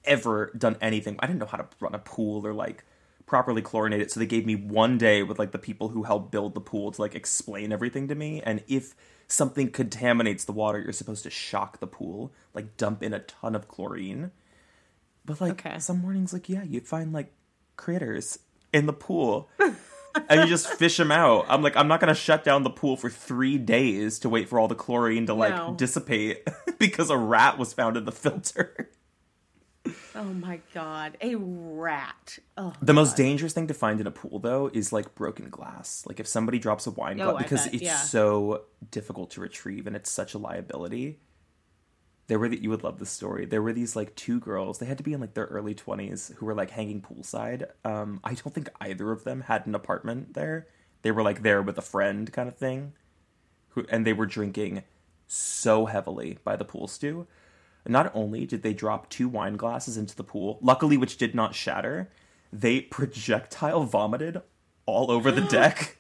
ever 0.06 0.52
done 0.58 0.78
anything. 0.82 1.18
I 1.20 1.28
didn't 1.28 1.40
know 1.40 1.46
how 1.46 1.58
to 1.58 1.68
run 1.80 1.94
a 1.94 2.00
pool 2.00 2.46
or 2.48 2.54
like 2.54 2.84
properly 3.28 3.62
chlorinate 3.62 4.00
it. 4.00 4.10
So 4.12 4.20
they 4.20 4.26
gave 4.26 4.46
me 4.48 4.56
one 4.56 4.98
day 4.98 5.22
with 5.22 5.38
like 5.38 5.52
the 5.52 5.60
people 5.60 5.90
who 5.90 6.04
helped 6.04 6.32
build 6.32 6.56
the 6.56 6.62
pool 6.62 6.92
to 6.92 7.02
like 7.02 7.14
explain 7.14 7.72
everything 7.72 8.08
to 8.08 8.16
me. 8.16 8.42
And 8.42 8.64
if 8.68 8.96
something 9.28 9.70
contaminates 9.72 10.46
the 10.46 10.52
water, 10.54 10.80
you're 10.80 10.94
supposed 10.94 11.24
to 11.24 11.30
shock 11.30 11.80
the 11.80 11.88
pool, 11.88 12.32
like 12.54 12.78
dump 12.78 13.04
in 13.04 13.14
a 13.14 13.20
ton 13.20 13.56
of 13.56 13.68
chlorine. 13.68 14.32
But 15.26 15.42
like 15.42 15.66
Okay. 15.66 15.80
some 15.80 16.00
mornings, 16.00 16.32
like 16.34 16.48
yeah, 16.50 16.64
you 16.64 16.80
find 16.82 17.12
like 17.14 17.34
critters 17.76 18.40
in 18.74 18.86
the 18.86 18.94
pool. 18.94 19.50
and 20.30 20.42
you 20.42 20.48
just 20.48 20.68
fish 20.68 20.98
them 20.98 21.12
out. 21.12 21.46
I'm 21.48 21.62
like, 21.62 21.76
I'm 21.78 21.88
not 21.88 22.00
gonna 22.00 22.16
shut 22.16 22.44
down 22.44 22.64
the 22.64 22.70
pool 22.70 22.96
for 22.98 23.10
three 23.10 23.58
days 23.58 24.20
to 24.20 24.30
wait 24.30 24.50
for 24.50 24.60
all 24.60 24.68
the 24.68 24.76
chlorine 24.76 25.26
to 25.28 25.34
like 25.34 25.56
No. 25.56 25.76
dissipate 25.78 26.48
because 26.80 27.10
a 27.10 27.18
rat 27.18 27.58
was 27.58 27.74
found 27.74 27.98
in 27.98 28.06
the 28.06 28.12
filter. 28.12 28.90
Oh 30.18 30.24
my 30.34 30.60
God. 30.74 31.16
A 31.22 31.36
rat. 31.36 32.40
Oh. 32.58 32.74
The 32.82 32.94
most 32.94 33.16
dangerous 33.16 33.54
thing 33.54 33.68
to 33.68 33.74
find 33.74 34.02
in 34.02 34.08
a 34.08 34.12
pool, 34.12 34.40
though, 34.40 34.70
is 34.74 34.92
like 34.92 35.14
broken 35.16 35.50
glass. 35.50 36.04
Like 36.08 36.20
if 36.20 36.28
somebody 36.28 36.58
drops 36.60 36.88
a 36.88 36.92
wine 36.92 37.22
Oh, 37.22 37.32
glass, 37.32 37.44
because 37.44 37.66
bet, 37.66 37.74
it's 37.76 37.84
yeah. 37.84 37.98
so 37.98 38.64
difficult 38.90 39.30
to 39.32 39.42
retrieve 39.42 39.86
and 39.86 39.96
it's 39.96 40.10
such 40.12 40.34
a 40.34 40.38
liability. 40.38 41.20
There 42.28 42.40
were 42.40 42.50
that 42.50 42.62
you 42.62 42.70
would 42.72 42.84
love 42.84 43.00
the 43.00 43.06
story. 43.06 43.46
There 43.46 43.62
were 43.62 43.72
these 43.74 43.96
like 43.96 44.16
two 44.16 44.40
girls. 44.40 44.80
They 44.80 44.86
had 44.88 44.98
to 44.98 45.04
be 45.04 45.14
in 45.14 45.22
like 45.22 45.34
their 45.34 45.46
early 45.46 45.74
twenties 45.76 46.32
who 46.38 46.46
were 46.46 46.56
like 46.56 46.72
hanging 46.72 47.02
poolside. 47.02 47.68
Um, 47.86 48.20
I 48.24 48.34
don't 48.34 48.54
think 48.54 48.70
either 48.82 49.12
of 49.12 49.24
them 49.24 49.42
had 49.42 49.66
an 49.66 49.76
apartment 49.76 50.34
there. 50.34 50.68
They 51.04 51.12
were 51.12 51.24
like 51.24 51.42
there 51.44 51.62
with 51.62 51.78
a 51.78 51.82
friend 51.84 52.34
kind 52.34 52.50
of 52.50 52.58
thing, 52.58 52.94
who 53.70 53.86
and 53.90 54.06
they 54.06 54.12
were 54.14 54.26
drinking 54.26 54.84
so 55.28 55.86
heavily 55.86 56.40
by 56.44 56.56
the 56.58 56.66
pool 56.66 56.88
Stu. 56.88 57.28
Not 57.88 58.12
only 58.16 58.46
did 58.46 58.64
they 58.64 58.74
drop 58.74 59.10
two 59.10 59.28
wine 59.28 59.56
glasses 59.56 59.98
into 59.98 60.16
the 60.16 60.24
pool, 60.24 60.60
luckily 60.62 60.98
which 60.98 61.18
did 61.18 61.34
not 61.34 61.56
shatter, 61.56 62.10
they 62.52 62.82
projectile 62.82 63.84
vomited 63.84 64.42
all 64.86 65.12
over 65.12 65.32
the 65.32 65.42
deck. 65.50 65.98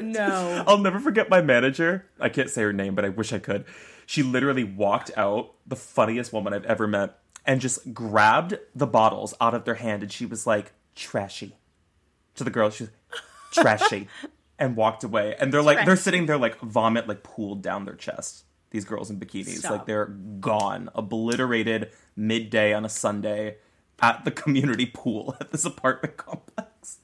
No. 0.00 0.64
I'll 0.68 0.78
never 0.78 0.98
forget 0.98 1.30
my 1.30 1.40
manager. 1.40 2.06
I 2.20 2.28
can't 2.28 2.50
say 2.50 2.62
her 2.62 2.72
name, 2.72 2.94
but 2.94 3.04
I 3.04 3.10
wish 3.10 3.32
I 3.32 3.38
could. 3.38 3.64
She 4.06 4.22
literally 4.22 4.64
walked 4.64 5.10
out, 5.16 5.54
the 5.66 5.76
funniest 5.76 6.32
woman 6.32 6.52
I've 6.52 6.66
ever 6.66 6.86
met, 6.86 7.18
and 7.46 7.60
just 7.60 7.94
grabbed 7.94 8.58
the 8.74 8.86
bottles 8.86 9.34
out 9.40 9.54
of 9.54 9.64
their 9.64 9.74
hand, 9.74 10.02
and 10.02 10.12
she 10.12 10.26
was 10.26 10.46
like, 10.46 10.72
trashy. 10.94 11.56
To 12.36 12.44
the 12.44 12.50
girls, 12.50 12.76
she 12.76 12.84
was 12.84 12.90
trashy. 13.52 14.08
and 14.62 14.76
walked 14.76 15.02
away. 15.04 15.34
And 15.38 15.52
they're 15.52 15.62
like, 15.62 15.84
they're 15.84 15.96
sitting 15.96 16.26
there 16.26 16.38
like 16.38 16.58
vomit 16.60 17.08
like 17.08 17.22
pooled 17.22 17.62
down 17.62 17.84
their 17.84 17.96
chest. 17.96 18.44
These 18.72 18.86
girls 18.86 19.10
in 19.10 19.20
bikinis. 19.20 19.58
Stop. 19.58 19.70
Like 19.70 19.86
they're 19.86 20.06
gone, 20.06 20.88
obliterated 20.94 21.90
midday 22.16 22.72
on 22.72 22.86
a 22.86 22.88
Sunday 22.88 23.58
at 24.00 24.24
the 24.24 24.30
community 24.30 24.86
pool 24.86 25.36
at 25.40 25.52
this 25.52 25.66
apartment 25.66 26.16
complex. 26.16 27.00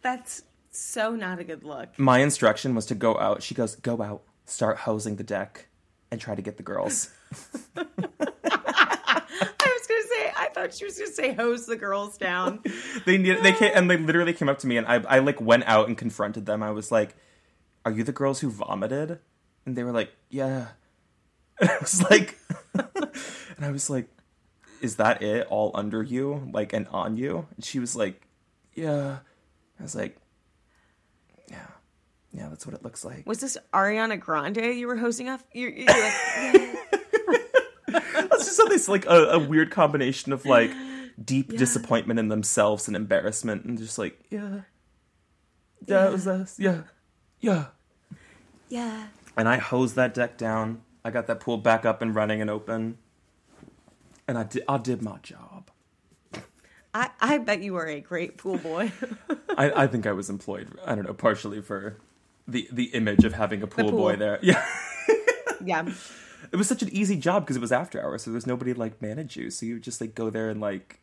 That's 0.00 0.42
so 0.70 1.14
not 1.14 1.38
a 1.38 1.44
good 1.44 1.64
look. 1.64 1.98
My 1.98 2.20
instruction 2.20 2.74
was 2.74 2.86
to 2.86 2.94
go 2.94 3.18
out. 3.18 3.42
She 3.42 3.54
goes, 3.54 3.76
go 3.76 4.00
out, 4.00 4.22
start 4.46 4.78
hosing 4.78 5.16
the 5.16 5.22
deck, 5.22 5.68
and 6.10 6.18
try 6.18 6.34
to 6.34 6.40
get 6.40 6.56
the 6.56 6.62
girls. 6.62 7.10
I 7.76 7.84
was 7.84 9.86
gonna 9.86 10.08
say, 10.08 10.32
I 10.34 10.48
thought 10.54 10.72
she 10.72 10.86
was 10.86 10.98
gonna 10.98 11.10
say 11.10 11.34
hose 11.34 11.66
the 11.66 11.76
girls 11.76 12.16
down. 12.16 12.60
they 13.04 13.18
need 13.18 13.42
they 13.42 13.52
came, 13.52 13.72
and 13.74 13.90
they 13.90 13.96
literally 13.98 14.32
came 14.32 14.48
up 14.48 14.60
to 14.60 14.66
me, 14.66 14.78
and 14.78 14.86
I 14.86 15.02
I 15.08 15.18
like 15.18 15.42
went 15.42 15.64
out 15.66 15.88
and 15.88 15.98
confronted 15.98 16.46
them. 16.46 16.62
I 16.62 16.70
was 16.70 16.90
like, 16.90 17.16
"Are 17.84 17.92
you 17.92 18.02
the 18.02 18.12
girls 18.12 18.40
who 18.40 18.50
vomited?" 18.50 19.18
And 19.66 19.76
they 19.76 19.84
were 19.84 19.92
like, 19.92 20.12
"Yeah." 20.28 20.68
And 21.60 21.70
I 21.70 21.76
was 21.80 22.02
like, 22.10 22.38
and 22.74 23.64
I 23.64 23.70
was 23.70 23.90
like, 23.90 24.08
"Is 24.80 24.96
that 24.96 25.22
it? 25.22 25.46
All 25.48 25.70
under 25.74 26.02
you, 26.02 26.48
like, 26.52 26.72
and 26.72 26.88
on 26.88 27.16
you?" 27.16 27.46
And 27.54 27.64
she 27.64 27.78
was 27.78 27.94
like, 27.94 28.26
"Yeah." 28.74 29.18
I 29.78 29.82
was 29.82 29.94
like, 29.94 30.16
"Yeah, 31.48 31.66
yeah, 32.32 32.48
that's 32.48 32.66
what 32.66 32.74
it 32.74 32.82
looks 32.82 33.04
like." 33.04 33.26
Was 33.26 33.38
this 33.40 33.56
Ariana 33.72 34.18
Grande 34.18 34.56
you 34.78 34.86
were 34.86 34.96
hosing 34.96 35.28
off? 35.28 35.44
You're, 35.52 35.70
you're 35.70 35.86
like, 35.86 35.96
yeah. 36.36 36.74
It's 38.32 38.44
just 38.46 38.60
always 38.60 38.88
like 38.88 39.06
a, 39.06 39.30
a 39.32 39.38
weird 39.38 39.70
combination 39.70 40.32
of 40.32 40.46
like 40.46 40.70
deep 41.22 41.48
disappointment 41.56 42.18
in 42.20 42.28
themselves 42.28 42.86
and 42.86 42.96
embarrassment, 42.96 43.64
and 43.64 43.78
just 43.78 43.98
like, 43.98 44.18
yeah, 44.30 44.62
yeah, 45.86 46.08
it 46.08 46.12
was 46.12 46.26
us, 46.26 46.58
yeah, 46.58 46.82
yeah. 47.40 47.66
Yeah. 48.68 49.08
And 49.40 49.48
I 49.48 49.56
hosed 49.56 49.94
that 49.96 50.12
deck 50.12 50.36
down. 50.36 50.82
I 51.02 51.10
got 51.10 51.26
that 51.28 51.40
pool 51.40 51.56
back 51.56 51.86
up 51.86 52.02
and 52.02 52.14
running 52.14 52.42
and 52.42 52.50
open, 52.50 52.98
and 54.28 54.36
I 54.36 54.42
did. 54.42 54.64
I 54.68 54.76
did 54.76 55.00
my 55.00 55.16
job. 55.22 55.70
I, 56.92 57.08
I 57.22 57.38
bet 57.38 57.62
you 57.62 57.72
were 57.72 57.86
a 57.86 58.00
great 58.00 58.36
pool 58.36 58.58
boy. 58.58 58.92
I, 59.56 59.84
I 59.84 59.86
think 59.86 60.06
I 60.06 60.12
was 60.12 60.28
employed. 60.28 60.68
I 60.84 60.94
don't 60.94 61.06
know, 61.06 61.14
partially 61.14 61.62
for 61.62 61.96
the 62.46 62.68
the 62.70 62.84
image 62.92 63.24
of 63.24 63.32
having 63.32 63.62
a 63.62 63.66
pool, 63.66 63.88
pool. 63.88 63.98
boy 63.98 64.16
there. 64.16 64.38
Yeah, 64.42 64.62
yeah. 65.64 65.88
it 66.52 66.56
was 66.56 66.68
such 66.68 66.82
an 66.82 66.90
easy 66.90 67.16
job 67.16 67.44
because 67.44 67.56
it 67.56 67.60
was 67.60 67.72
after 67.72 67.98
hours, 67.98 68.22
so 68.24 68.30
there's 68.32 68.46
nobody 68.46 68.74
to, 68.74 68.78
like 68.78 69.00
manage 69.00 69.38
you. 69.38 69.48
So 69.48 69.64
you 69.64 69.74
would 69.76 69.82
just 69.82 70.02
like 70.02 70.14
go 70.14 70.28
there 70.28 70.50
and 70.50 70.60
like 70.60 71.00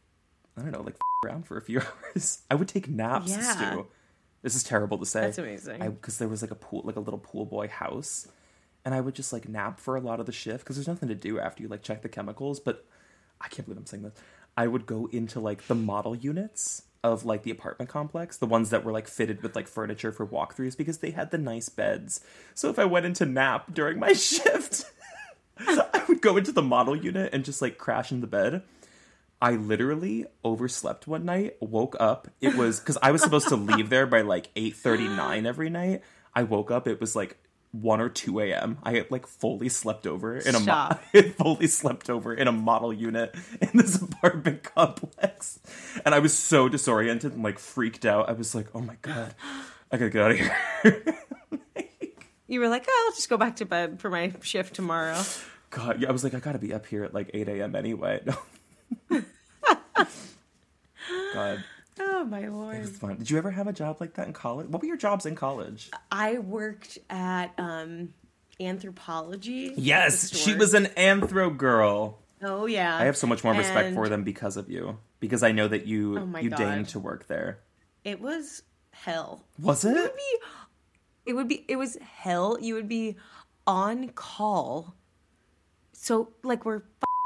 I 0.55 0.61
don't 0.61 0.69
know, 0.69 0.81
like 0.83 0.93
f- 0.93 1.25
around 1.27 1.47
for 1.47 1.57
a 1.57 1.61
few 1.63 1.81
hours. 2.13 2.41
I 2.51 2.53
would 2.53 2.67
take 2.67 2.87
naps, 2.87 3.31
Yeah. 3.31 3.71
Stu. 3.71 3.87
This 4.41 4.55
is 4.55 4.63
terrible 4.63 4.97
to 4.99 5.05
say. 5.05 5.21
That's 5.21 5.37
amazing. 5.37 5.79
Because 5.79 6.17
there 6.17 6.27
was 6.27 6.41
like 6.41 6.51
a 6.51 6.55
pool, 6.55 6.81
like 6.83 6.95
a 6.95 7.01
little 7.01 7.19
pool 7.19 7.45
boy 7.45 7.67
house, 7.67 8.27
and 8.85 8.93
I 8.93 9.01
would 9.01 9.15
just 9.15 9.33
like 9.33 9.49
nap 9.49 9.79
for 9.79 9.95
a 9.95 9.99
lot 9.99 10.19
of 10.19 10.25
the 10.25 10.31
shift 10.31 10.59
because 10.59 10.75
there's 10.75 10.87
nothing 10.87 11.09
to 11.09 11.15
do 11.15 11.39
after 11.39 11.63
you 11.63 11.69
like 11.69 11.81
check 11.81 12.01
the 12.01 12.09
chemicals. 12.09 12.59
But 12.59 12.85
I 13.41 13.47
can't 13.47 13.65
believe 13.65 13.79
I'm 13.79 13.85
saying 13.85 14.03
this. 14.03 14.13
I 14.55 14.67
would 14.67 14.85
go 14.85 15.07
into 15.11 15.39
like 15.39 15.67
the 15.67 15.75
model 15.75 16.15
units 16.15 16.83
of 17.03 17.25
like 17.25 17.43
the 17.43 17.51
apartment 17.51 17.89
complex, 17.89 18.37
the 18.37 18.45
ones 18.45 18.69
that 18.69 18.83
were 18.83 18.91
like 18.91 19.07
fitted 19.07 19.43
with 19.43 19.55
like 19.55 19.67
furniture 19.67 20.11
for 20.11 20.25
walkthroughs 20.25 20.77
because 20.77 20.99
they 20.99 21.11
had 21.11 21.31
the 21.31 21.37
nice 21.37 21.69
beds. 21.69 22.21
So 22.53 22.69
if 22.69 22.79
I 22.79 22.85
went 22.85 23.05
into 23.05 23.25
nap 23.25 23.73
during 23.73 23.99
my 23.99 24.13
shift, 24.13 24.85
I 25.59 26.03
would 26.07 26.21
go 26.21 26.37
into 26.37 26.51
the 26.51 26.61
model 26.61 26.95
unit 26.95 27.33
and 27.33 27.45
just 27.45 27.61
like 27.61 27.77
crash 27.77 28.11
in 28.11 28.21
the 28.21 28.27
bed. 28.27 28.63
I 29.41 29.51
literally 29.51 30.25
overslept 30.43 31.07
one 31.07 31.25
night, 31.25 31.57
woke 31.61 31.95
up. 31.99 32.27
It 32.41 32.55
was 32.55 32.79
because 32.79 32.97
I 33.01 33.11
was 33.11 33.21
supposed 33.21 33.49
to 33.49 33.55
leave 33.55 33.89
there 33.89 34.07
by 34.07 34.21
like 34.21 34.53
8.39 34.55 35.45
every 35.45 35.69
night. 35.69 36.01
I 36.33 36.43
woke 36.43 36.71
up, 36.71 36.87
it 36.87 36.99
was 36.99 37.15
like 37.15 37.37
1 37.71 38.01
or 38.01 38.09
2 38.09 38.39
a.m. 38.39 38.79
I 38.81 38.93
had 38.93 39.11
like 39.11 39.27
fully 39.27 39.69
slept 39.69 40.07
over 40.07 40.37
in 40.37 40.55
a 40.55 40.59
mo- 40.59 40.63
Stop. 40.63 41.03
I 41.13 41.17
had 41.17 41.35
fully 41.35 41.67
slept 41.67 42.09
over 42.09 42.33
in 42.33 42.47
a 42.47 42.51
model 42.51 42.91
unit 42.91 43.35
in 43.61 43.69
this 43.73 44.01
apartment 44.01 44.63
complex. 44.63 45.59
And 46.03 46.15
I 46.15 46.19
was 46.19 46.33
so 46.37 46.67
disoriented 46.67 47.33
and 47.33 47.43
like 47.43 47.59
freaked 47.59 48.05
out. 48.05 48.29
I 48.29 48.33
was 48.33 48.55
like, 48.55 48.67
oh 48.73 48.81
my 48.81 48.97
God, 49.03 49.35
I 49.91 49.97
gotta 49.97 50.09
get 50.09 50.21
out 50.23 50.31
of 50.31 50.37
here. 50.37 51.05
You 52.49 52.61
were 52.61 52.69
like, 52.69 52.85
oh, 52.87 53.05
I'll 53.09 53.13
just 53.15 53.27
go 53.29 53.35
back 53.35 53.57
to 53.57 53.65
bed 53.65 53.99
for 53.99 54.09
my 54.09 54.31
shift 54.41 54.73
tomorrow. 54.73 55.21
God, 55.69 56.01
yeah, 56.01 56.07
I 56.07 56.13
was 56.13 56.23
like, 56.23 56.33
I 56.33 56.39
gotta 56.39 56.59
be 56.59 56.73
up 56.73 56.85
here 56.85 57.03
at 57.03 57.13
like 57.13 57.29
8 57.33 57.49
a.m. 57.49 57.75
anyway. 57.75 58.21
God, 61.33 61.63
Oh 61.99 62.23
my 62.25 62.47
lord. 62.47 62.75
It 62.75 62.81
was 62.81 62.91
fun. 62.91 63.17
Did 63.17 63.29
you 63.29 63.37
ever 63.37 63.49
have 63.51 63.67
a 63.67 63.73
job 63.73 63.97
like 63.99 64.13
that 64.15 64.27
in 64.27 64.33
college? 64.33 64.67
What 64.67 64.81
were 64.81 64.87
your 64.87 64.97
jobs 64.97 65.25
in 65.25 65.35
college? 65.35 65.89
I 66.11 66.37
worked 66.37 66.97
at 67.09 67.53
um 67.57 68.13
Anthropologie. 68.59 69.73
Yes, 69.77 70.35
she 70.35 70.55
was 70.55 70.73
an 70.73 70.85
anthro 70.97 71.55
girl. 71.55 72.19
Oh 72.41 72.65
yeah. 72.65 72.95
I 72.97 73.05
have 73.05 73.17
so 73.17 73.27
much 73.27 73.43
more 73.43 73.53
respect 73.53 73.87
And 73.87 73.95
for 73.95 74.09
them 74.09 74.23
because 74.23 74.57
of 74.57 74.69
you. 74.69 74.99
Because 75.19 75.41
I 75.43 75.51
know 75.51 75.67
that 75.67 75.85
you 75.87 76.19
Oh 76.19 76.39
you 76.39 76.49
God. 76.49 76.57
deigned 76.57 76.89
to 76.89 76.99
work 76.99 77.27
there. 77.27 77.59
It 78.03 78.21
was 78.21 78.61
hell. 78.91 79.45
Was 79.59 79.83
It 79.85 79.95
it? 79.97 80.01
would 80.01 80.15
be 80.15 80.37
it 81.25 81.33
would 81.33 81.47
be 81.47 81.65
it 81.67 81.75
was 81.77 81.97
hell. 81.97 82.57
You 82.59 82.75
would 82.75 82.87
be 82.87 83.15
on 83.65 84.09
call. 84.09 84.95
So 85.93 86.29
like 86.43 86.63
we're 86.65 86.83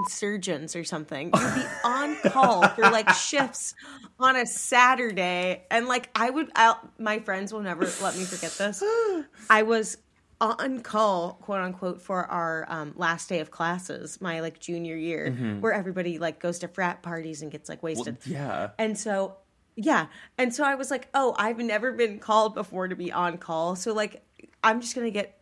surgeons 0.10 0.76
or 0.76 0.84
something. 0.84 1.32
You'd 1.34 1.56
be 1.56 1.66
on 1.84 2.16
call 2.32 2.68
for 2.70 2.84
like 2.84 3.10
shifts 3.14 3.76
on 4.20 4.36
a 4.36 4.46
Saturday 4.46 5.64
and 5.72 5.88
like 5.88 6.10
I 6.16 6.30
would 6.30 6.52
I'll, 6.56 6.80
my 6.98 7.20
friends 7.20 7.54
will 7.54 7.62
never 7.62 7.86
let 8.02 8.18
me 8.18 8.24
forget 8.24 8.52
this. 8.52 8.84
I 9.50 9.64
was 9.64 9.98
on 10.42 10.82
call, 10.82 11.34
quote 11.42 11.62
unquote, 11.62 12.02
for 12.02 12.26
our 12.26 12.66
um, 12.68 12.94
last 12.96 13.30
day 13.30 13.40
of 13.40 13.52
classes, 13.52 14.20
my 14.20 14.40
like 14.40 14.60
junior 14.60 14.96
year, 14.96 15.32
where 15.60 15.72
everybody 15.72 16.18
like 16.18 16.40
goes 16.40 16.60
to 16.60 16.68
frat 16.68 17.04
parties 17.04 17.44
and 17.44 17.52
gets 17.52 17.70
like 17.70 17.84
wasted. 17.84 18.18
Well, 18.26 18.34
yeah. 18.34 18.70
And 18.80 18.98
so, 18.98 19.38
yeah. 19.76 20.08
And 20.40 20.54
so 20.54 20.64
I 20.64 20.76
was 20.76 20.90
like, 20.90 21.08
oh, 21.14 21.36
I've 21.38 21.60
never 21.60 21.92
been 21.92 22.18
called 22.18 22.56
before 22.56 22.88
to 22.88 22.96
be 22.96 23.12
on 23.12 23.38
call. 23.38 23.76
So, 23.76 23.94
like, 23.94 24.24
I'm 24.64 24.82
just 24.82 24.96
going 24.96 25.06
to 25.06 25.12
get 25.12 25.40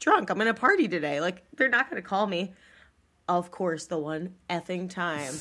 drunk. 0.00 0.30
I'm 0.30 0.36
going 0.36 0.52
to 0.52 0.60
party 0.60 0.88
today. 0.88 1.20
Like, 1.20 1.44
they're 1.56 1.68
not 1.68 1.88
going 1.88 2.02
to 2.02 2.06
call 2.06 2.26
me. 2.26 2.52
Of 3.30 3.52
course, 3.52 3.86
the 3.86 3.96
one 3.96 4.34
effing 4.50 4.90
time 4.90 5.32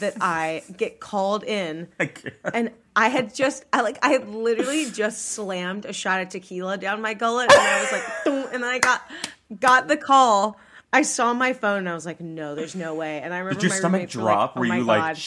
that 0.00 0.18
I 0.20 0.62
get 0.76 1.00
called 1.00 1.44
in. 1.44 1.88
I. 1.98 2.10
And 2.52 2.72
I 2.94 3.08
had 3.08 3.34
just, 3.34 3.64
I 3.72 3.80
like, 3.80 3.98
I 4.02 4.10
had 4.10 4.28
literally 4.28 4.90
just 4.90 5.30
slammed 5.30 5.86
a 5.86 5.94
shot 5.94 6.20
of 6.20 6.28
tequila 6.28 6.76
down 6.76 7.00
my 7.00 7.14
gullet, 7.14 7.50
and 7.50 7.58
I 7.58 7.80
was 7.80 7.92
like, 7.92 8.04
and 8.52 8.62
then 8.62 8.70
I 8.70 8.78
got 8.80 9.10
got 9.60 9.88
the 9.88 9.96
call. 9.96 10.58
I 10.92 11.00
saw 11.00 11.32
my 11.32 11.54
phone, 11.54 11.78
and 11.78 11.88
I 11.88 11.94
was 11.94 12.04
like, 12.04 12.20
"No, 12.20 12.54
there's 12.54 12.74
no 12.74 12.94
way." 12.94 13.22
And 13.22 13.32
I 13.32 13.38
remember 13.38 13.60
Did 13.60 13.62
your 13.62 13.70
my 13.70 13.76
stomach 13.76 13.98
roommates 14.00 14.16
were 14.16 14.22
drop? 14.22 14.56
Like, 14.56 14.56
oh 14.56 14.60
were 14.60 14.66
my 14.66 14.76
you 14.76 14.84
God 14.84 15.18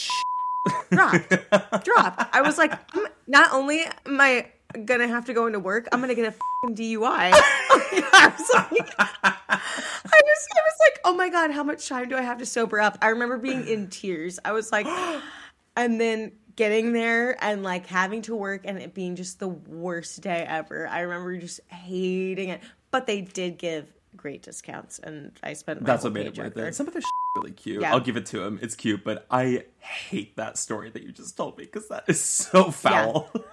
like, 0.70 0.90
dropped, 0.92 1.84
dropped. 1.84 2.34
I 2.36 2.42
was 2.42 2.56
like, 2.56 2.92
mm, 2.92 3.06
not 3.26 3.52
only 3.52 3.80
I 4.06 4.46
gonna 4.84 5.08
have 5.08 5.24
to 5.26 5.34
go 5.34 5.46
into 5.46 5.60
work, 5.60 5.88
I'm 5.92 6.00
gonna 6.00 6.14
get 6.14 6.26
a 6.26 6.32
fing 6.32 6.76
DUI. 6.76 7.00
I 7.34 8.32
was 8.36 8.50
like, 8.54 8.94
I 8.98 9.12
was, 9.22 10.48
I 10.54 10.60
was 10.60 10.78
like, 10.80 11.00
oh 11.04 11.14
my 11.14 11.28
god, 11.28 11.50
how 11.50 11.62
much 11.62 11.88
time 11.88 12.08
do 12.08 12.16
I 12.16 12.22
have 12.22 12.38
to 12.38 12.46
sober 12.46 12.80
up? 12.80 12.98
I 13.02 13.08
remember 13.08 13.38
being 13.38 13.66
in 13.66 13.88
tears. 13.88 14.38
I 14.44 14.52
was 14.52 14.72
like, 14.72 14.86
and 15.76 16.00
then 16.00 16.32
getting 16.56 16.92
there 16.92 17.42
and 17.42 17.62
like 17.62 17.86
having 17.86 18.22
to 18.22 18.36
work 18.36 18.62
and 18.64 18.78
it 18.78 18.92
being 18.94 19.16
just 19.16 19.38
the 19.38 19.48
worst 19.48 20.20
day 20.20 20.44
ever. 20.46 20.86
I 20.86 21.00
remember 21.00 21.36
just 21.38 21.60
hating 21.68 22.50
it, 22.50 22.60
but 22.90 23.06
they 23.06 23.22
did 23.22 23.58
give 23.58 23.92
great 24.16 24.42
discounts, 24.42 24.98
and 24.98 25.32
I 25.42 25.54
spent 25.54 25.80
my 25.80 25.86
That's 25.86 26.04
what 26.04 26.12
made 26.12 26.26
it 26.26 26.38
worth 26.38 26.54
there. 26.54 26.68
it. 26.68 26.74
Some 26.74 26.86
of 26.86 26.94
the 26.94 27.02
really 27.36 27.52
cute. 27.52 27.80
Yeah. 27.80 27.92
I'll 27.92 28.00
give 28.00 28.16
it 28.16 28.26
to 28.26 28.42
him. 28.42 28.58
It's 28.62 28.74
cute, 28.74 29.04
but 29.04 29.26
I 29.30 29.64
hate 29.78 30.36
that 30.36 30.58
story 30.58 30.90
that 30.90 31.02
you 31.02 31.12
just 31.12 31.36
told 31.36 31.58
me 31.58 31.64
because 31.64 31.88
that 31.88 32.04
is 32.06 32.20
so 32.20 32.70
foul. 32.70 33.30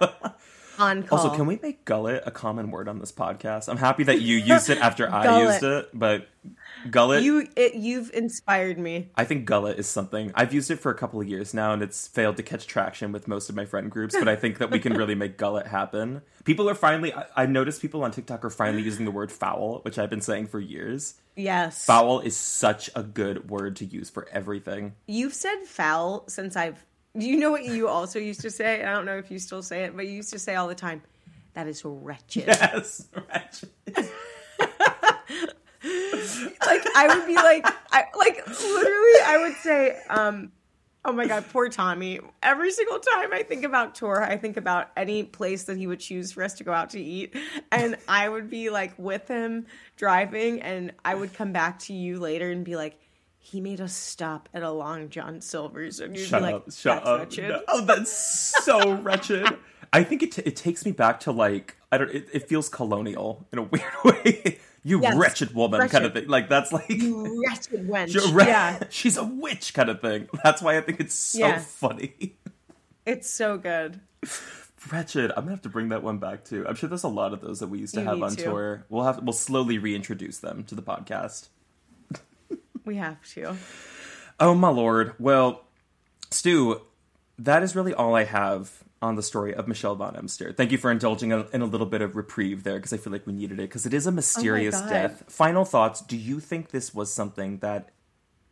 on 0.80 1.02
call. 1.02 1.18
also, 1.18 1.34
can 1.34 1.46
we 1.46 1.58
make 1.62 1.84
gullet 1.84 2.22
a 2.26 2.30
common 2.30 2.70
word 2.70 2.88
on 2.88 2.98
this 2.98 3.12
podcast? 3.12 3.68
I'm 3.68 3.76
happy 3.76 4.04
that 4.04 4.20
you 4.20 4.36
used 4.36 4.70
it 4.70 4.78
after 4.78 5.08
I 5.12 5.42
used 5.42 5.62
it, 5.62 5.90
but 5.92 6.26
gullet. 6.90 7.22
You 7.22 7.46
it, 7.56 7.74
you've 7.74 8.10
inspired 8.14 8.78
me. 8.78 9.10
I 9.14 9.24
think 9.24 9.44
gullet 9.44 9.78
is 9.78 9.86
something 9.86 10.32
I've 10.34 10.54
used 10.54 10.70
it 10.70 10.76
for 10.76 10.90
a 10.90 10.94
couple 10.94 11.20
of 11.20 11.28
years 11.28 11.52
now, 11.52 11.72
and 11.72 11.82
it's 11.82 12.08
failed 12.08 12.36
to 12.38 12.42
catch 12.42 12.66
traction 12.66 13.12
with 13.12 13.28
most 13.28 13.50
of 13.50 13.56
my 13.56 13.64
friend 13.64 13.90
groups. 13.90 14.16
But 14.18 14.28
I 14.28 14.36
think 14.36 14.58
that 14.58 14.70
we 14.70 14.78
can 14.78 14.94
really 14.94 15.14
make 15.14 15.36
gullet 15.36 15.66
happen. 15.66 16.22
People 16.44 16.68
are 16.68 16.74
finally. 16.74 17.12
I, 17.12 17.26
I've 17.36 17.50
noticed 17.50 17.82
people 17.82 18.02
on 18.02 18.10
TikTok 18.10 18.44
are 18.44 18.50
finally 18.50 18.82
using 18.82 19.04
the 19.04 19.10
word 19.10 19.30
foul, 19.30 19.80
which 19.82 19.98
I've 19.98 20.10
been 20.10 20.22
saying 20.22 20.46
for 20.46 20.58
years. 20.58 21.14
Yes. 21.36 21.84
Foul 21.84 22.20
is 22.20 22.36
such 22.36 22.90
a 22.94 23.02
good 23.02 23.48
word 23.50 23.76
to 23.76 23.84
use 23.84 24.10
for 24.10 24.28
everything. 24.30 24.94
You've 25.06 25.34
said 25.34 25.64
foul 25.66 26.24
since 26.28 26.56
I've. 26.56 26.84
You 27.14 27.38
know 27.38 27.50
what 27.50 27.64
you 27.64 27.88
also 27.88 28.18
used 28.18 28.40
to 28.42 28.50
say? 28.50 28.84
I 28.84 28.92
don't 28.92 29.04
know 29.04 29.16
if 29.16 29.30
you 29.30 29.38
still 29.38 29.62
say 29.62 29.84
it, 29.84 29.96
but 29.96 30.06
you 30.06 30.12
used 30.12 30.32
to 30.32 30.38
say 30.38 30.54
all 30.54 30.68
the 30.68 30.74
time, 30.74 31.02
that 31.54 31.66
is 31.66 31.84
wretched. 31.84 32.46
Yes, 32.46 33.08
wretched. 33.14 33.70
like 36.66 36.86
I 36.94 37.06
would 37.08 37.26
be 37.26 37.34
like, 37.34 37.66
I 37.90 38.04
like 38.16 38.46
literally, 38.46 39.20
I 39.26 39.38
would 39.42 39.56
say, 39.56 40.00
um, 40.08 40.52
oh 41.04 41.12
my 41.12 41.26
god, 41.26 41.46
poor 41.50 41.68
Tommy. 41.68 42.20
Every 42.44 42.70
single 42.70 43.00
time 43.00 43.32
I 43.32 43.42
think 43.42 43.64
about 43.64 43.96
tour, 43.96 44.22
I 44.22 44.36
think 44.36 44.56
about 44.56 44.90
any 44.96 45.24
place 45.24 45.64
that 45.64 45.76
he 45.76 45.88
would 45.88 46.00
choose 46.00 46.30
for 46.30 46.44
us 46.44 46.54
to 46.54 46.64
go 46.64 46.72
out 46.72 46.90
to 46.90 47.00
eat, 47.00 47.34
and 47.72 47.96
I 48.06 48.28
would 48.28 48.48
be 48.48 48.70
like 48.70 48.94
with 48.98 49.26
him 49.26 49.66
driving, 49.96 50.62
and 50.62 50.92
I 51.04 51.16
would 51.16 51.34
come 51.34 51.52
back 51.52 51.80
to 51.80 51.92
you 51.92 52.20
later 52.20 52.50
and 52.50 52.64
be 52.64 52.76
like. 52.76 52.98
He 53.42 53.60
made 53.60 53.80
us 53.80 53.92
stop 53.94 54.48
at 54.54 54.62
a 54.62 54.70
Long 54.70 55.08
John 55.08 55.40
Silver's, 55.40 55.98
and 55.98 56.16
you'd 56.16 56.26
Shut 56.26 56.40
be 56.40 56.46
like, 56.46 56.54
up! 56.54 56.72
Shut 56.72 57.04
"That's 57.04 57.38
up! 57.38 57.44
No, 57.48 57.62
Oh, 57.68 57.80
that's 57.84 58.12
so 58.64 58.94
wretched. 59.02 59.56
I 59.92 60.04
think 60.04 60.22
it 60.22 60.32
t- 60.32 60.42
it 60.44 60.54
takes 60.56 60.84
me 60.84 60.92
back 60.92 61.20
to 61.20 61.32
like 61.32 61.76
I 61.90 61.98
don't. 61.98 62.10
It, 62.10 62.28
it 62.32 62.48
feels 62.48 62.68
colonial 62.68 63.46
in 63.52 63.58
a 63.58 63.62
weird 63.72 63.84
way. 64.04 64.58
you 64.84 65.00
Yes, 65.02 65.16
wretched 65.16 65.54
woman, 65.54 65.88
kind 65.88 66.04
of 66.04 66.12
thing. 66.12 66.28
Like 66.28 66.48
that's 66.48 66.70
like 66.72 66.88
You 66.90 67.42
wretched 67.48 67.88
wench. 67.88 68.14
You're. 68.14 68.40
Yeah, 68.46 68.84
She's 68.90 69.16
a 69.16 69.24
witch 69.24 69.74
kind 69.74 69.88
of 69.88 70.00
thing. 70.00 70.28
That's 70.44 70.62
why 70.62 70.76
I 70.76 70.80
think 70.82 71.00
it's 71.00 71.14
so 71.14 71.38
Yeah. 71.40 71.58
funny. 71.58 72.36
it's 73.06 73.28
so 73.28 73.58
good. 73.58 74.00
Wretched. 74.92 75.30
I'm 75.32 75.42
gonna 75.44 75.50
have 75.50 75.62
to 75.62 75.68
bring 75.68 75.88
that 75.90 76.02
one 76.02 76.18
back 76.18 76.44
too. 76.44 76.64
I'm 76.68 76.74
sure 76.74 76.88
there's 76.88 77.02
a 77.04 77.08
lot 77.08 77.32
of 77.32 77.40
those 77.40 77.58
that 77.60 77.68
we 77.68 77.78
used 77.80 77.94
to 77.94 78.00
You 78.00 78.06
have 78.06 78.22
on 78.22 78.30
to. 78.36 78.42
tour. 78.44 78.86
We'll 78.88 79.04
have 79.04 79.22
we'll 79.22 79.32
slowly 79.32 79.78
reintroduce 79.78 80.38
them 80.38 80.62
to 80.64 80.74
the 80.74 80.82
podcast. 80.82 81.48
We 82.90 82.96
have 82.96 83.24
to. 83.34 83.56
Oh 84.40 84.52
my 84.52 84.68
lord. 84.68 85.14
Well, 85.20 85.62
Stu, 86.32 86.80
that 87.38 87.62
is 87.62 87.76
really 87.76 87.94
all 87.94 88.16
I 88.16 88.24
have 88.24 88.82
on 89.00 89.14
the 89.14 89.22
story 89.22 89.54
of 89.54 89.68
Michelle 89.68 89.94
von 89.94 90.16
Emster. 90.16 90.52
Thank 90.52 90.72
you 90.72 90.78
for 90.78 90.90
indulging 90.90 91.30
in 91.30 91.46
in 91.52 91.62
a 91.62 91.66
little 91.66 91.86
bit 91.86 92.02
of 92.02 92.16
reprieve 92.16 92.64
there 92.64 92.78
because 92.78 92.92
I 92.92 92.96
feel 92.96 93.12
like 93.12 93.28
we 93.28 93.32
needed 93.32 93.60
it 93.60 93.68
because 93.68 93.86
it 93.86 93.94
is 93.94 94.08
a 94.08 94.10
mysterious 94.10 94.74
oh 94.74 94.80
God. 94.80 94.90
death. 94.90 95.24
Final 95.28 95.64
thoughts. 95.64 96.00
Do 96.00 96.16
you 96.16 96.40
think 96.40 96.70
this 96.70 96.92
was 96.92 97.12
something 97.12 97.58
that 97.58 97.90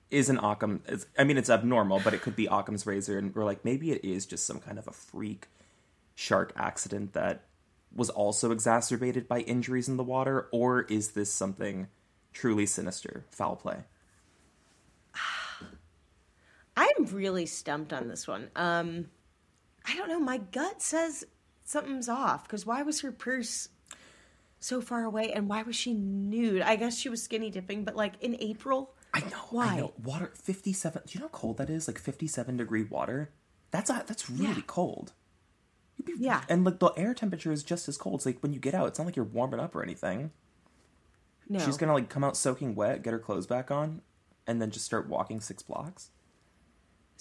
is 0.09 0.29
an 0.29 0.39
Occam. 0.39 0.85
I 1.19 1.25
mean, 1.25 1.37
it's 1.37 1.51
abnormal, 1.51 2.01
but 2.05 2.15
it 2.15 2.23
could 2.23 2.37
be 2.37 2.47
Occam's 2.47 2.87
razor, 2.87 3.19
and 3.19 3.35
we're 3.35 3.45
like, 3.45 3.65
maybe 3.65 3.91
it 3.91 4.05
is 4.05 4.25
just 4.25 4.47
some 4.47 4.61
kind 4.61 4.79
of 4.79 4.87
a 4.87 4.93
freak 4.93 5.49
shark 6.15 6.53
accident 6.55 7.13
that 7.15 7.43
was 7.93 8.09
also 8.09 8.53
exacerbated 8.53 9.27
by 9.27 9.41
injuries 9.41 9.89
in 9.89 9.97
the 9.97 10.05
water, 10.05 10.47
or 10.53 10.83
is 10.83 11.11
this 11.11 11.33
something 11.33 11.89
truly 12.33 12.67
sinister, 12.67 13.25
foul 13.31 13.57
play? 13.57 13.79
I'm 16.81 17.07
really 17.07 17.47
stumped 17.47 17.93
on 17.93 18.09
this 18.09 18.27
one. 18.29 18.51
Um, 18.57 19.07
I 19.87 19.97
don't 19.97 20.09
know. 20.09 20.21
My 20.21 20.39
gut 20.39 20.81
says 20.83 21.25
something's 21.65 22.09
off 22.09 22.45
because 22.45 22.65
why 22.67 22.83
was 22.83 23.01
her 23.01 23.11
purse 23.13 23.69
so 24.61 24.81
far 24.81 25.05
away 25.05 25.33
and 25.33 25.49
why 25.49 25.63
was 25.63 25.75
she 25.77 25.93
nude? 25.95 26.63
I 26.63 26.77
guess 26.77 26.97
she 26.99 27.09
was 27.09 27.23
skinny 27.23 27.51
dipping, 27.51 27.85
but 27.85 27.97
like 27.97 28.15
in 28.21 28.37
April. 28.41 28.95
I 29.15 29.21
know. 29.21 29.37
Why? 29.51 29.67
I 29.67 29.77
know. 29.81 29.93
Water 30.05 30.31
fifty-seven. 30.35 31.03
Do 31.07 31.13
you 31.19 31.21
know 31.21 31.27
how 31.33 31.39
cold 31.39 31.57
that 31.59 31.71
is? 31.71 31.89
Like 31.89 31.99
fifty-seven 31.99 32.57
degree 32.59 32.85
water. 32.85 33.31
That's 33.71 33.91
a, 33.91 34.05
that's 34.07 34.31
really 34.31 34.55
Yeah. 34.57 34.63
cold. 34.67 35.13
You'd 35.97 36.07
be- 36.19 36.25
Yeah. 36.25 36.43
and 36.49 36.65
like 36.65 36.79
the 36.79 36.91
air 36.97 37.15
temperature 37.15 37.51
is 37.51 37.63
just 37.63 37.89
as 37.89 37.97
cold. 37.97 38.17
It's 38.21 38.27
like 38.27 38.41
when 38.41 38.53
you 38.53 38.61
get 38.61 38.75
out, 38.75 38.87
it's 38.89 38.99
not 38.99 39.07
like 39.07 39.17
you're 39.17 39.25
warming 39.25 39.61
up 39.61 39.75
or 39.75 39.83
anything. 39.83 40.31
No. 41.49 41.59
She's 41.59 41.77
gonna 41.79 41.95
like 41.95 42.09
come 42.11 42.23
out 42.25 42.37
soaking 42.37 42.75
wet, 42.75 43.03
get 43.03 43.13
her 43.15 43.19
clothes 43.19 43.47
back 43.47 43.71
on, 43.71 44.03
and 44.47 44.61
then 44.61 44.71
just 44.71 44.85
start 44.85 45.09
walking 45.09 45.41
six 45.41 45.63
blocks. 45.63 46.11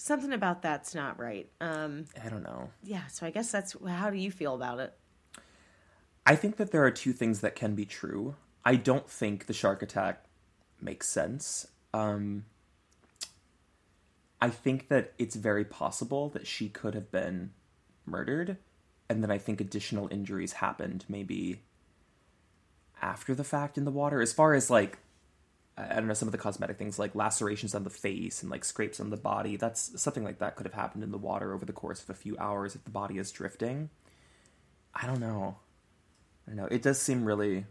Something 0.00 0.32
about 0.32 0.62
that's 0.62 0.94
not 0.94 1.18
right. 1.18 1.48
Um, 1.60 2.04
I 2.24 2.28
don't 2.28 2.44
know. 2.44 2.70
yeah, 2.84 3.08
so 3.08 3.26
I 3.26 3.30
guess 3.30 3.50
that's 3.50 3.76
how 3.86 4.10
do 4.10 4.16
you 4.16 4.30
feel 4.30 4.54
about 4.54 4.78
it? 4.78 4.94
I 6.24 6.36
think 6.36 6.56
that 6.56 6.70
there 6.70 6.84
are 6.84 6.90
two 6.90 7.12
things 7.12 7.40
that 7.40 7.56
can 7.56 7.74
be 7.74 7.84
true. 7.84 8.36
I 8.64 8.76
don't 8.76 9.10
think 9.10 9.46
the 9.46 9.52
shark 9.52 9.82
attack 9.82 10.24
makes 10.80 11.08
sense. 11.08 11.66
Um, 11.92 12.44
I 14.40 14.50
think 14.50 14.88
that 14.88 15.14
it's 15.18 15.34
very 15.34 15.64
possible 15.64 16.28
that 16.28 16.46
she 16.46 16.68
could 16.68 16.94
have 16.94 17.10
been 17.10 17.50
murdered, 18.06 18.56
and 19.08 19.20
then 19.20 19.32
I 19.32 19.38
think 19.38 19.60
additional 19.60 20.06
injuries 20.12 20.54
happened 20.54 21.06
maybe 21.08 21.62
after 23.02 23.34
the 23.34 23.42
fact 23.42 23.76
in 23.76 23.84
the 23.84 23.90
water. 23.90 24.20
As 24.20 24.32
far 24.32 24.54
as 24.54 24.70
like, 24.70 24.98
I 25.78 25.94
don't 25.94 26.08
know, 26.08 26.14
some 26.14 26.28
of 26.28 26.32
the 26.32 26.38
cosmetic 26.38 26.76
things 26.76 26.98
like 26.98 27.14
lacerations 27.14 27.74
on 27.74 27.84
the 27.84 27.90
face 27.90 28.42
and 28.42 28.50
like 28.50 28.64
scrapes 28.64 28.98
on 29.00 29.10
the 29.10 29.16
body, 29.16 29.56
that's 29.56 30.00
something 30.00 30.24
like 30.24 30.38
that 30.38 30.56
could 30.56 30.66
have 30.66 30.74
happened 30.74 31.04
in 31.04 31.12
the 31.12 31.18
water 31.18 31.52
over 31.54 31.64
the 31.64 31.72
course 31.72 32.02
of 32.02 32.10
a 32.10 32.14
few 32.14 32.36
hours 32.38 32.74
if 32.74 32.84
the 32.84 32.90
body 32.90 33.18
is 33.18 33.30
drifting. 33.30 33.90
I 34.94 35.06
don't 35.06 35.20
know. 35.20 35.56
I 36.46 36.50
don't 36.50 36.56
know. 36.56 36.66
It 36.66 36.82
does 36.82 37.00
seem 37.00 37.24
really, 37.24 37.66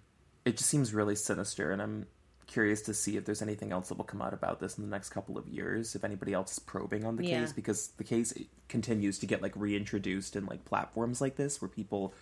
it 0.45 0.57
just 0.57 0.69
seems 0.69 0.93
really 0.93 1.15
sinister, 1.15 1.71
and 1.71 1.81
I'm 1.81 2.05
curious 2.45 2.81
to 2.83 2.93
see 2.93 3.17
if 3.17 3.25
there's 3.25 3.41
anything 3.41 3.73
else 3.73 3.89
that 3.89 3.97
will 3.97 4.05
come 4.05 4.21
out 4.21 4.33
about 4.33 4.61
this 4.61 4.77
in 4.77 4.83
the 4.85 4.89
next 4.89 5.09
couple 5.09 5.37
of 5.37 5.47
years. 5.47 5.95
If 5.95 6.05
anybody 6.05 6.33
else 6.33 6.53
is 6.53 6.59
probing 6.59 7.03
on 7.03 7.17
the 7.17 7.23
Yeah. 7.23 7.41
case, 7.41 7.51
because 7.51 7.89
the 7.97 8.05
case 8.05 8.33
continues 8.69 9.19
to 9.19 9.25
get 9.25 9.41
like 9.41 9.53
reintroduced 9.55 10.35
in 10.35 10.45
like 10.45 10.63
platforms 10.63 11.19
like 11.19 11.35
this 11.35 11.61
where 11.61 11.67
people 11.67 12.13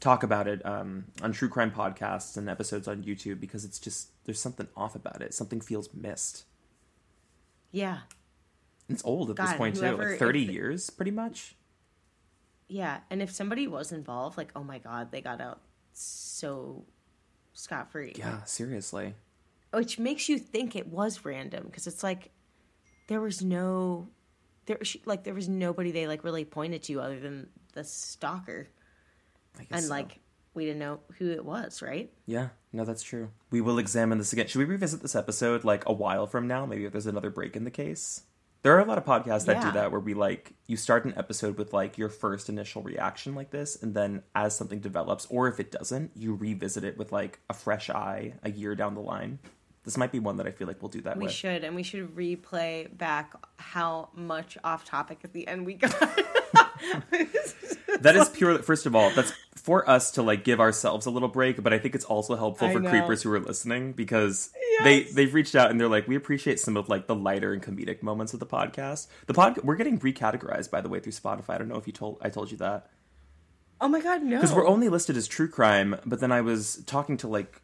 talk 0.00 0.22
about 0.22 0.46
it 0.48 0.64
um, 0.64 1.04
on 1.22 1.32
true 1.32 1.48
crime 1.48 1.70
podcasts 1.70 2.36
and 2.36 2.48
episodes 2.48 2.88
on 2.88 3.02
YouTube 3.02 3.40
because 3.40 3.64
it's 3.64 3.78
just 3.78 4.08
there's 4.28 4.38
something 4.38 4.68
off 4.76 4.94
about 4.94 5.22
it. 5.22 5.32
Something 5.32 5.58
feels 5.58 5.88
missed. 5.94 6.44
Yeah. 7.72 8.00
It's 8.86 9.02
old 9.02 9.30
at 9.30 9.36
this 9.36 9.46
God, 9.52 9.56
point 9.56 9.76
too, 9.76 9.96
like 9.96 10.18
30 10.18 10.44
if- 10.44 10.50
years, 10.50 10.90
pretty 10.90 11.12
much. 11.12 11.56
Yeah, 12.68 12.98
and 13.08 13.22
if 13.22 13.30
somebody 13.30 13.66
was 13.66 13.90
involved, 13.90 14.36
like, 14.36 14.50
oh 14.54 14.62
my 14.62 14.80
god, 14.80 15.10
they 15.10 15.22
got 15.22 15.40
out 15.40 15.62
so 15.94 16.84
scot 17.54 17.90
free. 17.90 18.12
Yeah, 18.18 18.42
seriously. 18.44 19.14
Which 19.72 19.98
makes 19.98 20.28
you 20.28 20.38
think 20.38 20.76
it 20.76 20.88
was 20.88 21.24
random 21.24 21.64
because 21.64 21.86
it's 21.86 22.02
like 22.02 22.30
there 23.06 23.22
was 23.22 23.42
no 23.42 24.08
there 24.66 24.78
like 25.06 25.24
there 25.24 25.32
was 25.32 25.48
nobody 25.48 25.90
they 25.90 26.06
like 26.06 26.22
really 26.22 26.44
pointed 26.44 26.82
to 26.82 27.00
other 27.00 27.18
than 27.18 27.48
the 27.72 27.82
stalker 27.82 28.68
I 29.58 29.60
guess 29.60 29.68
and 29.72 29.84
so. 29.84 29.90
like 29.90 30.20
we 30.58 30.64
didn't 30.64 30.80
know 30.80 31.00
who 31.18 31.30
it 31.30 31.44
was, 31.44 31.80
right? 31.80 32.12
Yeah, 32.26 32.48
no, 32.72 32.84
that's 32.84 33.02
true. 33.02 33.30
We 33.50 33.60
will 33.60 33.78
examine 33.78 34.18
this 34.18 34.32
again. 34.32 34.48
Should 34.48 34.58
we 34.58 34.64
revisit 34.64 35.00
this 35.00 35.14
episode 35.14 35.64
like 35.64 35.88
a 35.88 35.92
while 35.92 36.26
from 36.26 36.48
now? 36.48 36.66
Maybe 36.66 36.84
if 36.84 36.92
there's 36.92 37.06
another 37.06 37.30
break 37.30 37.54
in 37.56 37.62
the 37.64 37.70
case. 37.70 38.24
There 38.62 38.76
are 38.76 38.80
a 38.80 38.84
lot 38.84 38.98
of 38.98 39.04
podcasts 39.04 39.46
that 39.46 39.62
do 39.62 39.70
that 39.70 39.92
where 39.92 40.00
we 40.00 40.14
like 40.14 40.54
you 40.66 40.76
start 40.76 41.04
an 41.04 41.14
episode 41.16 41.58
with 41.58 41.72
like 41.72 41.96
your 41.96 42.08
first 42.08 42.48
initial 42.48 42.82
reaction 42.82 43.36
like 43.36 43.50
this, 43.50 43.80
and 43.80 43.94
then 43.94 44.24
as 44.34 44.56
something 44.56 44.80
develops, 44.80 45.26
or 45.26 45.46
if 45.46 45.60
it 45.60 45.70
doesn't, 45.70 46.10
you 46.16 46.34
revisit 46.34 46.82
it 46.82 46.98
with 46.98 47.12
like 47.12 47.38
a 47.48 47.54
fresh 47.54 47.88
eye 47.88 48.34
a 48.42 48.50
year 48.50 48.74
down 48.74 48.94
the 48.94 49.00
line. 49.00 49.38
This 49.84 49.96
might 49.96 50.12
be 50.12 50.18
one 50.18 50.36
that 50.36 50.46
I 50.46 50.50
feel 50.50 50.66
like 50.66 50.82
we'll 50.82 50.90
do 50.90 51.00
that 51.02 51.16
We 51.16 51.24
with. 51.26 51.32
should, 51.32 51.64
and 51.64 51.74
we 51.74 51.82
should 51.82 52.14
replay 52.14 52.94
back 52.96 53.32
how 53.56 54.10
much 54.14 54.58
off 54.62 54.84
topic 54.84 55.20
at 55.24 55.32
the 55.32 55.46
end 55.48 55.64
we 55.64 55.74
got. 55.74 55.98
That 58.00 58.16
is 58.16 58.28
pure. 58.34 58.58
first 58.62 58.86
of 58.86 58.94
all, 58.94 59.10
that's 59.10 59.32
for 59.56 59.88
us 59.88 60.10
to 60.12 60.22
like 60.22 60.44
give 60.44 60.60
ourselves 60.60 61.06
a 61.06 61.10
little 61.10 61.28
break, 61.28 61.62
but 61.62 61.72
I 61.72 61.78
think 61.78 61.94
it's 61.94 62.04
also 62.04 62.36
helpful 62.36 62.68
I 62.68 62.72
for 62.72 62.80
know. 62.80 62.90
creepers 62.90 63.22
who 63.22 63.32
are 63.32 63.40
listening 63.40 63.92
because 63.92 64.50
they 64.84 65.04
they've 65.04 65.32
reached 65.32 65.54
out 65.54 65.70
and 65.70 65.80
they're 65.80 65.88
like, 65.88 66.06
we 66.06 66.16
appreciate 66.16 66.60
some 66.60 66.76
of 66.76 66.88
like 66.88 67.06
the 67.06 67.14
lighter 67.14 67.52
and 67.52 67.62
comedic 67.62 68.02
moments 68.02 68.34
of 68.34 68.40
the 68.40 68.46
podcast. 68.46 69.08
The 69.26 69.34
pod 69.34 69.58
we're 69.64 69.76
getting 69.76 69.98
recategorized 69.98 70.70
by 70.70 70.80
the 70.80 70.88
way 70.88 71.00
through 71.00 71.12
Spotify. 71.12 71.50
I 71.54 71.58
don't 71.58 71.68
know 71.68 71.76
if 71.76 71.86
you 71.86 71.92
told 71.92 72.18
I 72.22 72.30
told 72.30 72.50
you 72.50 72.56
that. 72.58 72.88
oh 73.80 73.88
my 73.88 74.00
god, 74.00 74.22
no! 74.22 74.36
Because 74.36 74.52
we're 74.54 74.66
only 74.66 74.88
listed 74.88 75.16
as 75.16 75.26
true 75.26 75.48
crime, 75.48 75.96
but 76.06 76.20
then 76.20 76.30
I 76.32 76.40
was 76.40 76.82
talking 76.86 77.16
to 77.18 77.28
like 77.28 77.60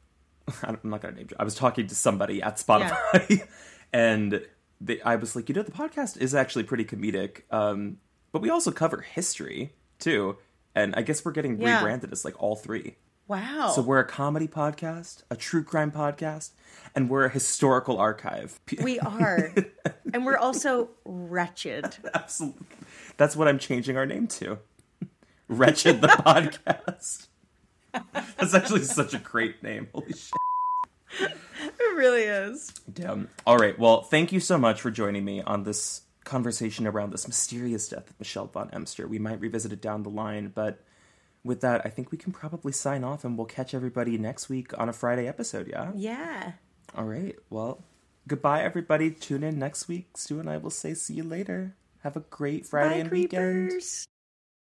I'm 0.63 0.79
not 0.85 1.01
gonna 1.03 1.17
name 1.17 1.29
I 1.39 1.45
was 1.45 1.55
talking 1.55 1.87
to 1.87 1.95
somebody 1.95 2.43
at 2.43 2.57
Spotify 2.57 3.47
and 3.93 4.43
they, 4.81 5.01
I 5.03 5.17
was 5.17 5.35
like, 5.37 5.49
you 5.49 5.55
know, 5.55 5.63
the 5.63 5.73
podcast 5.73 6.19
is 6.19 6.35
actually 6.35 6.65
pretty 6.65 6.85
comedic, 6.85 7.43
um, 7.51 7.99
but 8.33 8.43
we 8.43 8.51
also 8.51 8.71
cover 8.71 9.01
history 9.01 9.73
too. 9.99 10.37
And 10.75 10.95
I 10.97 11.03
guess 11.03 11.25
we're 11.25 11.33
getting 11.33 11.61
Yeah. 11.61 11.77
rebranded 11.79 12.13
as 12.13 12.25
like 12.25 12.35
all 12.43 12.57
three. 12.57 12.97
wow. 13.29 13.73
So 13.75 13.81
we're 13.81 14.01
a 14.01 14.05
comedy 14.07 14.49
podcast, 14.49 15.23
a 15.31 15.37
true 15.37 15.63
crime 15.63 15.91
podcast, 15.93 16.51
and 16.95 17.09
we're 17.09 17.25
a 17.27 17.31
historical 17.31 17.97
archive. 17.99 18.61
We 18.83 18.99
are, 19.01 19.55
and 20.13 20.27
we're 20.27 20.37
also 20.37 20.91
wretched. 21.05 21.97
Absolutely. 22.13 22.67
That's 23.17 23.37
what 23.37 23.47
I'm 23.49 23.59
changing 23.59 23.97
our 23.97 24.05
name 24.05 24.27
to. 24.39 24.59
Wretched 25.49 26.01
the 26.01 26.09
podcast. 26.09 27.29
That's 28.39 28.55
actually 28.55 28.83
such 28.83 29.15
a 29.15 29.19
great 29.19 29.63
name. 29.63 29.89
Holy 29.95 30.13
shit. 30.13 30.33
It 31.21 31.97
really 31.97 32.23
is. 32.23 32.73
Damn. 32.93 33.29
All 33.47 33.57
right. 33.57 33.79
Well, 33.79 34.03
thank 34.03 34.33
you 34.33 34.41
so 34.41 34.59
much 34.59 34.81
for 34.81 34.91
joining 34.91 35.25
me 35.25 35.43
on 35.43 35.63
this 35.63 36.03
conversation 36.25 36.87
around 36.87 37.11
this 37.13 37.27
mysterious 37.29 37.89
death 37.89 38.11
of 38.11 38.19
Michelle 38.19 38.47
von 38.47 38.71
Emster. 38.73 39.07
We 39.07 39.19
might 39.19 39.41
revisit 39.41 39.73
it 39.73 39.81
down 39.81 40.03
the 40.03 40.11
line, 40.11 40.51
but 40.55 40.81
with 41.45 41.61
that, 41.61 41.83
I 41.85 41.91
think 41.91 42.11
we 42.11 42.19
can 42.19 42.33
probably 42.33 42.73
sign 42.73 43.05
off 43.05 43.25
and 43.25 43.37
we'll 43.37 43.47
catch 43.47 43.75
everybody 43.75 44.19
next 44.19 44.49
week 44.49 44.77
on 44.79 44.89
a 44.89 44.93
Friday 44.93 45.29
episode, 45.29 45.69
yeah? 45.69 45.93
Yeah. 45.95 46.53
All 46.97 47.05
right. 47.05 47.37
Well, 47.51 47.85
goodbye, 48.27 48.63
everybody. 48.63 49.11
Tune 49.11 49.45
in 49.45 49.59
next 49.59 49.87
week. 49.87 50.17
Stu 50.17 50.41
and 50.41 50.49
I 50.51 50.57
will 50.57 50.71
say 50.71 50.95
see 50.95 51.15
you 51.15 51.25
later. 51.25 51.77
Have 52.03 52.17
a 52.17 52.21
great 52.21 52.67
Friday 52.67 52.95
Bye, 52.95 53.01
and 53.01 53.11
weekend. 53.11 53.69
creepers. 53.71 54.07